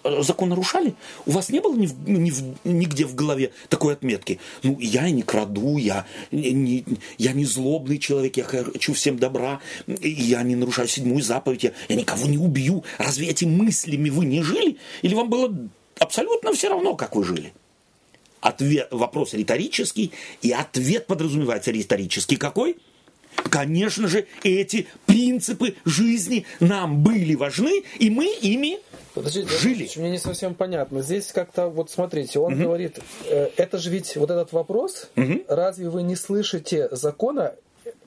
э, 0.04 0.22
закон 0.22 0.48
нарушали? 0.48 0.94
У 1.26 1.32
вас 1.32 1.50
не 1.50 1.60
было 1.60 1.76
ни 1.76 1.86
в, 1.86 2.08
ни 2.08 2.30
в, 2.30 2.42
нигде 2.64 3.04
в 3.04 3.14
голове 3.14 3.52
такой 3.68 3.92
отметки? 3.92 4.40
Ну, 4.62 4.78
я 4.80 5.10
не 5.10 5.20
краду, 5.20 5.76
я 5.76 6.06
не, 6.30 6.86
я 7.18 7.32
не 7.32 7.44
злобный 7.44 7.98
человек, 7.98 8.38
я 8.38 8.44
хочу 8.44 8.94
всем 8.94 9.18
добра, 9.18 9.60
я 9.86 10.42
не 10.42 10.56
нарушаю 10.56 10.88
седьмую 10.88 11.22
заповедь, 11.22 11.64
я, 11.64 11.72
я 11.90 11.96
никого 11.96 12.26
не 12.26 12.38
убью. 12.38 12.82
Разве 12.96 13.28
этими 13.28 13.54
мыслями 13.54 14.08
вы 14.08 14.24
не 14.24 14.42
жили? 14.42 14.78
Или 15.02 15.14
вам 15.14 15.28
было 15.28 15.54
абсолютно 15.98 16.54
все 16.54 16.70
равно, 16.70 16.96
как 16.96 17.16
вы 17.16 17.24
жили? 17.24 17.52
Ответ, 18.40 18.88
вопрос 18.92 19.34
риторический, 19.34 20.12
и 20.40 20.52
ответ 20.52 21.06
подразумевается 21.06 21.70
риторический. 21.70 22.36
Какой? 22.36 22.78
Конечно 23.50 24.08
же, 24.08 24.26
эти 24.42 24.86
принципы 25.06 25.74
жизни 25.84 26.46
нам 26.60 27.02
были 27.02 27.34
важны, 27.34 27.82
и 27.98 28.10
мы 28.10 28.26
ими 28.40 28.78
Подождите, 29.14 29.48
жили. 29.58 29.88
Мне 29.96 30.10
не 30.10 30.18
совсем 30.18 30.54
понятно. 30.54 31.02
Здесь 31.02 31.32
как-то, 31.32 31.68
вот 31.68 31.90
смотрите, 31.90 32.38
он 32.38 32.54
угу. 32.54 32.62
говорит, 32.64 33.00
э, 33.28 33.48
это 33.56 33.78
же 33.78 33.90
ведь 33.90 34.16
вот 34.16 34.30
этот 34.30 34.52
вопрос, 34.52 35.08
угу. 35.16 35.42
разве 35.48 35.88
вы 35.88 36.02
не 36.02 36.16
слышите 36.16 36.88
закона, 36.92 37.54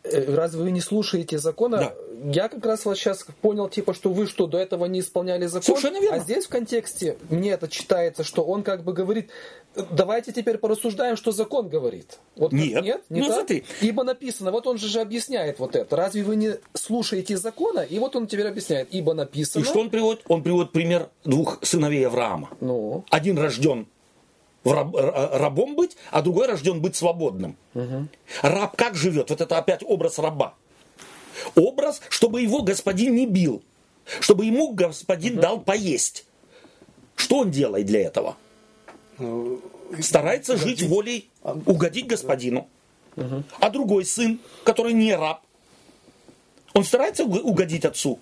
э, 0.03 0.33
разве 0.33 0.63
вы 0.63 0.71
не 0.71 0.81
слушаете 0.81 1.39
закона? 1.39 1.77
Да. 1.77 1.93
Я 2.31 2.47
как 2.47 2.65
раз 2.65 2.85
вот 2.85 2.97
сейчас 2.97 3.25
понял, 3.41 3.67
типа, 3.67 3.93
что 3.93 4.13
вы 4.13 4.27
что, 4.27 4.47
до 4.47 4.57
этого 4.57 4.85
не 4.85 5.01
исполняли 5.01 5.45
закон? 5.45 5.75
Совершенно 5.75 5.99
верно. 5.99 6.17
А 6.17 6.19
здесь 6.19 6.45
в 6.45 6.49
контексте 6.49 7.17
мне 7.29 7.51
это 7.51 7.67
читается, 7.67 8.23
что 8.23 8.43
он 8.43 8.63
как 8.63 8.83
бы 8.83 8.93
говорит, 8.93 9.29
давайте 9.91 10.31
теперь 10.31 10.57
порассуждаем, 10.57 11.17
что 11.17 11.31
закон 11.31 11.69
говорит. 11.69 12.19
Вот 12.35 12.51
нет, 12.51 12.83
нет, 12.83 13.03
не 13.09 13.21
ну, 13.21 13.27
так? 13.27 13.35
Смотри. 13.35 13.63
Ибо 13.81 14.03
написано, 14.03 14.51
вот 14.51 14.67
он 14.67 14.77
же, 14.77 14.87
же 14.87 15.01
объясняет 15.01 15.59
вот 15.59 15.75
это. 15.75 15.95
Разве 15.95 16.23
вы 16.23 16.35
не 16.35 16.55
слушаете 16.73 17.37
закона? 17.37 17.81
И 17.81 17.99
вот 17.99 18.15
он 18.15 18.27
теперь 18.27 18.47
объясняет, 18.47 18.89
ибо 18.91 19.13
написано. 19.13 19.61
И 19.61 19.65
что 19.65 19.79
он 19.79 19.89
приводит? 19.89 20.23
Он 20.27 20.43
приводит 20.43 20.71
пример 20.71 21.09
двух 21.23 21.59
сыновей 21.61 22.05
Авраама. 22.07 22.49
Ну. 22.59 23.03
Один 23.09 23.37
рожден 23.37 23.87
раб, 24.63 24.95
рабом 24.95 25.75
быть, 25.75 25.97
а 26.11 26.21
другой 26.21 26.47
рожден 26.47 26.81
быть 26.81 26.95
свободным. 26.95 27.57
Угу. 27.73 28.07
Раб 28.43 28.75
как 28.77 28.95
живет? 28.95 29.29
Вот 29.29 29.41
это 29.41 29.57
опять 29.57 29.83
образ 29.83 30.19
раба. 30.19 30.55
Образ, 31.55 32.01
чтобы 32.09 32.41
его 32.41 32.61
господин 32.61 33.15
не 33.15 33.25
бил, 33.25 33.63
чтобы 34.19 34.45
ему 34.45 34.73
господин 34.73 35.33
угу. 35.33 35.41
дал 35.41 35.59
поесть. 35.59 36.25
Что 37.15 37.39
он 37.39 37.51
делает 37.51 37.85
для 37.85 38.01
этого? 38.01 38.37
Ну, 39.23 39.61
Старается 40.01 40.53
угодить. 40.53 40.79
жить 40.79 40.89
волей, 40.89 41.29
угодить 41.43 42.07
господину. 42.07 42.67
Угу. 43.15 43.43
А 43.59 43.69
другой 43.69 44.05
сын, 44.05 44.39
который 44.63 44.93
не 44.93 45.15
раб, 45.15 45.41
он 46.73 46.83
старается 46.83 47.23
угодить 47.23 47.85
отцу? 47.85 48.19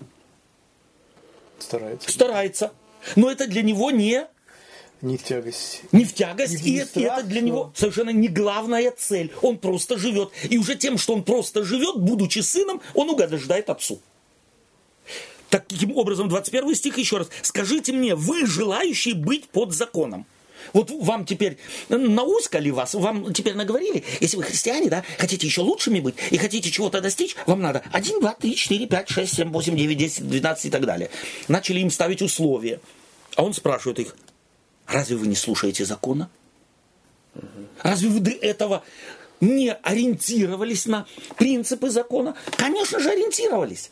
Старается. 1.60 2.12
Старается. 2.12 2.72
Но 3.16 3.32
это 3.32 3.47
для 3.47 3.62
него 3.64 3.89
не 3.91 4.28
Не 5.02 5.18
в 5.18 5.24
тягость. 5.24 5.82
Не 5.91 6.06
в 6.06 6.14
тягость, 6.14 6.64
Не 6.64 6.72
и, 6.72 6.76
это, 6.78 6.89
страх, 6.89 7.04
и 7.04 7.20
это 7.22 7.24
для 7.24 7.41
но- 7.41 7.47
него 7.47 7.74
совершенно 7.76 8.12
не 8.12 8.28
главная 8.28 8.91
цель. 8.91 9.32
Он 9.41 9.58
просто 9.58 9.97
живет. 9.97 10.32
И 10.49 10.58
уже 10.60 10.76
тем, 10.76 10.97
что 10.99 11.14
он 11.14 11.24
просто 11.24 11.64
живет, 11.64 11.97
будучи 11.97 12.39
сыном, 12.39 12.82
он 12.93 13.10
угождает 13.10 13.70
отцу. 13.70 13.99
Таким 15.49 15.97
образом, 15.97 16.30
21 16.30 16.76
стих 16.76 16.97
еще 16.97 17.18
раз. 17.18 17.30
Скажите 17.41 17.91
мне, 17.91 18.16
вы 18.16 18.45
желающие 18.45 19.16
быть 19.16 19.49
под 19.49 19.74
законом. 19.74 20.26
Вот 20.74 20.91
вам 20.91 21.26
теперь 21.26 21.57
науськали 21.89 22.70
вас, 22.70 22.93
вам 22.93 23.34
теперь 23.34 23.55
наговорили, 23.55 24.03
если 24.20 24.38
вы 24.38 24.43
христиане, 24.43 24.89
да, 24.89 25.03
хотите 25.18 25.47
еще 25.47 25.62
лучшими 25.62 25.99
быть 25.99 26.16
и 26.30 26.38
хотите 26.38 26.72
чего-то 26.72 27.01
достичь, 27.01 27.36
вам 27.45 27.62
надо 27.62 27.84
1, 27.91 28.20
2, 28.20 28.34
3, 28.34 28.55
4, 28.55 28.88
5, 28.88 29.09
6, 29.09 29.36
7, 29.36 29.51
8, 29.51 29.76
9, 29.76 29.97
10, 29.97 30.30
12 30.30 30.66
и 30.66 30.70
так 30.70 30.86
далее. 30.86 31.09
Начали 31.47 31.80
им 31.80 31.89
ставить 31.89 32.22
условия. 32.22 32.80
А 33.36 33.43
он 33.43 33.53
спрашивает 33.53 33.99
их, 33.99 34.16
разве 34.88 35.16
вы 35.16 35.28
не 35.28 35.36
слушаете 35.36 35.86
закона? 35.86 36.30
Разве 37.82 38.09
вы 38.09 38.20
до 38.20 38.32
этого 38.32 38.84
не 39.39 39.74
ориентировались 39.74 40.86
на 40.86 41.05
принципы 41.38 41.89
закона? 41.89 42.36
Конечно 42.57 42.99
же, 42.99 43.09
ориентировались. 43.09 43.91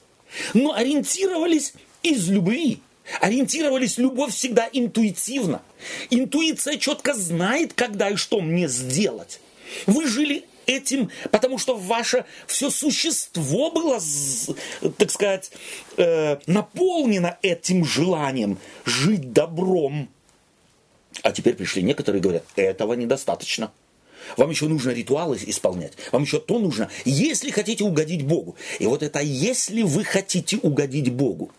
Но 0.54 0.74
ориентировались 0.74 1.74
из 2.04 2.30
любви. 2.30 2.82
Ориентировались, 3.22 3.98
любовь 3.98 4.34
всегда 4.34 4.70
интуитивна. 4.72 5.62
Интуиция 6.10 6.78
четко 6.78 7.14
знает, 7.14 7.74
когда 7.74 8.10
и 8.10 8.16
что 8.16 8.42
мне 8.42 8.68
сделать. 8.68 9.40
Вы 9.86 10.08
жили 10.08 10.46
этим, 10.66 11.10
потому 11.32 11.58
что 11.58 11.76
ваше 11.76 12.26
все 12.46 12.70
существо 12.70 13.72
было, 13.72 14.00
так 14.98 15.10
сказать, 15.10 15.52
э, 15.98 16.38
наполнено 16.46 17.38
этим 17.42 17.84
желанием 17.84 18.60
жить 18.86 19.34
добром. 19.34 20.10
А 21.24 21.32
теперь 21.32 21.56
пришли 21.56 21.82
некоторые 21.82 22.20
и 22.20 22.24
говорят, 22.24 22.44
этого 22.56 22.94
недостаточно. 22.94 23.72
Вам 24.38 24.52
еще 24.52 24.68
нужно 24.68 24.92
ритуалы 24.92 25.40
исполнять. 25.48 25.94
Вам 26.12 26.24
еще 26.24 26.40
то 26.40 26.60
нужно, 26.60 26.90
если 27.04 27.50
хотите 27.50 27.84
угодить 27.84 28.24
Богу. 28.24 28.56
И 28.80 28.86
вот 28.86 29.02
это 29.02 29.20
если 29.20 29.82
вы 29.82 30.04
хотите 30.04 30.58
угодить 30.58 31.12
Богу. 31.12 31.52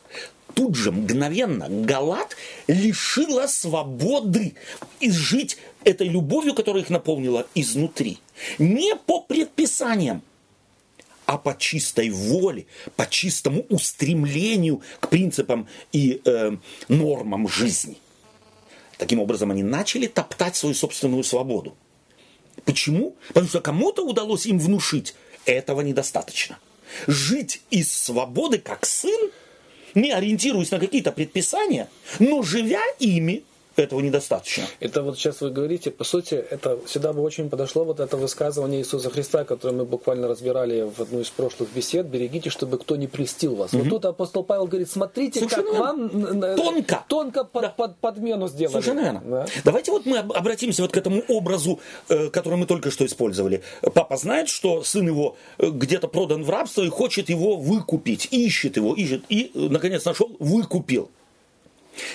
Тут 0.54 0.74
же 0.74 0.92
мгновенно 0.92 1.68
Галат 1.68 2.36
лишила 2.66 3.46
свободы 3.46 4.54
и 5.00 5.10
жить 5.10 5.58
этой 5.84 6.08
любовью, 6.08 6.54
которая 6.54 6.82
их 6.82 6.90
наполнила 6.90 7.46
изнутри. 7.54 8.18
Не 8.58 8.96
по 8.96 9.20
предписаниям, 9.20 10.22
а 11.26 11.38
по 11.38 11.56
чистой 11.56 12.10
воле, 12.10 12.66
по 12.96 13.08
чистому 13.08 13.62
устремлению 13.68 14.82
к 14.98 15.08
принципам 15.08 15.68
и 15.92 16.20
э, 16.24 16.56
нормам 16.88 17.48
жизни. 17.48 17.98
Таким 18.98 19.20
образом, 19.20 19.50
они 19.50 19.62
начали 19.62 20.06
топтать 20.06 20.56
свою 20.56 20.74
собственную 20.74 21.22
свободу. 21.22 21.76
Почему? 22.64 23.16
Потому 23.28 23.46
что 23.46 23.60
кому-то 23.60 24.04
удалось 24.04 24.46
им 24.46 24.58
внушить, 24.58 25.14
этого 25.46 25.80
недостаточно. 25.80 26.58
Жить 27.06 27.62
из 27.70 27.92
свободы 27.92 28.58
как 28.58 28.84
сын, 28.84 29.30
не 29.94 30.12
ориентируясь 30.12 30.70
на 30.70 30.78
какие-то 30.78 31.12
предписания, 31.12 31.88
но 32.18 32.42
живя 32.42 32.82
ими, 32.98 33.42
этого 33.82 34.00
недостаточно. 34.00 34.64
Это 34.80 35.02
вот 35.02 35.18
сейчас 35.18 35.40
вы 35.40 35.50
говорите, 35.50 35.90
по 35.90 36.04
сути, 36.04 36.34
это 36.34 36.78
сюда 36.86 37.12
бы 37.12 37.22
очень 37.22 37.48
подошло 37.50 37.84
вот 37.84 38.00
это 38.00 38.16
высказывание 38.16 38.80
Иисуса 38.80 39.10
Христа, 39.10 39.44
которое 39.44 39.72
мы 39.74 39.84
буквально 39.84 40.28
разбирали 40.28 40.82
в 40.82 41.00
одну 41.00 41.20
из 41.20 41.28
прошлых 41.30 41.68
бесед. 41.74 42.06
Берегите, 42.06 42.50
чтобы 42.50 42.78
кто 42.78 42.96
не 42.96 43.06
прельстил 43.06 43.54
вас. 43.56 43.72
Вот 43.72 43.88
тут 43.88 44.04
апостол 44.04 44.44
Павел 44.44 44.66
говорит, 44.66 44.90
смотрите, 44.90 45.40
Совершенно 45.40 45.62
как 45.64 45.72
верно. 45.96 46.40
вам 46.40 46.56
Тонко. 46.56 47.04
тонко 47.08 47.44
под, 47.44 47.62
Да. 47.62 47.68
под- 47.70 47.96
подмену 47.98 48.48
сделали. 48.48 48.72
Совершенно 48.72 49.00
верно. 49.00 49.22
Да. 49.24 49.46
Давайте 49.64 49.90
вот 49.92 50.06
мы 50.06 50.18
об- 50.18 50.32
обратимся 50.32 50.82
вот 50.82 50.92
к 50.92 50.96
этому 50.96 51.22
образу, 51.28 51.80
э, 52.08 52.28
который 52.30 52.56
мы 52.58 52.66
только 52.66 52.90
что 52.90 53.04
использовали. 53.06 53.62
Папа 53.94 54.16
знает, 54.16 54.48
что 54.48 54.82
сын 54.82 55.06
его 55.06 55.36
э, 55.58 55.68
где-то 55.70 56.08
продан 56.08 56.44
в 56.44 56.50
рабство 56.50 56.82
и 56.82 56.88
хочет 56.88 57.28
его 57.28 57.56
выкупить. 57.56 58.28
Ищет 58.30 58.76
его, 58.76 58.94
ищет. 58.94 59.22
И, 59.28 59.50
э, 59.54 59.58
наконец, 59.70 60.04
нашел, 60.04 60.30
выкупил. 60.38 61.10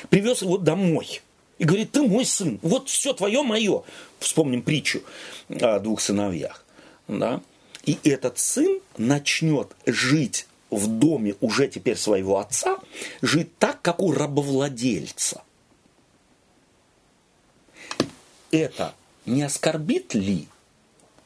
Привез 0.09 0.41
его 0.41 0.57
домой. 0.57 1.21
И 1.57 1.63
говорит, 1.63 1.91
ты 1.91 2.01
мой 2.01 2.25
сын, 2.25 2.59
вот 2.61 2.89
все 2.89 3.13
твое 3.13 3.41
мое. 3.41 3.83
Вспомним 4.19 4.61
притчу 4.61 5.01
о 5.49 5.79
двух 5.79 6.01
сыновьях. 6.01 6.65
Да? 7.07 7.41
И 7.85 7.97
этот 8.03 8.39
сын 8.39 8.79
начнет 8.97 9.69
жить 9.85 10.47
в 10.69 10.87
доме 10.87 11.35
уже 11.39 11.67
теперь 11.67 11.95
своего 11.95 12.39
отца, 12.39 12.79
жить 13.21 13.57
так, 13.57 13.81
как 13.81 14.01
у 14.01 14.11
рабовладельца 14.11 15.43
это 18.55 18.93
не 19.25 19.43
оскорбит 19.43 20.13
ли 20.13 20.47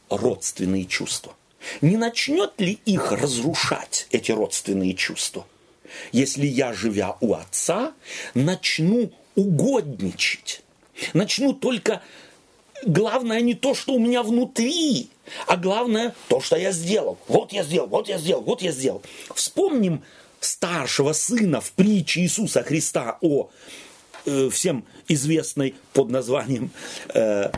родственные 0.10 0.86
чувства? 0.86 1.36
Не 1.82 1.98
начнет 1.98 2.54
ли 2.60 2.80
их 2.86 3.12
разрушать, 3.12 4.08
эти 4.12 4.32
родственные 4.32 4.94
чувства? 4.94 5.46
Если 6.12 6.46
я, 6.46 6.74
живя 6.74 7.18
у 7.20 7.34
отца, 7.34 7.94
начну 8.34 9.12
угодничать, 9.40 10.62
начну 11.14 11.54
только... 11.54 12.02
Главное 12.86 13.42
не 13.42 13.56
то, 13.56 13.76
что 13.76 13.92
у 13.94 14.00
меня 14.00 14.24
внутри, 14.24 15.10
а 15.48 15.58
главное 15.58 16.16
то, 16.30 16.40
что 16.40 16.56
я 16.56 16.72
сделал. 16.72 17.18
Вот 17.28 17.52
я 17.52 17.64
сделал, 17.64 17.88
вот 17.90 18.08
я 18.08 18.18
сделал, 18.18 18.42
вот 18.42 18.62
я 18.62 18.72
сделал. 18.72 19.02
Вспомним 19.36 20.02
старшего 20.40 21.12
сына 21.12 21.60
в 21.60 21.74
притче 21.74 22.22
Иисуса 22.22 22.64
Христа 22.64 23.18
о 23.20 23.50
э, 24.26 24.50
всем 24.50 24.86
известной 25.10 25.76
под 25.92 26.10
названием 26.10 26.72
э, 27.14 27.52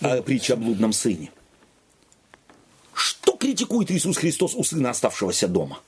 о 0.00 0.22
притче 0.22 0.54
о 0.54 0.56
блудном 0.56 0.94
сыне. 0.94 1.30
Что 2.94 3.36
критикует 3.36 3.90
Иисус 3.90 4.16
Христос 4.16 4.54
у 4.54 4.64
сына, 4.64 4.90
оставшегося 4.90 5.48
дома? 5.48 5.80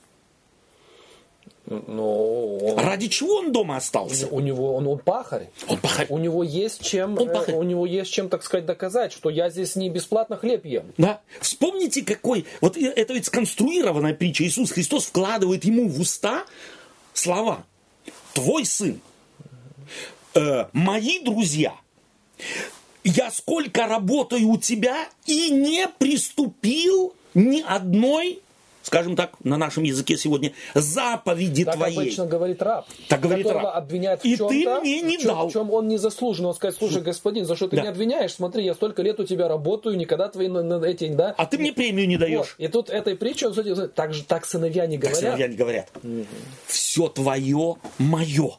Ну, 1.67 2.57
он- 2.57 2.77
Ради 2.77 3.07
чего 3.07 3.37
он 3.37 3.51
дома 3.51 3.77
остался? 3.77 4.27
у 4.27 4.39
него 4.39 4.75
он, 4.75 4.87
он 4.87 4.99
пахарь. 4.99 5.49
Он 5.67 5.77
пахарь. 5.79 6.05
У 6.09 6.19
него 6.19 6.43
есть 6.43 6.83
чем, 6.83 7.17
Он 7.17 7.27
э, 7.29 7.33
пахарь. 7.33 7.55
у 7.55 7.63
него 7.63 7.85
есть 7.87 8.11
чем, 8.11 8.29
так 8.29 8.43
сказать, 8.43 8.65
доказать, 8.67 9.11
что 9.13 9.29
я 9.31 9.49
здесь 9.49 9.75
не 9.75 9.89
бесплатно 9.89 10.37
хлеб 10.37 10.63
ем. 10.65 10.93
Да? 10.97 11.21
Вспомните, 11.41 12.03
какой... 12.03 12.45
Вот 12.61 12.77
это 12.77 13.13
ведь 13.13 13.25
сконструированная 13.25 14.13
притча. 14.13 14.43
Иисус 14.43 14.71
Христос 14.71 15.05
вкладывает 15.05 15.65
ему 15.65 15.87
в 15.89 15.99
уста 15.99 16.45
слова. 17.13 17.63
Твой 18.33 18.65
сын. 18.65 18.99
Э, 20.35 20.65
мои 20.73 21.19
друзья. 21.23 21.73
Я 23.03 23.31
сколько 23.31 23.87
работаю 23.87 24.49
у 24.49 24.57
тебя 24.57 25.07
и 25.25 25.49
не 25.51 25.87
приступил 25.87 27.13
ни 27.33 27.61
одной, 27.61 28.39
скажем 28.85 29.15
так, 29.15 29.31
на 29.43 29.57
нашем 29.57 29.81
языке 29.81 30.15
сегодня, 30.15 30.53
заповеди 30.75 31.65
Так 31.65 31.73
твоей. 31.75 31.97
обычно 31.97 32.27
говорит 32.27 32.61
раб, 32.61 32.85
Так 33.09 33.19
говорит 33.19 33.47
раб. 33.47 33.65
обвиняют 33.75 34.21
в 34.21 34.25
И 34.25 34.37
чем-то, 34.37 34.47
ты 34.49 34.79
мне 34.81 35.01
не 35.01 35.17
в, 35.17 35.21
чем, 35.21 35.27
дал. 35.29 35.49
в 35.49 35.53
чем 35.53 35.71
он 35.71 35.87
не 35.87 35.97
заслужен. 35.97 36.45
Он 36.45 36.53
сказать, 36.53 36.75
слушай, 36.77 37.01
господин, 37.01 37.45
за 37.45 37.55
что 37.55 37.67
ты 37.67 37.77
Да. 37.77 37.81
меня 37.81 37.91
обвиняешь? 37.91 38.33
Смотри, 38.35 38.63
я 38.63 38.75
столько 38.75 39.01
лет 39.01 39.19
у 39.19 39.25
тебя 39.25 39.47
работаю, 39.47 39.97
никогда 39.97 40.29
твои 40.29 40.47
на, 40.47 40.83
эти, 40.85 41.07
да? 41.07 41.33
А 41.35 41.45
ты 41.47 41.57
мне 41.57 41.73
премию 41.73 42.07
не 42.07 42.17
даешь. 42.17 42.55
Вот. 42.59 42.65
И 42.65 42.67
тут 42.67 42.89
этой 42.91 43.15
притчей, 43.15 43.47
он, 43.47 43.89
так 43.89 44.13
же 44.13 44.23
так 44.23 44.45
сыновья 44.45 44.85
не 44.85 44.97
Так 44.99 45.11
говорят. 45.11 45.19
сыновья 45.19 45.47
не 45.47 45.55
говорят. 45.55 45.89
Все 46.67 47.07
твое 47.07 47.77
мое. 47.97 48.51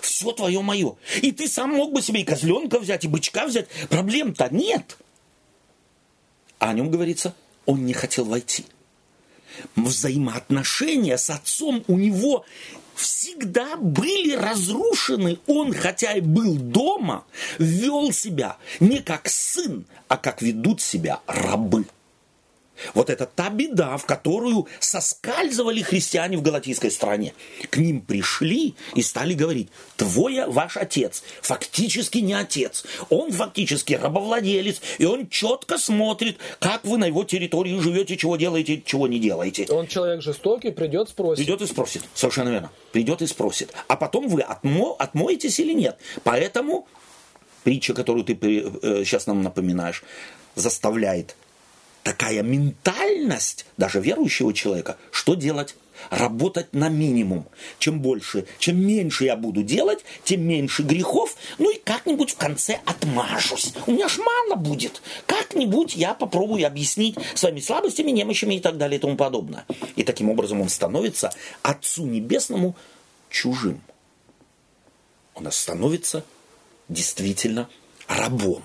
Все 0.00 0.30
твое 0.30 0.60
мое. 0.62 0.94
И 1.22 1.32
ты 1.32 1.48
сам 1.48 1.70
мог 1.70 1.92
бы 1.92 2.00
себе 2.00 2.20
и 2.20 2.24
козленка 2.24 2.78
взять, 2.78 3.04
и 3.04 3.08
бычка 3.08 3.46
взять. 3.46 3.66
Проблем-то 3.88 4.48
нет. 4.54 4.96
А 6.60 6.70
о 6.70 6.72
нем 6.72 6.88
говорится, 6.90 7.34
он 7.66 7.84
не 7.84 7.92
хотел 7.94 8.24
войти. 8.26 8.64
Взаимоотношения 9.76 11.16
с 11.18 11.30
отцом 11.30 11.84
у 11.86 11.96
него 11.96 12.44
всегда 12.94 13.76
были 13.76 14.34
разрушены. 14.34 15.38
Он, 15.46 15.72
хотя 15.72 16.14
и 16.14 16.20
был 16.20 16.56
дома, 16.56 17.24
вел 17.58 18.12
себя 18.12 18.56
не 18.78 18.98
как 18.98 19.28
сын, 19.28 19.86
а 20.08 20.16
как 20.16 20.42
ведут 20.42 20.80
себя 20.80 21.20
рабы. 21.26 21.86
Вот 22.94 23.10
это 23.10 23.26
та 23.26 23.50
беда, 23.50 23.96
в 23.96 24.06
которую 24.06 24.66
соскальзывали 24.78 25.82
христиане 25.82 26.36
в 26.36 26.42
галатийской 26.42 26.90
стране. 26.90 27.34
К 27.70 27.76
ним 27.76 28.00
пришли 28.00 28.74
и 28.94 29.02
стали 29.02 29.34
говорить, 29.34 29.68
твой 29.96 30.46
ваш 30.46 30.76
отец 30.76 31.22
фактически 31.42 32.18
не 32.18 32.34
отец, 32.34 32.84
он 33.08 33.32
фактически 33.32 33.94
рабовладелец, 33.94 34.80
и 34.98 35.04
он 35.04 35.28
четко 35.28 35.78
смотрит, 35.78 36.38
как 36.58 36.84
вы 36.84 36.98
на 36.98 37.06
его 37.06 37.24
территории 37.24 37.78
живете, 37.78 38.16
чего 38.16 38.36
делаете, 38.36 38.82
чего 38.84 39.06
не 39.06 39.18
делаете. 39.18 39.66
Он 39.70 39.86
человек 39.86 40.22
жестокий, 40.22 40.70
придет, 40.70 41.08
спросит. 41.08 41.44
Придет 41.44 41.62
и 41.62 41.66
спросит. 41.66 42.02
Совершенно 42.14 42.48
верно. 42.50 42.70
Придет 42.92 43.22
и 43.22 43.26
спросит. 43.26 43.72
А 43.88 43.96
потом 43.96 44.28
вы 44.28 44.42
отмо, 44.42 44.96
отмоетесь 44.98 45.58
или 45.60 45.72
нет. 45.72 45.98
Поэтому 46.24 46.86
притча, 47.64 47.94
которую 47.94 48.24
ты 48.24 48.34
сейчас 49.04 49.26
нам 49.26 49.42
напоминаешь, 49.42 50.02
заставляет 50.54 51.36
такая 52.02 52.42
ментальность 52.42 53.66
даже 53.76 54.00
верующего 54.00 54.52
человека, 54.52 54.96
что 55.10 55.34
делать? 55.34 55.74
Работать 56.08 56.72
на 56.72 56.88
минимум. 56.88 57.46
Чем 57.78 58.00
больше, 58.00 58.46
чем 58.58 58.80
меньше 58.80 59.26
я 59.26 59.36
буду 59.36 59.62
делать, 59.62 60.02
тем 60.24 60.42
меньше 60.42 60.82
грехов, 60.82 61.36
ну 61.58 61.70
и 61.70 61.78
как-нибудь 61.78 62.30
в 62.30 62.36
конце 62.38 62.80
отмажусь. 62.86 63.74
У 63.86 63.92
меня 63.92 64.08
ж 64.08 64.18
мало 64.18 64.56
будет. 64.56 65.02
Как-нибудь 65.26 65.94
я 65.96 66.14
попробую 66.14 66.66
объяснить 66.66 67.16
своими 67.34 67.60
слабостями, 67.60 68.12
немощами 68.12 68.54
и 68.54 68.60
так 68.60 68.78
далее 68.78 68.96
и 68.96 69.00
тому 69.00 69.16
подобное. 69.16 69.66
И 69.96 70.02
таким 70.02 70.30
образом 70.30 70.62
он 70.62 70.70
становится 70.70 71.34
Отцу 71.62 72.06
Небесному 72.06 72.76
чужим. 73.28 73.82
Он 75.34 75.52
становится 75.52 76.24
действительно 76.88 77.68
рабом. 78.08 78.62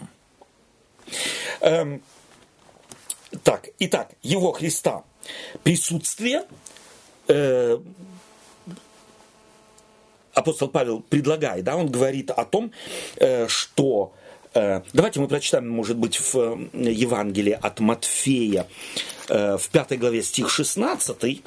Эм, 1.62 2.02
так, 3.44 3.70
итак, 3.80 4.12
его 4.22 4.52
Христа 4.52 5.04
присутствие 5.64 6.44
э, 7.28 7.78
апостол 10.34 10.68
Павел 10.68 11.02
предлагает, 11.02 11.64
да, 11.64 11.76
он 11.76 11.90
говорит 11.90 12.32
о 12.32 12.46
том, 12.46 12.72
э, 13.18 13.48
что 13.48 14.14
э, 14.54 14.82
Давайте 14.94 15.20
мы 15.20 15.28
прочитаем, 15.28 15.70
может 15.70 15.98
быть, 15.98 16.18
в 16.18 16.36
э, 16.36 16.92
Евангелии 16.92 17.58
от 17.60 17.80
Матфея 17.80 18.68
э, 19.30 19.58
в 19.58 19.70
пятой 19.70 19.98
главе 19.98 20.22
стих 20.22 20.50
16. 20.50 21.44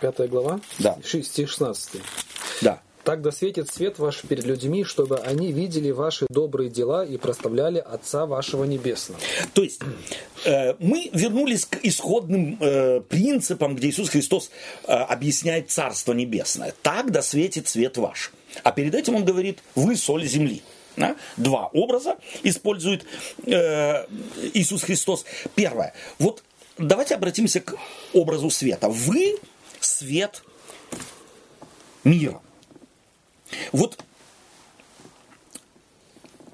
Пятая 0.00 0.28
глава? 0.28 0.60
Да. 0.78 0.98
Стих 1.02 1.48
16. 1.48 2.02
Да. 2.60 2.82
Так 3.04 3.20
да 3.20 3.30
светит 3.32 3.68
свет 3.68 3.98
ваш 3.98 4.22
перед 4.22 4.44
людьми, 4.44 4.82
чтобы 4.82 5.18
они 5.18 5.52
видели 5.52 5.90
ваши 5.90 6.26
добрые 6.30 6.70
дела 6.70 7.04
и 7.04 7.18
проставляли 7.18 7.78
Отца 7.78 8.24
вашего 8.24 8.64
Небесного. 8.64 9.20
То 9.52 9.62
есть 9.62 9.80
э, 10.46 10.74
мы 10.78 11.10
вернулись 11.12 11.66
к 11.66 11.78
исходным 11.82 12.56
э, 12.60 13.00
принципам, 13.02 13.76
где 13.76 13.90
Иисус 13.90 14.08
Христос 14.08 14.50
э, 14.86 14.92
объясняет 14.92 15.70
Царство 15.70 16.14
Небесное. 16.14 16.74
Так 16.82 17.10
да 17.12 17.20
светит 17.20 17.68
свет 17.68 17.98
ваш. 17.98 18.32
А 18.62 18.72
перед 18.72 18.94
этим 18.94 19.16
он 19.16 19.24
говорит, 19.24 19.58
вы 19.74 19.96
соль 19.96 20.26
земли. 20.26 20.62
Да? 20.96 21.16
Два 21.36 21.66
образа 21.66 22.16
использует 22.42 23.04
э, 23.44 24.06
Иисус 24.54 24.82
Христос. 24.82 25.26
Первое. 25.54 25.92
Вот 26.18 26.42
давайте 26.78 27.16
обратимся 27.16 27.60
к 27.60 27.76
образу 28.14 28.48
света. 28.48 28.88
Вы 28.88 29.36
свет 29.80 30.42
мира. 32.04 32.40
Вот 33.72 34.04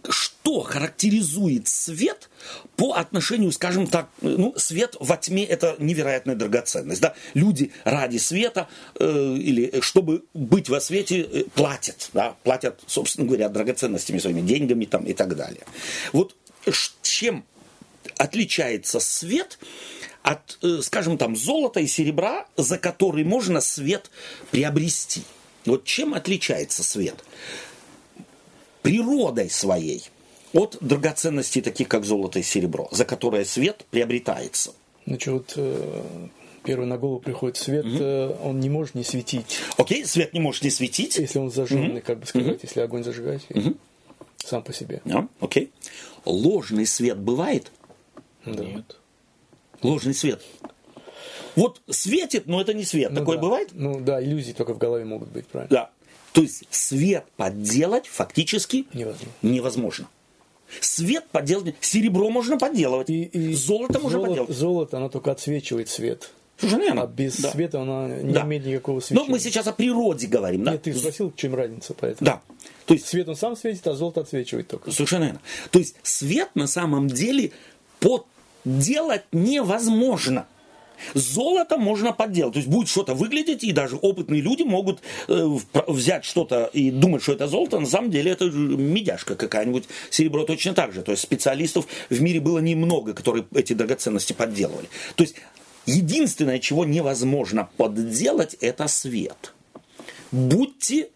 что 0.08 0.62
характеризует 0.62 1.68
свет 1.68 2.30
по 2.76 2.94
отношению, 2.94 3.52
скажем 3.52 3.86
так, 3.86 4.08
ну, 4.20 4.54
свет 4.56 4.96
во 4.98 5.16
тьме 5.16 5.44
это 5.44 5.76
невероятная 5.78 6.34
драгоценность. 6.34 7.00
Да? 7.00 7.14
Люди 7.34 7.72
ради 7.84 8.16
света 8.16 8.68
э, 8.98 9.36
или 9.38 9.80
чтобы 9.80 10.24
быть 10.34 10.68
во 10.68 10.80
свете 10.80 11.20
э, 11.20 11.44
платят, 11.54 12.10
да? 12.14 12.36
платят, 12.42 12.80
собственно 12.86 13.26
говоря, 13.26 13.48
драгоценностями 13.48 14.18
своими 14.18 14.40
деньгами 14.40 14.86
там, 14.86 15.04
и 15.04 15.12
так 15.12 15.36
далее. 15.36 15.62
Вот 16.12 16.34
чем 17.02 17.44
отличается 18.16 18.98
свет 18.98 19.58
от, 20.22 20.58
э, 20.62 20.80
скажем, 20.82 21.18
там, 21.18 21.36
золота 21.36 21.80
и 21.80 21.86
серебра, 21.86 22.46
за 22.56 22.78
который 22.78 23.24
можно 23.24 23.60
свет 23.60 24.10
приобрести– 24.50 25.22
вот 25.66 25.84
чем 25.84 26.14
отличается 26.14 26.82
свет? 26.82 27.16
Природой 28.82 29.50
своей 29.50 30.04
от 30.52 30.78
драгоценностей, 30.80 31.62
таких 31.62 31.88
как 31.88 32.04
золото 32.04 32.38
и 32.38 32.42
серебро, 32.42 32.88
за 32.90 33.04
которое 33.04 33.44
свет 33.44 33.84
приобретается. 33.90 34.72
Значит, 35.06 35.32
вот 35.32 35.52
э, 35.56 36.02
первый 36.64 36.86
на 36.86 36.98
голову 36.98 37.20
приходит 37.20 37.56
свет, 37.56 37.84
угу. 37.84 38.48
он 38.48 38.60
не 38.60 38.68
может 38.68 38.94
не 38.94 39.04
светить. 39.04 39.58
Окей, 39.76 40.04
свет 40.04 40.32
не 40.32 40.40
может 40.40 40.62
не 40.62 40.70
светить. 40.70 41.18
Если 41.18 41.38
он 41.38 41.50
зажженный, 41.50 41.98
угу. 41.98 42.06
как 42.06 42.20
бы 42.20 42.26
сказать, 42.26 42.56
угу. 42.56 42.60
если 42.62 42.80
огонь 42.80 43.04
зажигать, 43.04 43.42
угу. 43.50 43.76
сам 44.38 44.62
по 44.62 44.72
себе. 44.72 45.02
Да, 45.04 45.28
окей. 45.40 45.70
Ложный 46.24 46.86
свет 46.86 47.18
бывает? 47.18 47.70
Да. 48.44 48.64
Нет. 48.64 48.96
Ложный 49.82 50.14
свет. 50.14 50.42
Вот 51.56 51.80
светит, 51.90 52.46
но 52.46 52.60
это 52.60 52.74
не 52.74 52.84
свет. 52.84 53.10
Ну, 53.10 53.20
Такое 53.20 53.36
да. 53.36 53.42
бывает? 53.42 53.68
Ну 53.72 54.00
да, 54.00 54.22
иллюзии 54.22 54.52
только 54.52 54.74
в 54.74 54.78
голове 54.78 55.04
могут 55.04 55.28
быть, 55.28 55.46
правильно? 55.46 55.70
Да. 55.74 55.90
То 56.32 56.42
есть 56.42 56.64
свет 56.70 57.24
подделать 57.36 58.06
фактически 58.06 58.86
невозможно. 58.94 59.28
невозможно. 59.42 60.08
Свет 60.80 61.24
подделать, 61.32 61.74
серебро 61.80 62.30
можно 62.30 62.56
подделывать, 62.56 63.10
и, 63.10 63.24
и 63.24 63.52
золото 63.54 63.98
можно 63.98 64.18
золото, 64.18 64.28
подделать. 64.28 64.56
Золото, 64.56 64.96
оно 64.98 65.08
только 65.08 65.32
отсвечивает 65.32 65.88
свет. 65.88 66.30
Совершенно 66.60 67.02
А 67.02 67.06
без 67.06 67.40
да. 67.40 67.50
света 67.50 67.80
оно 67.80 68.06
не 68.06 68.32
да. 68.32 68.42
имеет 68.42 68.66
никакого 68.66 69.00
света. 69.00 69.22
Но 69.22 69.28
мы 69.28 69.40
сейчас 69.40 69.66
о 69.66 69.72
природе 69.72 70.26
говорим, 70.26 70.62
да? 70.62 70.72
Нет, 70.72 70.82
ты 70.82 70.94
спросил, 70.94 71.30
в 71.30 71.36
чем 71.36 71.54
разница 71.54 71.94
поэтому. 71.94 72.26
Да. 72.26 72.40
То 72.86 72.94
есть 72.94 73.08
свет 73.08 73.28
он 73.28 73.36
сам 73.36 73.56
светит, 73.56 73.86
а 73.86 73.94
золото 73.94 74.20
отсвечивает 74.20 74.68
только. 74.68 74.90
Совершенно 74.92 75.24
верно. 75.24 75.40
То 75.70 75.78
есть 75.78 75.96
свет 76.02 76.50
на 76.54 76.66
самом 76.66 77.08
деле 77.08 77.52
подделать 77.98 79.24
невозможно. 79.32 80.46
Золото 81.14 81.76
можно 81.76 82.12
подделать. 82.12 82.54
То 82.54 82.58
есть 82.58 82.68
будет 82.68 82.88
что-то 82.88 83.14
выглядеть, 83.14 83.64
и 83.64 83.72
даже 83.72 83.96
опытные 83.96 84.40
люди 84.40 84.62
могут 84.62 85.00
э, 85.28 85.58
взять 85.86 86.24
что-то 86.24 86.70
и 86.72 86.90
думать, 86.90 87.22
что 87.22 87.32
это 87.32 87.48
золото, 87.48 87.78
на 87.78 87.86
самом 87.86 88.10
деле 88.10 88.32
это 88.32 88.44
медяшка 88.46 89.34
какая-нибудь, 89.34 89.84
серебро 90.10 90.44
точно 90.44 90.74
так 90.74 90.92
же. 90.92 91.02
То 91.02 91.12
есть 91.12 91.22
специалистов 91.22 91.86
в 92.08 92.20
мире 92.20 92.40
было 92.40 92.58
немного, 92.58 93.14
которые 93.14 93.46
эти 93.54 93.72
драгоценности 93.72 94.32
подделывали. 94.32 94.88
То 95.16 95.24
есть 95.24 95.36
единственное, 95.86 96.58
чего 96.58 96.84
невозможно 96.84 97.68
подделать, 97.76 98.54
это 98.60 98.88
свет. 98.88 99.52
Будьте 100.32 101.08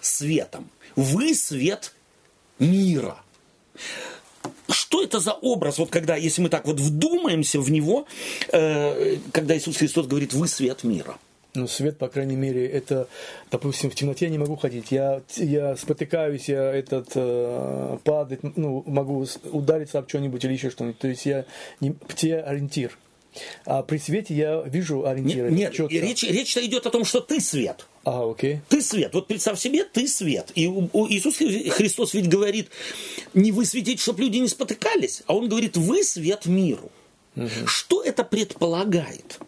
светом. 0.00 0.70
Вы 0.96 1.34
свет 1.34 1.94
мира 2.58 3.18
что 4.72 5.02
это 5.02 5.20
за 5.20 5.32
образ, 5.32 5.78
вот 5.78 5.90
когда, 5.90 6.16
если 6.16 6.42
мы 6.42 6.48
так 6.48 6.66
вот 6.66 6.80
вдумаемся 6.80 7.60
в 7.60 7.70
него, 7.70 8.06
э, 8.52 9.16
когда 9.32 9.56
Иисус 9.56 9.76
Христос 9.76 10.06
говорит, 10.06 10.32
вы 10.32 10.48
свет 10.48 10.84
мира. 10.84 11.16
Ну, 11.54 11.66
свет, 11.66 11.98
по 11.98 12.08
крайней 12.08 12.36
мере, 12.36 12.66
это, 12.66 13.08
допустим, 13.50 13.90
в 13.90 13.94
темноте 13.96 14.26
я 14.26 14.30
не 14.30 14.38
могу 14.38 14.54
ходить. 14.54 14.92
Я, 14.92 15.22
я 15.36 15.76
спотыкаюсь, 15.76 16.48
я 16.48 16.72
этот, 16.72 17.08
э, 17.16 17.98
падать, 18.04 18.40
ну, 18.56 18.84
могу 18.86 19.26
удариться 19.50 19.98
об 19.98 20.08
что-нибудь 20.08 20.44
или 20.44 20.52
еще 20.52 20.70
что-нибудь. 20.70 20.98
То 20.98 21.08
есть 21.08 21.26
я 21.26 21.44
не, 21.80 21.96
ориентир. 22.32 22.96
А 23.64 23.82
при 23.82 23.98
свете 23.98 24.34
я 24.34 24.62
вижу 24.62 25.06
ориентиры. 25.06 25.50
Нет, 25.50 25.76
нет 25.78 25.90
речь, 25.90 26.22
речь-то 26.22 26.64
идет 26.64 26.86
о 26.86 26.90
том, 26.90 27.04
что 27.04 27.20
ты 27.20 27.40
свет. 27.40 27.86
А, 28.04 28.30
окей. 28.30 28.60
Ты 28.68 28.80
свет. 28.80 29.12
Вот 29.12 29.26
представь 29.26 29.58
себе, 29.58 29.84
ты 29.84 30.08
свет. 30.08 30.52
И 30.54 30.66
Иисус 30.66 31.36
Христос 31.36 32.14
ведь 32.14 32.28
говорит, 32.28 32.68
не 33.34 33.52
вы 33.52 33.66
светить, 33.66 34.00
чтобы 34.00 34.22
люди 34.22 34.38
не 34.38 34.48
спотыкались, 34.48 35.22
а 35.26 35.34
Он 35.34 35.48
говорит, 35.48 35.76
вы 35.76 36.02
свет 36.02 36.46
миру. 36.46 36.90
Угу. 37.36 37.66
Что 37.66 38.02
это 38.02 38.24
предполагает? 38.24 39.38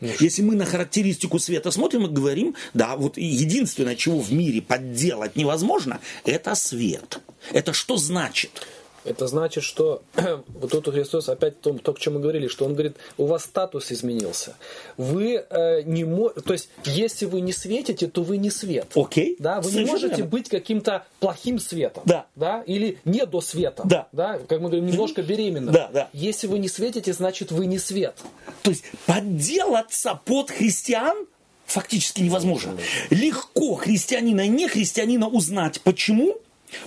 Ну, 0.00 0.10
Если 0.20 0.42
мы 0.42 0.56
на 0.56 0.66
характеристику 0.66 1.38
света 1.38 1.70
смотрим 1.70 2.06
и 2.06 2.08
говорим, 2.08 2.56
да, 2.74 2.96
вот 2.96 3.16
единственное, 3.16 3.94
чего 3.94 4.18
в 4.18 4.32
мире 4.32 4.60
подделать 4.60 5.36
невозможно, 5.36 6.00
это 6.24 6.54
свет. 6.56 7.20
Это 7.52 7.72
что 7.72 7.96
значит? 7.96 8.66
Это 9.04 9.26
значит, 9.26 9.64
что 9.64 10.02
вот 10.48 10.70
тут 10.70 10.88
Христос 10.88 11.28
опять 11.28 11.60
то, 11.60 11.72
то, 11.74 11.92
к 11.92 11.98
чему 11.98 12.16
мы 12.16 12.20
говорили, 12.22 12.48
что 12.48 12.64
Он 12.64 12.72
говорит, 12.72 12.96
у 13.18 13.26
вас 13.26 13.44
статус 13.44 13.92
изменился. 13.92 14.56
Вы 14.96 15.44
э, 15.48 15.82
не 15.82 16.04
можете, 16.04 16.40
то 16.40 16.52
есть, 16.52 16.68
если 16.84 17.26
вы 17.26 17.40
не 17.40 17.52
светите, 17.52 18.06
то 18.06 18.22
вы 18.22 18.36
не 18.38 18.50
свет. 18.50 18.86
Окей. 18.94 19.36
Да, 19.38 19.60
вы 19.60 19.70
Совершенно 19.70 19.86
не 19.86 19.92
можете 19.92 20.22
быть 20.24 20.48
каким-то 20.48 21.06
плохим 21.20 21.58
светом. 21.58 22.02
Да. 22.06 22.26
Да, 22.34 22.62
или 22.62 22.98
не 23.04 23.26
до 23.26 23.40
света. 23.40 23.82
Да. 23.84 24.08
Да, 24.12 24.38
как 24.48 24.60
мы 24.60 24.68
говорим, 24.68 24.86
немножко 24.86 25.22
беременным. 25.22 25.72
Да, 25.74 25.90
да. 25.92 26.08
Если 26.12 26.46
вы 26.46 26.58
не 26.58 26.68
светите, 26.68 27.12
значит, 27.12 27.50
вы 27.50 27.66
не 27.66 27.78
свет. 27.78 28.16
То 28.62 28.70
есть, 28.70 28.84
подделаться 29.06 30.20
под 30.24 30.50
христиан 30.50 31.26
фактически 31.66 32.20
невозможно. 32.22 32.76
Легко 33.10 33.74
христианина 33.74 34.42
и 34.42 34.48
не 34.48 34.68
христианина 34.68 35.28
узнать, 35.28 35.80
почему 35.80 36.36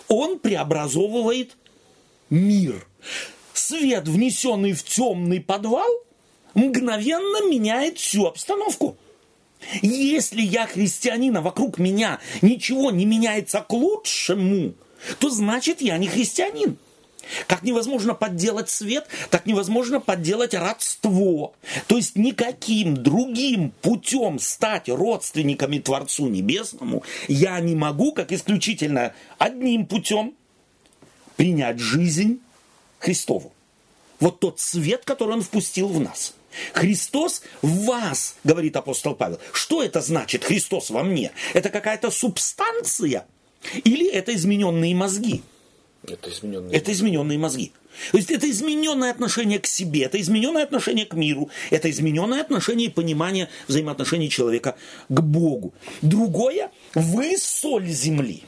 он 0.07 0.39
преобразовывает 0.39 1.55
мир. 2.30 2.88
Свет, 3.53 4.07
внесенный 4.07 4.73
в 4.73 4.84
темный 4.84 5.41
подвал, 5.41 5.89
мгновенно 6.53 7.49
меняет 7.49 7.97
всю 7.97 8.25
обстановку. 8.25 8.97
Если 9.82 10.41
я 10.41 10.67
христианин, 10.67 11.36
а 11.38 11.41
вокруг 11.41 11.80
меня 11.80 12.19
ничего 12.41 12.91
не 12.91 13.05
меняется 13.05 13.61
к 13.61 13.71
лучшему, 13.73 14.73
то 15.19 15.30
значит 15.30 15.82
я 15.82 15.97
не 15.97 16.07
христианин. 16.07 16.78
Как 17.45 17.63
невозможно 17.63 18.13
подделать 18.13 18.69
свет, 18.69 19.07
так 19.30 19.45
невозможно 19.45 19.99
подделать 19.99 20.53
родство. 20.53 21.53
То 21.88 21.97
есть 21.97 22.15
никаким 22.15 22.95
другим 22.95 23.71
путем 23.82 24.39
стать 24.39 24.88
родственниками 24.88 25.80
Творцу 25.80 26.28
Небесному 26.28 27.03
я 27.28 27.59
не 27.59 27.75
могу, 27.75 28.13
как 28.13 28.32
исключительно 28.32 29.13
одним 29.38 29.86
путем 29.86 30.36
принять 31.38 31.80
жизнь 31.80 32.42
Христову. 33.00 33.54
Вот 34.20 34.40
тот 34.40 34.60
свет, 34.60 35.04
который 35.06 35.36
Он 35.36 35.42
впустил 35.42 35.88
в 35.88 36.00
нас. 36.00 36.34
Христос 36.74 37.44
в 37.62 37.86
вас, 37.86 38.36
говорит 38.44 38.76
апостол 38.76 39.16
Павел. 39.16 39.40
Что 39.54 39.84
это 39.84 40.02
значит, 40.02 40.44
Христос 40.44 40.90
во 40.90 41.04
мне? 41.04 41.32
Это 41.54 41.70
какая-то 41.70 42.12
субстанция 42.12 43.26
или 43.84 44.10
это 44.10 44.36
измененные 44.36 44.96
мозги? 44.96 45.44
Это 46.08 46.30
измененные. 46.32 46.76
Это 46.76 46.92
измененные 46.92 47.38
мозги. 47.38 47.72
То 48.12 48.18
есть 48.18 48.32
это 48.32 48.50
измененное 48.50 49.12
отношение 49.12 49.60
к 49.60 49.66
себе, 49.66 50.04
это 50.04 50.22
измененное 50.22 50.64
отношение 50.64 51.06
к 51.06 51.14
миру, 51.14 51.50
это 51.72 51.90
измененное 51.90 52.42
отношение 52.42 52.88
и 52.88 52.92
понимание 52.92 53.50
взаимоотношений 53.68 54.30
человека 54.30 54.78
к 55.10 55.20
Богу. 55.20 55.74
Другое, 56.02 56.72
вы 56.94 57.36
соль 57.38 57.88
земли. 57.88 58.44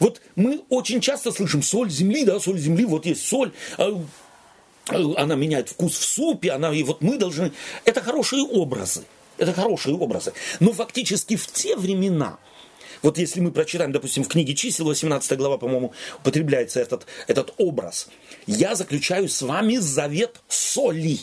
Вот 0.00 0.20
мы 0.36 0.62
очень 0.68 1.00
часто 1.00 1.32
слышим 1.32 1.62
соль 1.62 1.90
земли, 1.90 2.24
да, 2.24 2.40
соль 2.40 2.58
земли, 2.58 2.84
вот 2.84 3.06
есть 3.06 3.26
соль, 3.26 3.52
а, 3.78 4.02
а, 4.88 5.14
она 5.16 5.34
меняет 5.34 5.68
вкус 5.68 5.98
в 5.98 6.04
супе, 6.04 6.52
она, 6.52 6.72
и 6.72 6.82
вот 6.82 7.02
мы 7.02 7.18
должны... 7.18 7.52
Это 7.84 8.02
хорошие 8.02 8.42
образы, 8.42 9.04
это 9.38 9.52
хорошие 9.52 9.96
образы. 9.96 10.32
Но 10.60 10.72
фактически 10.72 11.36
в 11.36 11.46
те 11.46 11.76
времена, 11.76 12.38
вот 13.02 13.18
если 13.18 13.40
мы 13.40 13.50
прочитаем, 13.50 13.92
допустим, 13.92 14.24
в 14.24 14.28
книге 14.28 14.54
чисел, 14.54 14.86
18 14.86 15.36
глава, 15.36 15.58
по-моему, 15.58 15.92
употребляется 16.20 16.80
этот, 16.80 17.06
этот 17.26 17.52
образ. 17.58 18.08
«Я 18.46 18.74
заключаю 18.74 19.28
с 19.28 19.42
вами 19.42 19.76
завет 19.76 20.40
соли». 20.48 21.20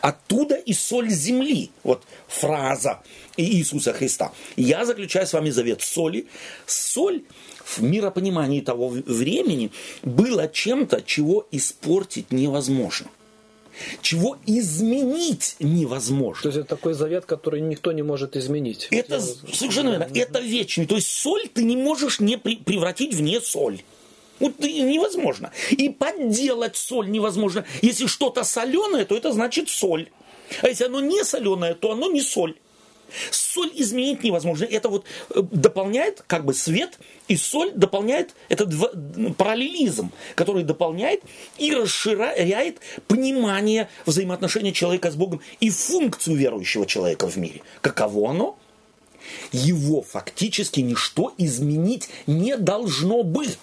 Оттуда 0.00 0.54
и 0.54 0.72
соль 0.72 1.10
земли. 1.10 1.70
Вот 1.82 2.02
фраза 2.28 3.02
Иисуса 3.36 3.92
Христа. 3.92 4.32
«Я 4.56 4.84
заключаю 4.84 5.26
с 5.26 5.32
вами 5.32 5.50
завет 5.50 5.82
соли». 5.82 6.26
Соль 6.66 7.22
в 7.64 7.82
миропонимании 7.82 8.60
того 8.60 8.88
времени 8.88 9.70
было 10.02 10.48
чем-то, 10.48 11.02
чего 11.02 11.46
испортить 11.50 12.32
невозможно– 12.32 13.08
чего 14.00 14.38
изменить 14.46 15.56
невозможно. 15.58 16.42
То 16.42 16.48
есть 16.48 16.58
это 16.58 16.68
такой 16.68 16.94
завет, 16.94 17.24
который 17.24 17.60
никто 17.60 17.92
не 17.92 18.02
может 18.02 18.36
изменить. 18.36 18.88
Это 18.90 19.20
совершенно 19.20 19.90
верно. 19.90 20.08
Это 20.14 20.40
вечный. 20.40 20.86
То 20.86 20.96
есть 20.96 21.08
соль 21.08 21.48
ты 21.48 21.64
не 21.64 21.76
можешь 21.76 22.20
не 22.20 22.36
превратить 22.36 23.14
в 23.14 23.20
не 23.20 23.40
соль. 23.40 23.82
Вот 24.42 24.58
невозможно. 24.58 25.52
И 25.70 25.88
подделать 25.88 26.76
соль 26.76 27.08
невозможно. 27.08 27.64
Если 27.80 28.06
что-то 28.06 28.42
соленое, 28.42 29.04
то 29.04 29.16
это 29.16 29.32
значит 29.32 29.68
соль. 29.68 30.10
А 30.62 30.68
если 30.68 30.84
оно 30.84 31.00
не 31.00 31.22
соленое, 31.22 31.74
то 31.74 31.92
оно 31.92 32.10
не 32.10 32.20
соль. 32.20 32.56
Соль 33.30 33.70
изменить 33.74 34.24
невозможно. 34.24 34.64
Это 34.64 34.88
вот 34.88 35.04
э, 35.30 35.42
дополняет 35.42 36.24
как 36.26 36.44
бы 36.44 36.54
свет, 36.54 36.98
и 37.28 37.36
соль 37.36 37.70
дополняет 37.70 38.34
этот 38.48 38.70
параллелизм, 39.36 40.10
который 40.34 40.64
дополняет 40.64 41.22
и 41.58 41.72
расширяет 41.72 42.78
понимание 43.06 43.88
взаимоотношения 44.06 44.72
человека 44.72 45.12
с 45.12 45.14
Богом 45.14 45.40
и 45.60 45.70
функцию 45.70 46.36
верующего 46.36 46.84
человека 46.84 47.28
в 47.28 47.36
мире. 47.36 47.60
Каково 47.80 48.30
оно? 48.30 48.58
Его 49.52 50.02
фактически 50.02 50.80
ничто 50.80 51.32
изменить 51.38 52.08
не 52.26 52.56
должно 52.56 53.22
быть. 53.22 53.56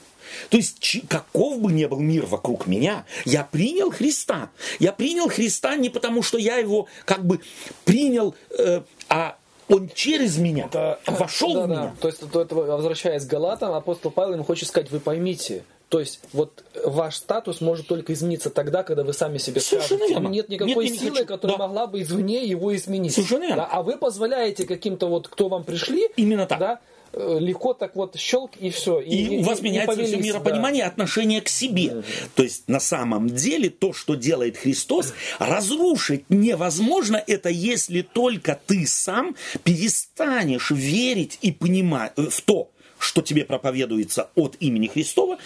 То 0.50 0.58
есть, 0.58 1.02
каков 1.08 1.60
бы 1.60 1.72
ни 1.72 1.86
был 1.86 2.00
мир 2.00 2.26
вокруг 2.26 2.68
меня, 2.68 3.06
я 3.26 3.44
принял 3.44 3.92
Христа. 3.92 4.50
Я 4.80 4.92
принял 4.92 5.30
Христа 5.30 5.76
не 5.76 5.90
потому, 5.90 6.24
что 6.24 6.38
я 6.38 6.58
его 6.58 6.88
как 7.06 7.26
бы 7.26 7.40
принял, 7.86 8.36
э, 8.58 8.82
а 9.10 9.36
он 9.68 9.90
через 9.94 10.38
меня 10.38 10.66
это, 10.66 11.00
вошел 11.08 11.54
да, 11.54 11.62
в 11.62 11.70
меня. 11.70 11.82
Да. 11.82 11.96
То 12.02 12.08
есть, 12.08 12.32
то, 12.32 12.42
это, 12.42 12.56
возвращаясь 12.56 13.26
к 13.26 13.28
Галатам, 13.28 13.74
апостол 13.74 14.12
Павел 14.12 14.34
ему 14.34 14.44
хочет 14.44 14.68
сказать, 14.68 14.92
вы 14.92 15.00
поймите, 15.00 15.64
то 15.90 16.00
есть 16.00 16.20
вот 16.34 16.64
ваш 16.86 17.16
статус 17.16 17.62
может 17.62 17.88
только 17.88 18.14
измениться 18.14 18.52
тогда, 18.52 18.84
когда 18.84 19.04
вы 19.04 19.14
сами 19.14 19.40
себе 19.40 19.60
Совершенно 19.60 19.98
скажете. 19.98 20.14
Верно. 20.14 20.28
Нет 20.28 20.50
никакой 20.50 20.90
Нет, 20.90 21.00
силы, 21.00 21.20
не 21.20 21.26
которая 21.26 21.58
да. 21.58 21.68
могла 21.68 21.88
бы 21.88 22.02
извне 22.02 22.46
его 22.46 22.76
изменить. 22.76 23.14
Совершенно 23.14 23.56
да? 23.56 23.66
А 23.66 23.82
вы 23.82 23.98
позволяете 23.98 24.68
каким-то 24.68 25.08
вот, 25.08 25.28
кто 25.28 25.50
вам 25.50 25.64
пришли, 25.64 26.08
именно 26.16 26.46
так. 26.46 26.60
Да, 26.60 26.80
Э, 26.80 26.99
легко 27.14 27.74
так 27.74 27.96
вот 27.96 28.18
щелк 28.18 28.52
и 28.60 28.70
все. 28.70 29.00
И, 29.00 29.38
и 29.38 29.40
у 29.40 29.44
вас 29.44 29.60
и, 29.60 29.64
меняется 29.64 30.04
все 30.04 30.18
миропонимание, 30.18 30.84
да. 30.84 30.90
отношение 30.90 31.42
к 31.42 31.50
себе. 31.50 31.98
Угу. 31.98 32.04
То 32.36 32.44
есть 32.44 32.68
на 32.68 32.80
самом 32.80 33.30
деле 33.30 33.70
то, 33.70 33.94
что 33.94 34.16
делает 34.16 34.58
Христос, 34.58 35.14
разрушить 35.40 36.26
невозможно 36.30 37.22
это, 37.26 37.50
если 37.50 38.02
только 38.02 38.60
ты 38.66 38.86
сам 38.86 39.36
перестанешь 39.64 40.72
верить 40.72 41.40
и 41.42 41.52
понимать 41.52 42.14
э, 42.18 42.24
в 42.30 42.42
то, 42.42 42.70
что 43.00 43.22
тебе 43.22 43.46
проповедуется 43.46 44.30
от 44.36 44.58
имени 44.60 44.88
Христова, 44.88 45.38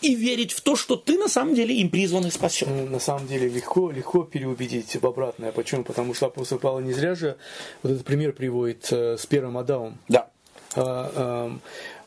и 0.00 0.14
верить 0.14 0.52
в 0.52 0.60
то, 0.62 0.74
что 0.76 0.96
ты 0.96 1.18
на 1.18 1.28
самом 1.28 1.54
деле 1.54 1.76
им 1.76 1.90
призван 1.90 2.26
и 2.26 2.30
спасен. 2.30 2.68
Ну, 2.68 2.86
на 2.86 2.98
самом 2.98 3.28
деле 3.28 3.48
легко, 3.48 3.90
легко 3.90 4.24
переубедить 4.24 4.96
в 4.96 5.06
обратное. 5.06 5.52
Почему? 5.52 5.84
Потому 5.84 6.14
что 6.14 6.26
апостол 6.26 6.58
Павел 6.58 6.80
не 6.80 6.92
зря 6.92 7.14
же 7.14 7.36
вот 7.82 7.92
этот 7.92 8.06
пример 8.06 8.32
приводит 8.32 8.88
э, 8.90 9.16
с 9.18 9.26
первым 9.26 9.58
Адамом. 9.58 9.98
Да. 10.08 10.31
А, 10.76 11.52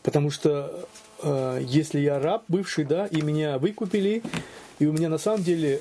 потому 0.04 0.32
что 0.32 0.88
а, 1.22 1.60
если 1.60 2.00
я 2.00 2.20
раб 2.20 2.44
бывший, 2.48 2.86
да, 2.86 3.08
и 3.08 3.22
меня 3.22 3.58
выкупили, 3.58 4.24
и 4.80 4.86
у 4.86 4.94
меня 4.94 5.10
на 5.10 5.18
самом 5.18 5.44
деле 5.44 5.80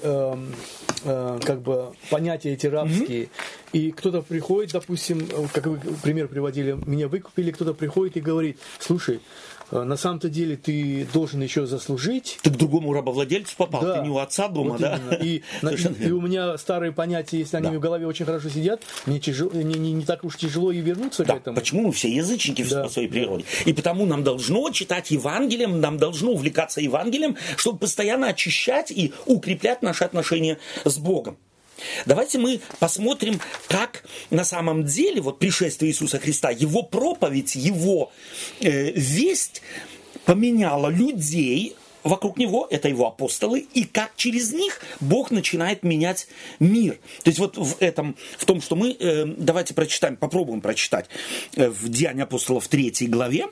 как 1.05 1.61
бы 1.61 1.93
понятия 2.09 2.55
эти 2.55 2.67
рабские, 2.67 3.25
mm-hmm. 3.25 3.29
и 3.73 3.91
кто-то 3.91 4.23
приходит, 4.23 4.73
допустим, 4.73 5.29
как 5.53 5.67
вы 5.67 5.79
пример 6.03 6.29
приводили, 6.29 6.79
меня 6.87 7.09
выкупили, 7.09 7.51
кто-то 7.51 7.75
приходит 7.75 8.17
и 8.17 8.21
говорит, 8.21 8.59
слушай, 8.79 9.21
на 9.83 9.97
самом-то 9.97 10.29
деле 10.29 10.57
ты 10.57 11.07
должен 11.13 11.43
еще 11.43 11.67
заслужить. 11.67 12.39
Ты 12.43 12.51
к 12.51 12.57
другому 12.57 12.93
рабовладельцу 12.93 13.57
попал, 13.57 13.83
да. 13.83 13.97
ты 13.97 14.03
не 14.03 14.11
у 14.11 14.19
отца 14.19 14.49
дома, 14.49 14.73
вот 14.73 14.81
да? 14.81 14.99
И, 15.21 15.43
и, 15.63 16.05
и 16.05 16.11
у 16.11 16.21
меня 16.21 16.57
старые 16.59 16.93
понятия, 16.93 17.39
если 17.39 17.57
они 17.57 17.71
да. 17.71 17.75
в 17.75 17.81
голове 17.81 18.07
очень 18.07 18.25
хорошо 18.25 18.49
сидят, 18.49 18.83
мне 19.07 19.19
тяжело, 19.19 19.51
не, 19.53 19.79
не, 19.79 19.93
не 19.93 20.05
так 20.05 20.23
уж 20.25 20.37
тяжело 20.37 20.71
и 20.71 20.81
вернуться 20.81 21.25
да. 21.25 21.35
к 21.35 21.37
этому. 21.39 21.57
Почему 21.57 21.83
мы 21.89 21.93
все 21.93 22.09
язычники 22.15 22.63
да. 22.63 22.85
по 22.85 22.89
своей 22.89 23.09
природе? 23.09 23.45
И 23.65 23.73
потому 23.73 24.07
нам 24.07 24.23
должно 24.23 24.71
читать 24.71 25.11
Евангелием, 25.11 25.81
нам 25.81 25.99
должно 25.99 26.33
увлекаться 26.33 26.81
Евангелием, 26.81 27.37
чтобы 27.57 27.79
постоянно 27.79 28.29
очищать 28.29 28.91
и 28.91 29.13
укреплять 29.27 29.83
наши 29.83 30.05
отношения 30.05 30.59
с 30.85 30.99
Богом. 30.99 31.37
Давайте 32.07 32.39
мы 32.39 32.61
посмотрим, 32.79 33.41
как 33.69 34.05
на 34.31 34.45
самом 34.45 34.85
деле 34.85 35.21
вот 35.21 35.39
пришествие 35.39 35.91
Иисуса 35.91 36.19
Христа, 36.19 36.51
его 36.51 36.83
проповедь, 36.83 37.55
его 37.55 38.13
э, 38.61 38.93
весть 38.93 39.63
поменяла 40.25 40.89
людей 40.89 41.77
вокруг 42.05 42.37
него, 42.37 42.69
это 42.71 42.89
его 42.89 43.09
апостолы, 43.09 43.67
и 43.73 43.85
как 43.85 44.13
через 44.17 44.53
них 44.53 44.81
Бог 45.01 45.31
начинает 45.31 45.83
менять 45.83 46.29
мир. 46.61 46.99
То 47.23 47.31
есть 47.31 47.39
вот 47.39 47.57
в 47.57 47.77
этом, 47.81 48.17
в 48.39 48.45
том, 48.45 48.61
что 48.61 48.77
мы, 48.77 48.93
э, 48.93 49.25
давайте 49.25 49.75
прочитаем, 49.75 50.17
попробуем 50.17 50.61
прочитать 50.61 51.07
э, 51.57 51.69
в 51.71 51.89
Деянии 51.89 52.23
апостолов 52.23 52.69
3 52.69 53.09
главе, 53.09 53.49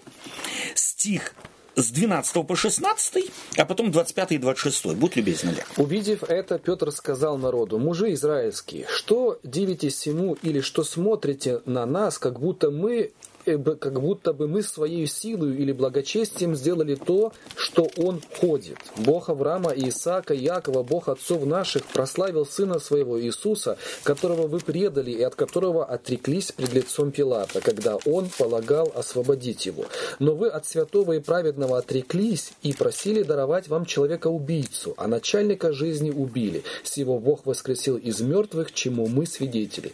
стих 0.74 1.34
с 1.76 1.90
12 1.90 2.46
по 2.46 2.56
16, 2.56 3.30
а 3.56 3.64
потом 3.64 3.90
25 3.90 4.32
и 4.32 4.38
26. 4.38 4.94
Будь 4.94 5.16
любезен, 5.16 5.50
Олег. 5.50 5.66
Увидев 5.76 6.22
это, 6.22 6.58
Петр 6.58 6.90
сказал 6.92 7.38
народу, 7.38 7.78
мужи 7.78 8.12
израильские, 8.14 8.86
что 8.88 9.38
дивитесь 9.42 9.94
всему 9.94 10.36
или 10.42 10.60
что 10.60 10.84
смотрите 10.84 11.60
на 11.64 11.86
нас, 11.86 12.18
как 12.18 12.40
будто 12.40 12.70
мы 12.70 13.12
как 13.44 14.00
будто 14.00 14.32
бы 14.32 14.48
мы 14.48 14.62
своей 14.62 15.06
силой 15.06 15.56
или 15.56 15.72
благочестием 15.72 16.54
сделали 16.54 16.94
то, 16.94 17.32
что 17.56 17.88
Он 17.96 18.20
ходит. 18.40 18.78
Бог 18.96 19.28
Авраама, 19.28 19.72
Исаака, 19.74 20.34
Якова, 20.34 20.82
Бог 20.82 21.08
отцов 21.08 21.44
наших 21.44 21.84
прославил 21.84 22.46
Сына 22.46 22.78
Своего 22.78 23.20
Иисуса, 23.20 23.76
которого 24.04 24.46
вы 24.46 24.60
предали 24.60 25.10
и 25.10 25.22
от 25.22 25.34
которого 25.34 25.84
отреклись 25.84 26.52
пред 26.52 26.72
лицом 26.72 27.10
Пилата, 27.10 27.60
когда 27.60 27.96
Он 28.06 28.28
полагал 28.38 28.92
освободить 28.94 29.66
Его. 29.66 29.84
Но 30.18 30.34
вы 30.34 30.48
от 30.48 30.66
святого 30.66 31.12
и 31.12 31.20
праведного 31.20 31.78
отреклись 31.78 32.52
и 32.62 32.72
просили 32.72 33.22
даровать 33.22 33.68
вам 33.68 33.86
человека-убийцу, 33.86 34.94
а 34.96 35.08
начальника 35.08 35.72
жизни 35.72 36.10
убили. 36.10 36.62
Сего 36.84 37.18
Бог 37.18 37.46
воскресил 37.46 37.96
из 37.96 38.20
мертвых, 38.20 38.72
чему 38.72 39.06
мы 39.06 39.26
свидетели. 39.26 39.92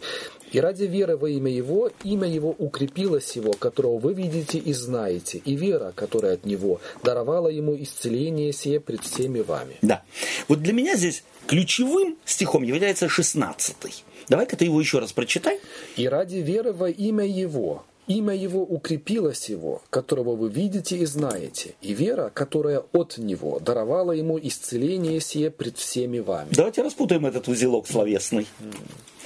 И 0.51 0.59
ради 0.59 0.85
веры 0.85 1.17
во 1.17 1.29
имя 1.29 1.51
Его, 1.51 1.91
имя 2.03 2.27
Его 2.27 2.55
укрепилось 2.57 3.35
Его, 3.35 3.53
которого 3.53 3.99
вы 3.99 4.13
видите 4.13 4.57
и 4.57 4.73
знаете, 4.73 5.41
и 5.43 5.55
вера, 5.55 5.93
которая 5.95 6.33
от 6.33 6.45
Него, 6.45 6.81
даровала 7.03 7.47
Ему 7.49 7.75
исцеление 7.75 8.51
сие 8.53 8.79
пред 8.79 9.01
всеми 9.01 9.39
вами. 9.39 9.77
Да. 9.81 10.03
Вот 10.47 10.61
для 10.61 10.73
меня 10.73 10.95
здесь 10.95 11.23
ключевым 11.47 12.17
стихом 12.25 12.63
является 12.63 13.05
16-й. 13.05 14.03
Давай-ка 14.27 14.55
ты 14.55 14.65
его 14.65 14.79
еще 14.79 14.99
раз 14.99 15.11
прочитай. 15.11 15.59
«И 15.95 16.07
ради 16.07 16.37
веры 16.37 16.71
во 16.71 16.89
имя 16.89 17.25
Его, 17.25 17.83
Имя 18.09 18.33
Его 18.33 18.63
укрепилось 18.63 19.49
Его, 19.49 19.83
которого 19.91 20.35
вы 20.35 20.49
видите 20.49 20.97
и 20.97 21.05
знаете, 21.05 21.75
и 21.79 21.93
вера, 21.93 22.31
которая 22.33 22.79
от 22.91 23.19
Него, 23.19 23.59
даровала 23.59 24.13
Ему 24.13 24.39
исцеление 24.39 25.21
сие 25.21 25.51
пред 25.51 25.77
всеми 25.77 26.17
вами. 26.17 26.49
Давайте 26.51 26.81
распутаем 26.81 27.27
этот 27.27 27.47
узелок 27.47 27.87
словесный 27.87 28.47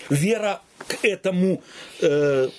вера 0.09 0.61
к 0.85 1.05
этому 1.05 1.61
э, 2.01 2.49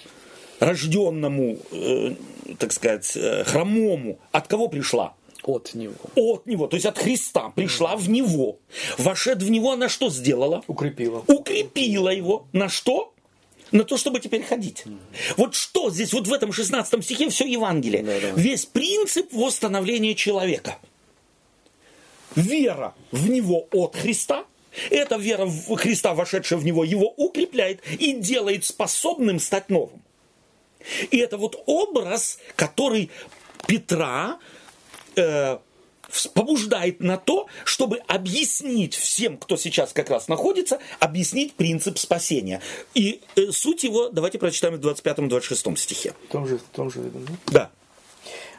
рожденному, 0.60 1.58
э, 1.70 2.14
так 2.58 2.72
сказать, 2.72 3.12
э, 3.16 3.44
хромому, 3.44 4.18
от 4.32 4.48
кого 4.48 4.68
пришла? 4.68 5.14
От 5.42 5.74
него. 5.74 5.94
От 6.16 6.46
него, 6.46 6.68
то 6.68 6.76
есть 6.76 6.86
от 6.86 6.96
Христа, 6.96 7.50
пришла 7.54 7.96
в 7.96 8.08
него. 8.08 8.60
Вошед 8.96 9.42
в 9.42 9.50
него, 9.50 9.72
она 9.72 9.90
что 9.90 10.08
сделала? 10.08 10.62
Укрепила. 10.68 11.22
Укрепила 11.26 12.08
его. 12.08 12.46
На 12.52 12.70
что? 12.70 13.13
На 13.74 13.82
то, 13.82 13.96
чтобы 13.96 14.20
теперь 14.20 14.44
ходить. 14.44 14.84
Вот 15.36 15.54
что 15.56 15.90
здесь, 15.90 16.12
вот 16.12 16.28
в 16.28 16.32
этом 16.32 16.52
16 16.52 17.04
стихе 17.04 17.28
все 17.28 17.44
Евангелие. 17.44 18.04
Да, 18.04 18.20
да. 18.20 18.30
Весь 18.40 18.64
принцип 18.66 19.32
восстановления 19.32 20.14
человека. 20.14 20.78
Вера 22.36 22.94
в 23.10 23.28
него 23.28 23.66
от 23.72 23.96
Христа, 23.96 24.44
эта 24.90 25.16
вера 25.16 25.44
в 25.44 25.74
Христа, 25.76 26.14
вошедшая 26.14 26.58
в 26.60 26.64
него, 26.64 26.84
его 26.84 27.12
укрепляет 27.16 27.80
и 27.88 28.12
делает 28.12 28.64
способным 28.64 29.40
стать 29.40 29.68
новым. 29.70 30.00
И 31.10 31.18
это 31.18 31.36
вот 31.36 31.60
образ, 31.66 32.38
который 32.54 33.10
Петра 33.66 34.38
э, 35.16 35.58
побуждает 36.32 37.00
на 37.00 37.16
то, 37.16 37.46
чтобы 37.64 37.98
объяснить 38.06 38.94
всем, 38.94 39.36
кто 39.36 39.56
сейчас 39.56 39.92
как 39.92 40.10
раз 40.10 40.28
находится, 40.28 40.78
объяснить 41.00 41.54
принцип 41.54 41.98
спасения. 41.98 42.60
И 42.94 43.20
э, 43.36 43.50
суть 43.50 43.84
его, 43.84 44.08
давайте 44.08 44.38
прочитаем 44.38 44.76
в 44.76 44.86
25-26 44.86 45.76
стихе. 45.76 46.14
В 46.28 46.32
том 46.32 46.46
же, 46.46 46.58
в 46.58 46.76
том 46.76 46.90
же, 46.90 47.02
да? 47.02 47.20
Да. 47.46 47.70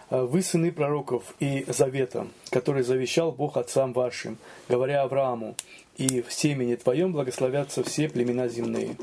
А 0.09 0.23
Вы 0.23 0.41
сыны 0.43 0.71
пророков 0.71 1.23
и 1.39 1.65
завета, 1.67 2.27
который 2.49 2.83
завещал 2.83 3.31
Бог 3.31 3.57
отцам 3.57 3.93
вашим, 3.93 4.37
говоря 4.69 5.01
Аврааму, 5.01 5.55
и 5.97 6.21
в 6.21 6.31
семени 6.31 6.75
твоем 6.75 7.11
благословятся 7.11 7.83
все 7.83 8.09
племена 8.09 8.47
земные. 8.47 8.97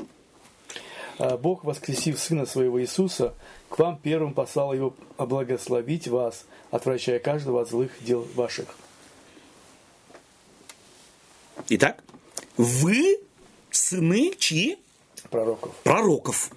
А 1.19 1.37
Бог, 1.37 1.63
воскресив 1.63 2.19
Сына 2.19 2.45
Своего 2.45 2.81
Иисуса, 2.81 3.33
к 3.69 3.77
вам 3.77 3.97
первым 3.97 4.33
послал 4.33 4.73
Его 4.73 4.95
благословить 5.17 6.07
вас, 6.07 6.45
отвращая 6.71 7.19
каждого 7.19 7.61
от 7.61 7.69
злых 7.69 7.91
дел 8.01 8.27
ваших. 8.35 8.67
Итак, 11.69 12.03
вы 12.57 13.19
сыны 13.69 14.33
чьи? 14.37 14.77
Пророков 15.29 15.71
Пророков. 15.83 16.51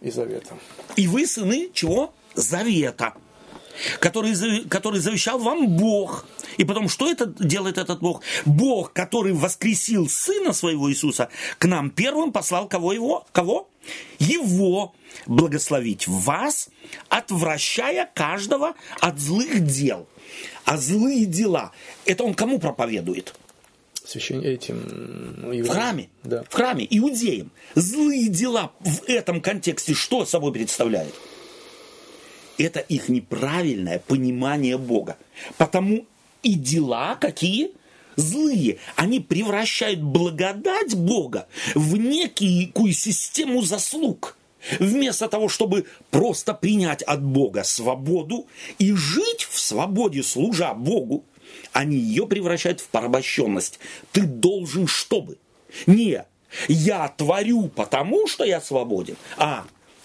и 0.00 0.10
завета. 0.10 0.56
И 0.96 1.06
вы 1.06 1.26
сыны 1.26 1.70
чего? 1.72 2.12
Завета. 2.34 3.14
Который, 4.00 4.64
который 4.68 5.00
завещал 5.00 5.38
вам 5.38 5.68
Бог. 5.76 6.26
И 6.56 6.64
потом, 6.64 6.88
что 6.88 7.10
это 7.10 7.26
делает 7.26 7.78
этот 7.78 8.00
Бог? 8.00 8.22
Бог, 8.44 8.92
который 8.92 9.32
воскресил 9.32 10.08
Сына 10.08 10.52
Своего 10.52 10.90
Иисуса, 10.90 11.28
к 11.58 11.66
нам 11.66 11.90
первым 11.90 12.32
послал 12.32 12.68
кого 12.68 12.92
его? 12.92 13.26
Кого? 13.32 13.68
Его 14.18 14.94
благословить 15.26 16.06
вас, 16.08 16.68
отвращая 17.08 18.08
каждого 18.14 18.74
от 19.00 19.18
злых 19.18 19.64
дел. 19.64 20.06
А 20.64 20.76
злые 20.76 21.26
дела, 21.26 21.72
это 22.04 22.24
он 22.24 22.34
кому 22.34 22.58
проповедует? 22.58 23.34
Священ... 24.04 24.40
Этим... 24.40 25.36
ну, 25.38 25.64
В 25.64 25.68
храме. 25.68 26.08
Да. 26.24 26.42
В 26.48 26.52
храме. 26.52 26.86
Иудеям. 26.90 27.50
Злые 27.74 28.28
дела 28.28 28.72
в 28.80 29.04
этом 29.06 29.40
контексте 29.40 29.94
что 29.94 30.24
собой 30.24 30.52
представляют? 30.52 31.14
Это 32.58 32.80
их 32.80 33.08
неправильное 33.08 33.98
понимание 33.98 34.78
Бога. 34.78 35.16
Потому 35.58 36.06
и 36.42 36.54
дела 36.54 37.16
какие? 37.16 37.70
Злые. 38.16 38.78
Они 38.96 39.20
превращают 39.20 40.00
благодать 40.00 40.94
Бога 40.94 41.46
в 41.74 41.96
некую 41.96 42.92
систему 42.92 43.62
заслуг. 43.62 44.36
Вместо 44.78 45.28
того, 45.28 45.48
чтобы 45.48 45.86
просто 46.10 46.54
принять 46.54 47.02
от 47.02 47.22
Бога 47.22 47.64
свободу 47.64 48.46
и 48.78 48.92
жить 48.92 49.48
в 49.50 49.58
свободе, 49.58 50.22
служа 50.22 50.72
Богу, 50.74 51.24
они 51.72 51.96
ее 51.96 52.26
превращают 52.26 52.80
в 52.80 52.88
порабощенность. 52.88 53.80
Ты 54.12 54.22
должен 54.22 54.86
чтобы? 54.86 55.38
Не, 55.86 56.24
я 56.68 57.08
творю 57.08 57.68
потому, 57.68 58.28
что 58.28 58.44
я 58.44 58.60
свободен, 58.60 59.16
а 59.36 59.64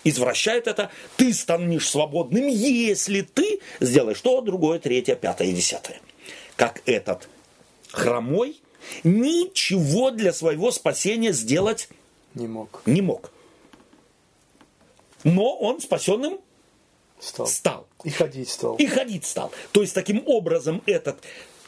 извращает 0.09 0.67
это, 0.67 0.89
ты 1.15 1.33
станешь 1.33 1.89
свободным, 1.89 2.47
если 2.47 3.21
ты 3.21 3.59
сделаешь 3.79 4.21
то, 4.21 4.41
другое, 4.41 4.79
третье, 4.79 5.15
пятое 5.15 5.47
и 5.49 5.53
десятое. 5.53 5.99
Как 6.55 6.81
этот 6.85 7.27
хромой 7.91 8.59
ничего 9.03 10.11
для 10.11 10.33
своего 10.33 10.71
спасения 10.71 11.33
сделать 11.33 11.89
Не 12.33 12.47
мог. 12.47 12.81
не 12.85 13.01
мог. 13.01 13.31
Но 15.23 15.55
он 15.57 15.81
спасенным 15.81 16.39
Стал. 17.19 17.47
стал. 17.47 17.87
И 18.03 18.09
ходить 18.11 18.49
стал. 18.49 18.75
И 18.75 18.85
ходить 18.85 19.25
стал. 19.25 19.51
То 19.71 19.81
есть 19.81 19.93
таким 19.95 20.21
образом 20.27 20.83
этот 20.85 21.17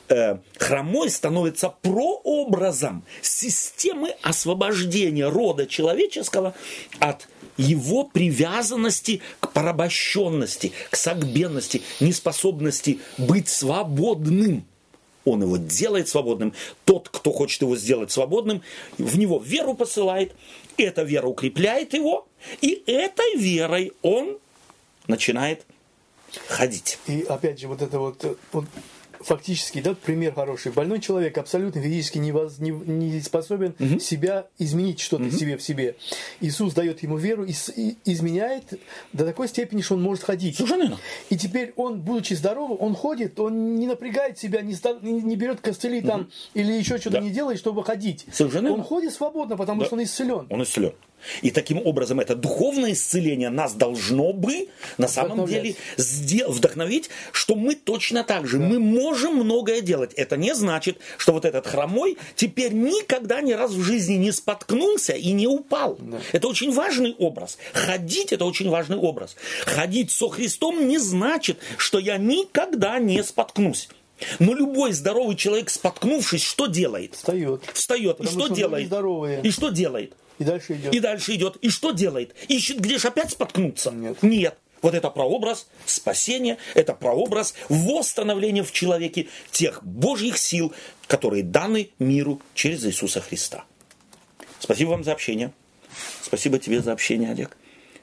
э, 0.10 0.38
хромой 0.58 1.10
становится 1.10 1.70
прообразом 1.82 3.04
системы 3.22 4.16
освобождения 4.22 5.28
рода 5.28 5.66
человеческого 5.66 6.54
от 7.00 7.28
его 7.58 8.06
привязанности 8.06 9.22
к 9.40 9.52
порабощенности, 9.52 10.72
к 10.90 10.96
согбенности, 10.96 11.82
неспособности 12.00 13.00
быть 13.18 13.50
свободным. 13.50 14.66
Он 15.26 15.44
его 15.44 15.58
делает 15.58 16.08
свободным. 16.08 16.54
Тот, 16.86 17.10
кто 17.10 17.32
хочет 17.32 17.62
его 17.62 17.76
сделать 17.76 18.12
свободным, 18.12 18.62
в 18.98 19.18
него 19.18 19.40
веру 19.40 19.74
посылает. 19.74 20.34
Эта 20.78 21.04
вера 21.04 21.28
укрепляет 21.28 21.94
его. 21.94 22.28
И 22.62 22.82
этой 22.88 23.36
верой 23.36 23.92
он 24.02 24.38
начинает 25.08 25.66
ходить. 26.48 26.98
И 27.08 27.24
опять 27.24 27.60
же, 27.60 27.68
вот 27.68 27.82
это 27.82 28.00
вот, 28.00 28.24
э, 28.24 28.36
вот 28.54 28.66
фактически, 29.22 29.82
да, 29.82 29.94
пример 29.96 30.34
хороший. 30.34 30.72
Больной 30.72 31.00
человек 31.00 31.38
абсолютно 31.38 31.82
физически 31.82 32.18
не, 32.18 32.32
воз- 32.32 32.60
не- 32.60 32.72
не 32.72 33.20
способен 33.22 33.74
себя 34.00 34.48
изменить 34.58 35.00
что-то 35.00 35.30
себе 35.32 35.58
в 35.58 35.62
себе. 35.64 35.96
Иисус 36.42 36.74
дает 36.74 37.04
ему 37.04 37.18
веру 37.18 37.46
и, 37.46 37.54
и 37.76 37.98
изменяет 38.06 38.80
до 39.14 39.26
такой 39.26 39.48
степени, 39.48 39.82
что 39.82 39.96
он 39.96 40.02
может 40.02 40.24
ходить. 40.24 40.56
Совершенно 40.56 40.82
верно. 40.84 40.98
И 41.30 41.38
теперь 41.38 41.74
он, 41.76 42.02
будучи 42.02 42.34
здоровым, 42.34 42.78
он 42.80 42.96
ходит, 42.96 43.40
он 43.40 43.76
не 43.76 43.88
напрягает 43.88 44.38
себя, 44.40 44.62
не, 44.62 44.74
ста- 44.74 45.00
не- 45.02 45.36
берет 45.36 45.62
костыли 45.62 46.02
там 46.02 46.30
или 46.54 46.74
еще 46.74 46.98
что-то 46.98 47.18
Да. 47.18 47.22
не 47.22 47.30
делает, 47.30 47.60
чтобы 47.60 47.84
ходить. 47.84 48.26
Совершенно 48.32 48.70
он 48.70 48.76
верно. 48.76 48.84
ходит 48.84 49.14
свободно, 49.14 49.56
потому 49.58 49.82
Да. 49.82 49.86
что 49.86 49.96
он 49.96 50.04
исцелен. 50.04 50.48
Он 50.50 50.64
исцелен. 50.64 50.94
И 51.42 51.52
таким 51.52 51.86
образом 51.86 52.20
это 52.20 52.36
духовное 52.36 52.94
исцеление 52.94 53.50
нас 53.50 53.74
должно 53.74 54.34
бы 54.34 54.68
на 54.98 55.08
самом 55.08 55.46
деле 55.46 55.76
сде- 55.98 56.48
вдохновить, 56.48 57.10
что 57.32 57.56
мы 57.56 57.76
точно 57.76 58.24
так 58.24 58.48
же, 58.48 58.60
мы 58.60 58.80
можем 58.80 59.36
многое 59.36 59.82
делать. 59.82 60.14
Это 60.16 60.38
не 60.38 60.56
значит, 60.56 60.98
что 61.18 61.34
вот 61.34 61.46
этот 61.46 61.68
хромой 61.68 62.18
теперь 62.36 62.74
никогда 62.74 63.42
ни 63.42 63.54
раз 63.54 63.72
в 63.72 63.82
жизни 63.82 64.16
не 64.16 64.32
споткнулся 64.32 65.14
и 65.14 65.32
не 65.32 65.48
упал. 65.48 65.98
Это 66.32 66.48
очень 66.48 66.72
важный 66.72 67.16
образ. 67.18 67.58
Ходить 67.74 68.34
это 68.34 68.46
очень 68.46 68.70
важный 68.70 68.98
образ. 68.98 69.36
Ходить 69.66 70.12
со 70.12 70.30
Христом 70.30 70.88
не 70.88 70.98
значит, 70.98 71.60
что 71.78 72.00
я 72.00 72.18
никогда 72.18 73.00
не 73.00 73.24
споткнусь. 73.24 73.90
Но 74.40 74.54
любой 74.54 74.92
здоровый 74.94 75.36
человек, 75.36 75.70
споткнувшись, 75.70 76.44
что 76.44 76.68
делает? 76.68 77.16
Встает. 77.16 77.64
Встает. 77.74 78.18
Потому 78.18 78.30
и 78.30 78.40
что 78.40 78.46
что 78.48 78.56
делает? 78.56 78.88
здоровые. 78.88 79.42
И 79.44 79.52
что 79.52 79.70
делает? 79.70 80.14
И 80.40 80.44
дальше 80.44 80.74
идет. 80.74 80.96
И 80.96 81.00
дальше 81.00 81.36
идет. 81.36 81.58
И 81.58 81.70
что 81.70 81.92
делает? 81.92 82.34
Ищет, 82.48 82.80
где 82.80 82.98
же 82.98 83.10
опять 83.10 83.32
споткнуться? 83.32 83.92
Нет. 83.92 84.18
Нет. 84.24 84.58
Вот 84.82 84.94
это 84.94 85.10
прообраз 85.10 85.68
спасения, 85.86 86.58
это 86.74 86.94
прообраз 86.94 87.54
восстановления 87.68 88.64
в 88.64 88.72
человеке 88.72 89.28
тех 89.52 89.84
Божьих 89.84 90.38
сил, 90.38 90.74
которые 91.08 91.44
даны 91.44 91.90
миру 92.00 92.42
через 92.54 92.86
Иисуса 92.86 93.20
Христа. 93.20 93.66
Спасибо 94.60 94.92
вам 94.92 95.04
за 95.04 95.12
общение. 95.12 95.52
Спасибо 96.22 96.60
тебе 96.60 96.82
за 96.82 96.94
общение, 96.94 97.32
Олег. 97.32 97.58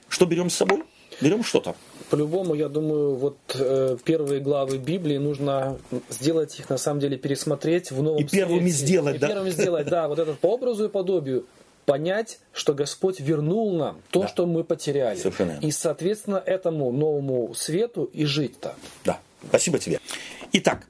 Что 0.08 0.26
берем 0.26 0.50
с 0.50 0.54
собой? 0.54 0.82
Берем 1.22 1.42
что-то. 1.44 1.74
По-любому, 2.10 2.54
я 2.54 2.68
думаю, 2.68 3.16
вот 3.16 3.38
э, 3.54 3.96
первые 4.04 4.40
главы 4.40 4.76
Библии 4.76 5.16
нужно 5.16 5.78
сделать 6.10 6.58
их, 6.60 6.68
на 6.68 6.76
самом 6.76 7.00
деле, 7.00 7.16
пересмотреть 7.16 7.90
в 7.90 8.02
новом 8.02 8.20
И 8.20 8.24
первыми 8.24 8.68
свете. 8.68 8.76
сделать, 8.86 9.16
И 9.16 9.18
да? 9.18 9.28
первыми 9.28 9.50
сделать, 9.50 9.88
да, 9.88 10.08
вот 10.08 10.18
этот 10.18 10.38
по 10.38 10.48
образу 10.48 10.84
и 10.84 10.88
подобию. 10.88 11.46
Понять, 11.86 12.40
что 12.52 12.74
Господь 12.74 13.20
вернул 13.20 13.76
нам 13.76 14.02
то, 14.10 14.22
Да. 14.22 14.28
что 14.28 14.44
мы 14.46 14.64
потеряли. 14.64 15.18
Совершенно. 15.18 15.58
И, 15.62 15.70
соответственно, 15.70 16.42
этому 16.44 16.90
новому 16.92 17.54
свету 17.54 18.10
и 18.12 18.24
жить 18.24 18.60
так. 18.60 18.76
Да, 19.04 19.20
спасибо 19.48 19.78
тебе. 19.78 20.00
Итак, 20.52 20.86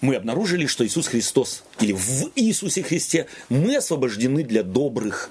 мы 0.00 0.16
обнаружили, 0.16 0.66
что 0.66 0.84
Иисус 0.84 1.06
Христос, 1.06 1.62
или 1.80 1.92
в 1.92 2.32
Иисусе 2.34 2.82
Христе, 2.82 3.28
мы 3.48 3.76
освобождены 3.76 4.42
для 4.42 4.64
добрых, 4.64 5.30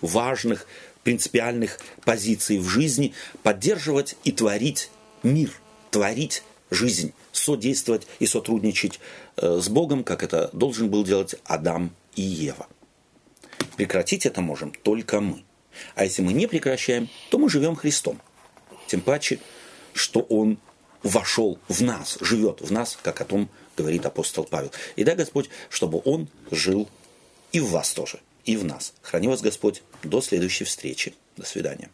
важных, 0.00 0.66
принципиальных 1.02 1.78
позиций 2.04 2.58
в 2.58 2.66
жизни, 2.68 3.12
поддерживать 3.42 4.16
и 4.24 4.32
творить 4.32 4.90
мир, 5.22 5.52
творить 5.90 6.42
жизнь, 6.70 7.12
содействовать 7.30 8.06
и 8.18 8.26
сотрудничать 8.26 9.00
э, 9.36 9.60
с 9.60 9.68
Богом, 9.68 10.02
как 10.02 10.22
это 10.22 10.48
должен 10.54 10.88
был 10.88 11.04
делать 11.04 11.36
Адам 11.44 11.94
и 12.16 12.22
Ева. 12.22 12.66
Прекратить 13.76 14.26
это 14.26 14.40
можем 14.40 14.72
только 14.72 15.20
мы. 15.20 15.44
А 15.94 16.04
если 16.04 16.22
мы 16.22 16.32
не 16.32 16.46
прекращаем, 16.46 17.08
то 17.30 17.38
мы 17.38 17.50
живем 17.50 17.76
Христом. 17.76 18.20
Тем 18.86 19.00
паче, 19.00 19.38
что 19.92 20.20
Он 20.20 20.58
вошел 21.02 21.58
в 21.68 21.82
нас, 21.82 22.18
живет 22.20 22.60
в 22.60 22.72
нас, 22.72 22.98
как 23.02 23.20
о 23.20 23.24
том 23.24 23.48
говорит 23.76 24.06
апостол 24.06 24.44
Павел. 24.44 24.72
И 24.96 25.04
дай 25.04 25.14
Господь, 25.14 25.50
чтобы 25.68 26.00
Он 26.04 26.28
жил 26.50 26.88
и 27.52 27.60
в 27.60 27.70
вас 27.70 27.92
тоже, 27.92 28.20
и 28.44 28.56
в 28.56 28.64
нас. 28.64 28.92
Храни 29.02 29.28
вас 29.28 29.40
Господь. 29.40 29.82
До 30.02 30.20
следующей 30.20 30.64
встречи. 30.64 31.14
До 31.36 31.44
свидания. 31.44 31.90